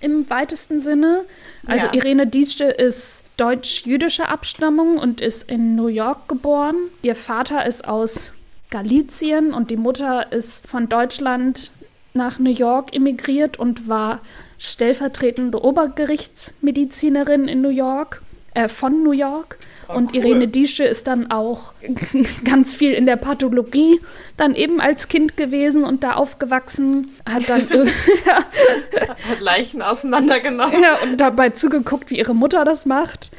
im 0.00 0.28
weitesten 0.28 0.80
Sinne. 0.80 1.24
Also 1.66 1.86
ja. 1.86 1.94
Irene 1.94 2.26
Dietsche 2.26 2.64
ist 2.64 3.24
deutsch-jüdischer 3.36 4.28
Abstammung 4.28 4.98
und 4.98 5.20
ist 5.20 5.50
in 5.50 5.74
New 5.74 5.88
York 5.88 6.28
geboren. 6.28 6.76
Ihr 7.02 7.16
Vater 7.16 7.66
ist 7.66 7.88
aus 7.88 8.32
Galizien 8.70 9.54
und 9.54 9.70
die 9.70 9.76
Mutter 9.76 10.32
ist 10.32 10.66
von 10.68 10.88
Deutschland 10.88 11.72
nach 12.12 12.38
New 12.38 12.50
York 12.50 12.94
emigriert 12.94 13.58
und 13.58 13.88
war 13.88 14.20
stellvertretende 14.58 15.62
Obergerichtsmedizinerin 15.62 17.48
in 17.48 17.60
New 17.60 17.70
York, 17.70 18.22
äh, 18.54 18.68
von 18.68 19.02
New 19.02 19.12
York. 19.12 19.58
Und 19.88 20.12
cool. 20.12 20.16
Irene 20.16 20.48
Diesche 20.48 20.84
ist 20.84 21.06
dann 21.06 21.30
auch 21.30 21.74
ganz 22.44 22.72
viel 22.72 22.92
in 22.92 23.06
der 23.06 23.16
Pathologie 23.16 24.00
dann 24.36 24.54
eben 24.54 24.80
als 24.80 25.08
Kind 25.08 25.36
gewesen 25.36 25.84
und 25.84 26.04
da 26.04 26.14
aufgewachsen. 26.14 27.10
Hat 27.26 27.48
dann 27.48 27.62
hat 29.28 29.40
Leichen 29.40 29.82
auseinandergenommen. 29.82 30.82
Ja, 30.82 30.96
und 31.02 31.18
dabei 31.18 31.50
zugeguckt, 31.50 32.10
wie 32.10 32.18
ihre 32.18 32.34
Mutter 32.34 32.64
das 32.64 32.86
macht. 32.86 33.30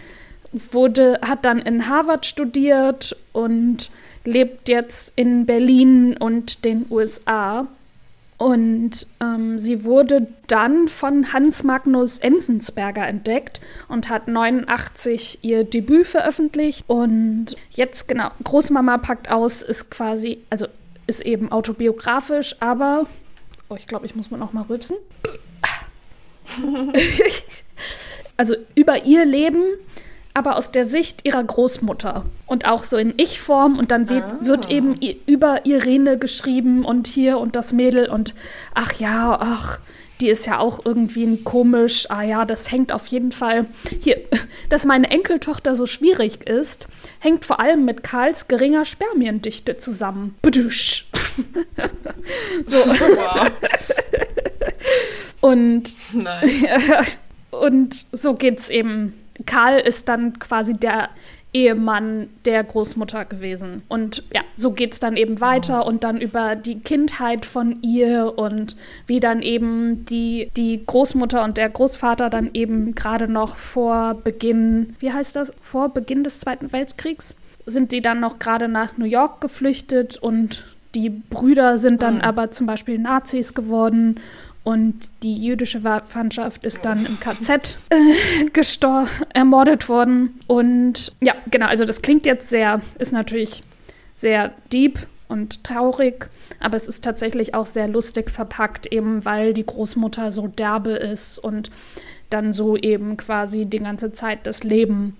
Wurde, 0.72 1.20
hat 1.22 1.44
dann 1.44 1.60
in 1.60 1.90
Harvard 1.90 2.26
studiert 2.26 3.16
und 3.34 3.90
lebt 4.24 4.70
jetzt 4.70 5.14
in 5.16 5.46
Berlin 5.46 6.16
und 6.18 6.64
den 6.64 6.86
USA. 6.90 7.68
Und 8.38 9.08
ähm, 9.22 9.60
sie 9.60 9.86
wurde 9.86 10.28
dann 10.48 10.90
von 10.90 11.32
Hans 11.32 11.64
Magnus 11.64 12.18
Enzensberger 12.18 13.08
entdeckt 13.08 13.62
und 13.88 14.10
hat 14.10 14.28
89 14.28 15.40
ihr 15.42 15.64
Debüt 15.64 16.08
veröffentlicht. 16.08 16.84
Und 16.88 17.56
jetzt, 17.70 18.08
genau, 18.08 18.32
Großmama 18.44 18.98
packt 18.98 19.32
aus, 19.32 19.62
ist 19.62 19.90
quasi, 19.90 20.40
also 20.50 20.68
ist 21.08 21.22
eben 21.22 21.52
autobiografisch, 21.52 22.56
aber, 22.60 23.08
oh, 23.70 23.76
ich 23.76 23.88
glaube, 23.88 24.06
ich 24.06 24.16
muss 24.16 24.32
mal 24.32 24.38
noch 24.38 24.52
mal 24.52 24.64
rübsen. 24.64 24.98
also 28.38 28.56
über 28.76 29.06
ihr 29.06 29.26
Leben 29.26 29.64
aber 30.36 30.58
aus 30.58 30.70
der 30.70 30.84
Sicht 30.84 31.26
ihrer 31.26 31.44
Großmutter 31.44 32.26
und 32.46 32.66
auch 32.66 32.84
so 32.84 32.98
in 32.98 33.14
Ich-Form 33.18 33.80
und 33.80 33.90
dann 33.90 34.10
wird, 34.10 34.24
ah. 34.24 34.38
wird 34.42 34.70
eben 34.70 35.00
über 35.26 35.66
Irene 35.66 36.20
geschrieben 36.20 36.84
und 36.84 37.08
hier 37.08 37.40
und 37.40 37.56
das 37.56 37.72
Mädel 37.72 38.10
und 38.10 38.36
ach 38.74 38.94
ja, 39.00 39.38
ach, 39.40 39.80
die 40.20 40.28
ist 40.28 40.46
ja 40.46 40.60
auch 40.60 40.82
irgendwie 40.84 41.24
ein 41.24 41.46
komisch, 41.46 42.12
ah 42.12 42.22
ja, 42.22 42.44
das 42.44 42.70
hängt 42.70 42.92
auf 42.92 43.08
jeden 43.08 43.32
Fall 43.32 43.66
hier, 44.02 44.22
dass 44.70 44.84
meine 44.84 45.10
Enkeltochter 45.10 45.74
so 45.74 45.86
schwierig 45.86 46.48
ist, 46.48 46.88
hängt 47.20 47.46
vor 47.46 47.62
allem 47.62 47.86
mit 47.86 48.04
Karls 48.04 48.50
geringer 48.50 48.84
Spermiendichte 48.84 49.78
zusammen. 49.78 50.36
Bedüsch. 50.42 51.08
so. 52.66 52.78
Wow. 52.78 53.52
und 55.42 55.94
nice. 56.14 57.18
und 57.52 58.06
so 58.12 58.34
geht's 58.34 58.70
eben 58.70 59.14
Karl 59.46 59.80
ist 59.80 60.08
dann 60.08 60.40
quasi 60.40 60.76
der 60.76 61.10
Ehemann 61.56 62.28
der 62.44 62.66
Großmutter 62.66 63.24
gewesen. 63.24 63.84
Und 63.88 64.24
ja, 64.34 64.42
so 64.56 64.72
geht 64.72 64.92
es 64.92 65.00
dann 65.00 65.16
eben 65.16 65.40
weiter 65.40 65.86
und 65.86 66.04
dann 66.04 66.20
über 66.20 66.58
die 66.58 66.80
Kindheit 66.80 67.46
von 67.46 67.82
ihr 67.82 68.38
und 68.38 68.76
wie 69.08 69.22
dann 69.22 69.42
eben 69.42 70.06
die, 70.06 70.52
die 70.58 70.86
Großmutter 70.86 71.46
und 71.46 71.56
der 71.56 71.70
Großvater 71.70 72.30
dann 72.30 72.50
eben 72.54 72.94
gerade 72.94 73.30
noch 73.30 73.56
vor 73.56 74.16
Beginn, 74.16 74.98
wie 75.00 75.14
heißt 75.14 75.38
das, 75.38 75.54
vor 75.62 75.90
Beginn 75.90 76.26
des 76.26 76.42
Zweiten 76.42 76.74
Weltkriegs, 76.74 77.38
sind 77.66 77.94
die 77.94 78.02
dann 78.02 78.20
noch 78.20 78.38
gerade 78.38 78.68
nach 78.68 78.98
New 78.98 79.06
York 79.06 79.40
geflüchtet 79.40 80.18
und 80.18 80.66
die 80.94 81.10
Brüder 81.10 81.78
sind 81.78 82.02
dann 82.02 82.16
mhm. 82.16 82.22
aber 82.22 82.52
zum 82.52 82.66
Beispiel 82.68 82.98
Nazis 82.98 83.54
geworden 83.54 84.20
und 84.66 85.12
die 85.22 85.36
jüdische 85.36 85.82
Verwandtschaft 85.82 86.64
ist 86.64 86.84
dann 86.84 87.06
im 87.06 87.20
KZ 87.20 87.78
äh, 87.90 89.06
ermordet 89.34 89.88
worden. 89.88 90.40
Und 90.48 91.14
ja, 91.22 91.36
genau, 91.52 91.68
also 91.68 91.86
das 91.86 92.02
klingt 92.02 92.26
jetzt 92.26 92.50
sehr, 92.50 92.82
ist 92.98 93.14
natürlich 93.14 93.62
sehr 94.16 94.54
deep 94.74 95.00
und 95.28 95.64
traurig, 95.64 96.30
aber 96.60 96.78
es 96.78 96.88
ist 96.88 97.04
tatsächlich 97.04 97.54
auch 97.54 97.68
sehr 97.68 97.88
lustig 97.88 98.32
verpackt, 98.32 98.88
eben 98.88 99.24
weil 99.24 99.54
die 99.54 99.66
Großmutter 99.66 100.32
so 100.32 100.48
derbe 100.48 100.92
ist 100.94 101.38
und 101.38 101.70
dann 102.32 102.52
so 102.52 102.76
eben 102.76 103.18
quasi 103.18 103.68
die 103.68 103.80
ganze 103.80 104.14
Zeit 104.14 104.48
das 104.48 104.64
Leben 104.64 105.16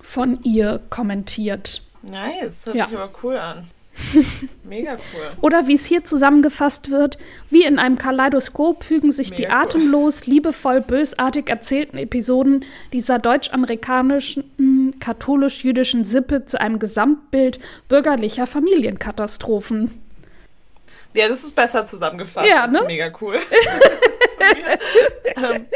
von 0.00 0.42
ihr 0.42 0.80
kommentiert. 0.88 1.82
Nice, 2.00 2.64
hört 2.64 2.76
ja. 2.76 2.84
sich 2.86 2.96
aber 2.96 3.12
cool 3.22 3.36
an. 3.36 3.68
Mega 4.64 4.92
cool. 4.92 5.30
Oder 5.40 5.66
wie 5.66 5.74
es 5.74 5.86
hier 5.86 6.04
zusammengefasst 6.04 6.90
wird, 6.90 7.18
wie 7.50 7.64
in 7.64 7.78
einem 7.78 7.96
Kaleidoskop 7.96 8.84
fügen 8.84 9.12
sich 9.12 9.30
Mega 9.30 9.42
die 9.42 9.48
atemlos, 9.48 10.22
cool. 10.22 10.34
liebevoll, 10.34 10.80
bösartig 10.80 11.48
erzählten 11.48 11.98
Episoden 11.98 12.64
dieser 12.92 13.18
deutsch-amerikanischen, 13.18 14.94
katholisch-jüdischen 15.00 16.04
Sippe 16.04 16.46
zu 16.46 16.60
einem 16.60 16.78
Gesamtbild 16.78 17.60
bürgerlicher 17.88 18.46
Familienkatastrophen. 18.46 20.00
Ja, 21.14 21.28
das 21.28 21.44
ist 21.44 21.54
besser 21.54 21.86
zusammengefasst. 21.86 22.48
Ja, 22.48 22.66
ne? 22.66 22.82
mega 22.86 23.10
cool. 23.20 23.36
ähm, 25.36 25.66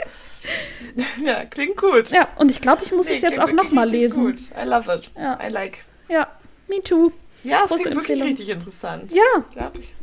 ja, 1.24 1.44
klingt 1.44 1.76
gut. 1.76 2.10
Ja, 2.10 2.28
und 2.36 2.50
ich 2.50 2.60
glaube, 2.60 2.82
ich 2.82 2.92
muss 2.92 3.06
nee, 3.06 3.16
es 3.16 3.22
jetzt 3.22 3.38
auch 3.38 3.52
nochmal 3.52 3.88
lesen. 3.88 4.24
Gut. 4.24 4.40
I 4.60 4.66
love 4.66 4.92
it. 4.92 5.10
Ja. 5.16 5.38
I 5.44 5.50
like. 5.50 5.84
Ja, 6.08 6.28
me 6.66 6.82
too. 6.82 7.12
Ja, 7.48 7.62
es 7.64 7.74
klingt 7.74 7.96
wirklich 7.96 8.22
richtig 8.22 8.50
interessant. 8.50 9.12
Ja. 9.12 9.44
Glaub 9.52 9.78
ich. 9.78 9.94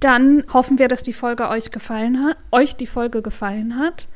Dann 0.00 0.44
hoffen 0.52 0.78
wir, 0.78 0.88
dass 0.88 1.02
die 1.02 1.12
Folge 1.12 1.48
euch 1.48 1.70
gefallen 1.70 2.24
hat, 2.24 2.36
euch 2.50 2.74
die 2.74 2.86
Folge 2.86 3.22
gefallen 3.22 3.78
hat, 3.78 4.08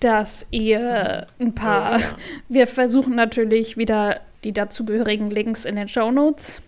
dass 0.00 0.46
ihr 0.50 1.26
ein 1.38 1.54
paar. 1.54 1.96
Oh, 1.96 2.00
ja. 2.00 2.16
Wir 2.48 2.66
versuchen 2.66 3.14
natürlich 3.14 3.76
wieder 3.76 4.20
die 4.42 4.52
dazugehörigen 4.52 5.30
Links 5.30 5.64
in 5.64 5.76
den 5.76 5.88
Show 5.88 6.10
Notes 6.10 6.62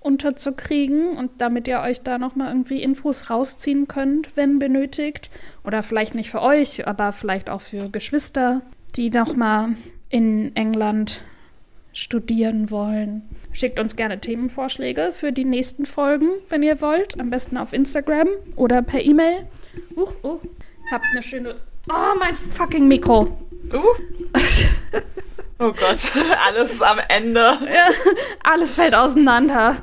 unterzukriegen 0.00 1.16
und 1.16 1.30
damit 1.38 1.68
ihr 1.68 1.80
euch 1.80 2.02
da 2.02 2.18
noch 2.18 2.36
mal 2.36 2.48
irgendwie 2.48 2.82
Infos 2.82 3.30
rausziehen 3.30 3.88
könnt, 3.88 4.36
wenn 4.36 4.58
benötigt 4.58 5.30
oder 5.64 5.82
vielleicht 5.82 6.14
nicht 6.14 6.30
für 6.30 6.42
euch, 6.42 6.86
aber 6.86 7.12
vielleicht 7.12 7.50
auch 7.50 7.60
für 7.60 7.88
Geschwister, 7.90 8.62
die 8.96 9.10
noch 9.10 9.34
mal 9.34 9.70
in 10.08 10.54
England 10.56 11.22
studieren 11.98 12.70
wollen. 12.70 13.28
Schickt 13.52 13.80
uns 13.80 13.96
gerne 13.96 14.20
Themenvorschläge 14.20 15.12
für 15.12 15.32
die 15.32 15.44
nächsten 15.44 15.84
Folgen, 15.84 16.28
wenn 16.48 16.62
ihr 16.62 16.80
wollt. 16.80 17.18
Am 17.18 17.28
besten 17.28 17.56
auf 17.56 17.72
Instagram 17.72 18.28
oder 18.54 18.82
per 18.82 19.00
E-Mail. 19.00 19.46
Uh, 19.96 20.06
uh. 20.22 20.40
Habt 20.92 21.04
eine 21.10 21.22
schöne. 21.22 21.56
Oh, 21.90 22.16
mein 22.16 22.36
fucking 22.36 22.86
Mikro. 22.86 23.36
Uh. 23.72 23.78
oh 25.58 25.72
Gott, 25.72 26.12
alles 26.46 26.72
ist 26.72 26.82
am 26.82 27.00
Ende. 27.08 27.40
Ja, 27.40 27.88
alles 28.44 28.76
fällt 28.76 28.94
auseinander. 28.94 29.82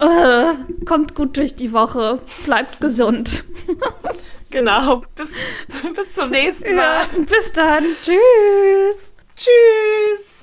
Uh, 0.00 0.54
kommt 0.84 1.16
gut 1.16 1.36
durch 1.36 1.56
die 1.56 1.72
Woche. 1.72 2.20
Bleibt 2.44 2.80
gesund. 2.80 3.42
genau. 4.50 5.02
Bis, 5.16 5.32
bis 5.66 6.12
zum 6.12 6.30
nächsten 6.30 6.76
Mal. 6.76 7.00
Ja, 7.00 7.22
bis 7.24 7.52
dann. 7.52 7.82
Tschüss. 7.82 9.14
Tschüss. 9.34 10.35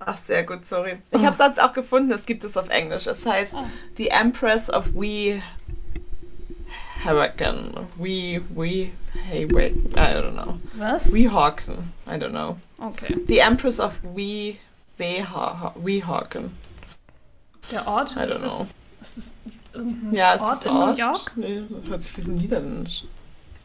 Ach, 0.00 0.16
sehr 0.16 0.44
gut, 0.44 0.64
sorry. 0.64 0.98
Ich 1.10 1.20
oh. 1.20 1.24
habe 1.24 1.30
es 1.30 1.38
jetzt 1.38 1.60
auch 1.60 1.72
gefunden, 1.72 2.12
es 2.12 2.26
gibt 2.26 2.44
es 2.44 2.56
auf 2.56 2.68
Englisch. 2.68 3.06
Es 3.06 3.26
heißt 3.26 3.52
oh. 3.54 3.64
The 3.96 4.08
Empress 4.08 4.70
of 4.70 4.86
We 4.94 5.42
Hurricane. 7.04 7.88
We, 7.96 8.40
we, 8.54 8.92
hey, 9.26 9.46
wait, 9.46 9.74
I 9.94 10.14
don't 10.14 10.34
know. 10.34 10.58
Was? 10.74 11.12
Weehawken, 11.12 11.92
I 12.06 12.16
don't 12.16 12.32
know. 12.32 12.58
Okay. 12.80 13.16
The 13.26 13.40
Empress 13.40 13.80
of 13.80 13.98
We, 14.02 14.58
Weehawken. 14.98 16.50
Der 17.70 17.86
Ort? 17.86 18.12
I 18.12 18.20
don't 18.20 18.40
know. 18.40 18.66
Das, 18.98 19.16
ist 19.16 19.34
das 19.44 19.54
irgendein 19.74 20.12
ja, 20.12 20.34
es 20.34 20.42
Ort 20.42 20.58
ist 20.58 20.66
in 20.66 20.72
Ort. 20.72 20.98
New 20.98 21.04
York? 21.04 21.32
Nee, 21.36 21.62
hört 21.88 22.02
sich 22.02 22.16
wie 22.16 22.20
so 22.20 22.32
Niederländisch. 22.32 23.04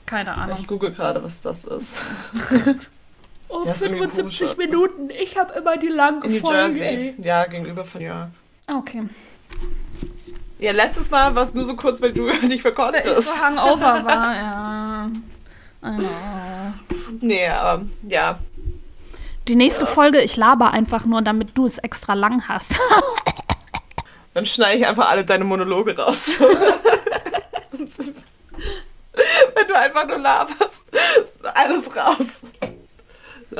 Keine 0.05 0.37
Ahnung. 0.37 0.57
Ich 0.59 0.67
google 0.67 0.91
gerade, 0.91 1.23
was 1.23 1.39
das 1.39 1.63
ist. 1.63 2.03
oh, 3.53 3.63
ja, 3.65 3.73
75 3.73 4.57
Minuten. 4.57 5.09
Ich 5.09 5.37
habe 5.37 5.53
immer 5.53 5.77
die 5.77 5.87
lange 5.87 6.25
In 6.25 6.33
New 6.33 6.39
Folge. 6.39 6.57
Jersey. 6.57 7.15
Ja, 7.21 7.45
gegenüber 7.45 7.85
von 7.85 8.01
York. 8.01 8.29
Okay. 8.67 9.03
Ja, 10.59 10.71
letztes 10.71 11.09
Mal 11.11 11.35
war 11.35 11.43
es 11.43 11.53
nur 11.53 11.65
so 11.65 11.75
kurz, 11.75 12.01
weil 12.01 12.13
du 12.13 12.25
nicht 12.47 12.61
verkonntest. 12.61 13.05
Weil 13.05 13.19
ich 13.19 13.25
so 13.25 13.43
hangover 13.43 14.05
war, 14.05 14.35
ja. 14.35 15.09
Nee, 17.19 17.47
aber 17.47 17.83
ja. 18.07 18.39
Die 19.49 19.55
nächste 19.55 19.83
ja. 19.83 19.89
Folge, 19.89 20.21
ich 20.21 20.37
laber 20.37 20.71
einfach 20.71 21.03
nur, 21.05 21.21
damit 21.21 21.57
du 21.57 21.65
es 21.65 21.77
extra 21.79 22.13
lang 22.13 22.47
hast. 22.47 22.77
Dann 24.33 24.45
schneide 24.45 24.79
ich 24.79 24.87
einfach 24.87 25.09
alle 25.09 25.25
deine 25.25 25.43
Monologe 25.43 25.97
raus. 25.97 26.39
Wenn 29.55 29.67
du 29.67 29.77
einfach 29.77 30.07
nur 30.07 30.17
laberst. 30.17 30.85
Alles 31.53 31.95
raus. 31.95 32.41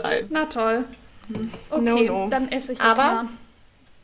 Nein. 0.01 0.27
Na 0.29 0.45
toll. 0.45 0.85
Okay, 1.69 1.81
no, 1.81 1.97
no. 1.97 2.29
dann 2.29 2.51
esse 2.51 2.73
ich 2.73 2.79
jetzt 2.79 2.87
Aber, 2.87 3.23
mal. 3.23 3.25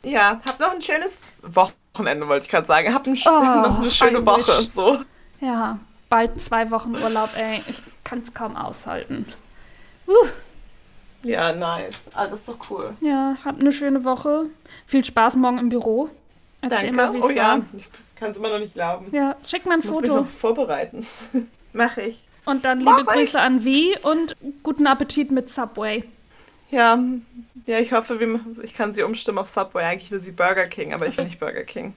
Ja, 0.02 0.40
hab 0.46 0.58
noch 0.58 0.74
ein 0.74 0.82
schönes 0.82 1.20
Wochenende, 1.42 2.26
wollte 2.28 2.46
ich 2.46 2.50
gerade 2.50 2.66
sagen. 2.66 2.94
Hab 2.94 3.06
ein, 3.06 3.18
oh, 3.26 3.30
noch 3.68 3.80
eine 3.80 3.90
schöne. 3.90 4.24
Woche. 4.24 4.62
So. 4.62 4.98
Ja, 5.40 5.78
bald 6.08 6.42
zwei 6.42 6.70
Wochen 6.70 6.94
Urlaub, 6.94 7.30
ey. 7.36 7.62
Ich 7.68 7.82
kann 8.04 8.22
es 8.22 8.32
kaum 8.32 8.56
aushalten. 8.56 9.26
Uh. 10.06 10.26
Ja, 11.22 11.52
nice. 11.52 12.04
Ah, 12.14 12.26
das 12.26 12.40
ist 12.40 12.48
doch 12.48 12.70
cool. 12.70 12.94
Ja, 13.00 13.36
hab 13.44 13.60
eine 13.60 13.72
schöne 13.72 14.04
Woche. 14.04 14.46
Viel 14.86 15.04
Spaß 15.04 15.36
morgen 15.36 15.58
im 15.58 15.68
Büro. 15.68 16.08
Erzähl 16.62 16.92
Danke. 16.92 16.96
Mal, 16.96 17.20
oh 17.20 17.22
war. 17.24 17.30
ja, 17.30 17.60
ich 17.76 17.88
kann 18.16 18.30
es 18.30 18.38
immer 18.38 18.50
noch 18.50 18.58
nicht 18.58 18.74
glauben. 18.74 19.06
Ja, 19.12 19.36
schick 19.46 19.66
mal 19.66 19.74
ein 19.74 19.80
ich 19.80 19.86
Foto. 19.86 20.00
Muss 20.00 20.02
mich 20.02 20.12
noch 20.12 20.26
vorbereiten. 20.26 21.06
Mache 21.72 22.02
ich. 22.02 22.24
Und 22.44 22.64
dann 22.64 22.78
liebe 22.78 22.90
Mach 22.90 23.06
Grüße 23.06 23.38
ich. 23.38 23.42
an 23.42 23.64
Wie 23.64 23.96
und 24.02 24.36
guten 24.62 24.86
Appetit 24.86 25.30
mit 25.30 25.50
Subway. 25.50 26.04
Ja, 26.70 26.98
ja, 27.66 27.78
ich 27.78 27.92
hoffe, 27.92 28.18
ich 28.62 28.74
kann 28.74 28.92
sie 28.92 29.02
umstimmen 29.02 29.38
auf 29.38 29.48
Subway. 29.48 29.82
Eigentlich 29.82 30.10
will 30.10 30.20
sie 30.20 30.32
Burger 30.32 30.66
King, 30.66 30.94
aber 30.94 31.06
ich 31.06 31.16
will 31.16 31.24
nicht 31.24 31.40
Burger 31.40 31.64
King. 31.64 31.94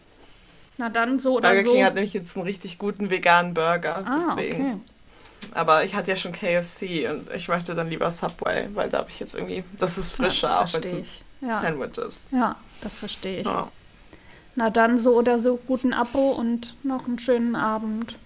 Na 0.78 0.90
dann 0.90 1.20
so 1.20 1.36
oder 1.38 1.50
Burger 1.50 1.62
so. 1.62 1.64
Burger 1.66 1.76
King 1.76 1.86
hat 1.86 1.96
nämlich 1.96 2.14
jetzt 2.14 2.36
einen 2.36 2.46
richtig 2.46 2.78
guten 2.78 3.10
veganen 3.10 3.54
Burger, 3.54 4.04
ah, 4.06 4.12
deswegen. 4.16 4.66
Okay. 4.66 4.80
Aber 5.54 5.84
ich 5.84 5.94
hatte 5.96 6.12
ja 6.12 6.16
schon 6.16 6.32
KFC 6.32 7.10
und 7.10 7.30
ich 7.36 7.48
möchte 7.48 7.76
dann 7.76 7.90
lieber 7.90 8.10
Subway, 8.10 8.70
weil 8.74 8.90
da 8.90 9.00
habe 9.00 9.10
ich 9.10 9.20
jetzt 9.20 9.36
irgendwie, 9.36 9.64
das 9.78 9.98
ist 9.98 10.16
frischer, 10.16 10.48
ja, 10.48 10.62
das 10.62 10.76
auch 10.76 10.82
wenn 10.82 10.84
es 10.84 10.94
ein 10.94 11.06
ja. 11.42 11.54
Sandwich 11.54 11.98
ist. 11.98 12.28
Ja, 12.32 12.56
das 12.82 13.00
verstehe 13.00 13.42
ich. 13.42 13.48
Ja. 13.48 13.70
Na 14.56 14.70
dann 14.70 14.98
so 14.98 15.16
oder 15.16 15.40
so 15.40 15.60
guten 15.68 15.94
Abo 15.94 16.32
und 16.32 16.76
noch 16.84 17.08
einen 17.08 17.20
schönen 17.20 17.56
Abend. 17.56 18.18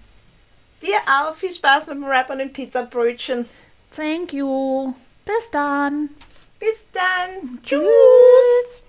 Dir 0.81 0.97
auch 1.07 1.35
viel 1.35 1.53
Spaß 1.53 1.87
mit 1.87 1.95
dem 1.95 2.03
Rap 2.03 2.29
und 2.29 2.39
den 2.39 2.53
Pizzabrötchen. 2.53 3.47
Thank 3.95 4.33
you. 4.33 4.93
Bis 5.25 5.49
dann. 5.51 6.09
Bis 6.59 6.85
dann. 6.93 7.59
Tschüss. 7.63 8.86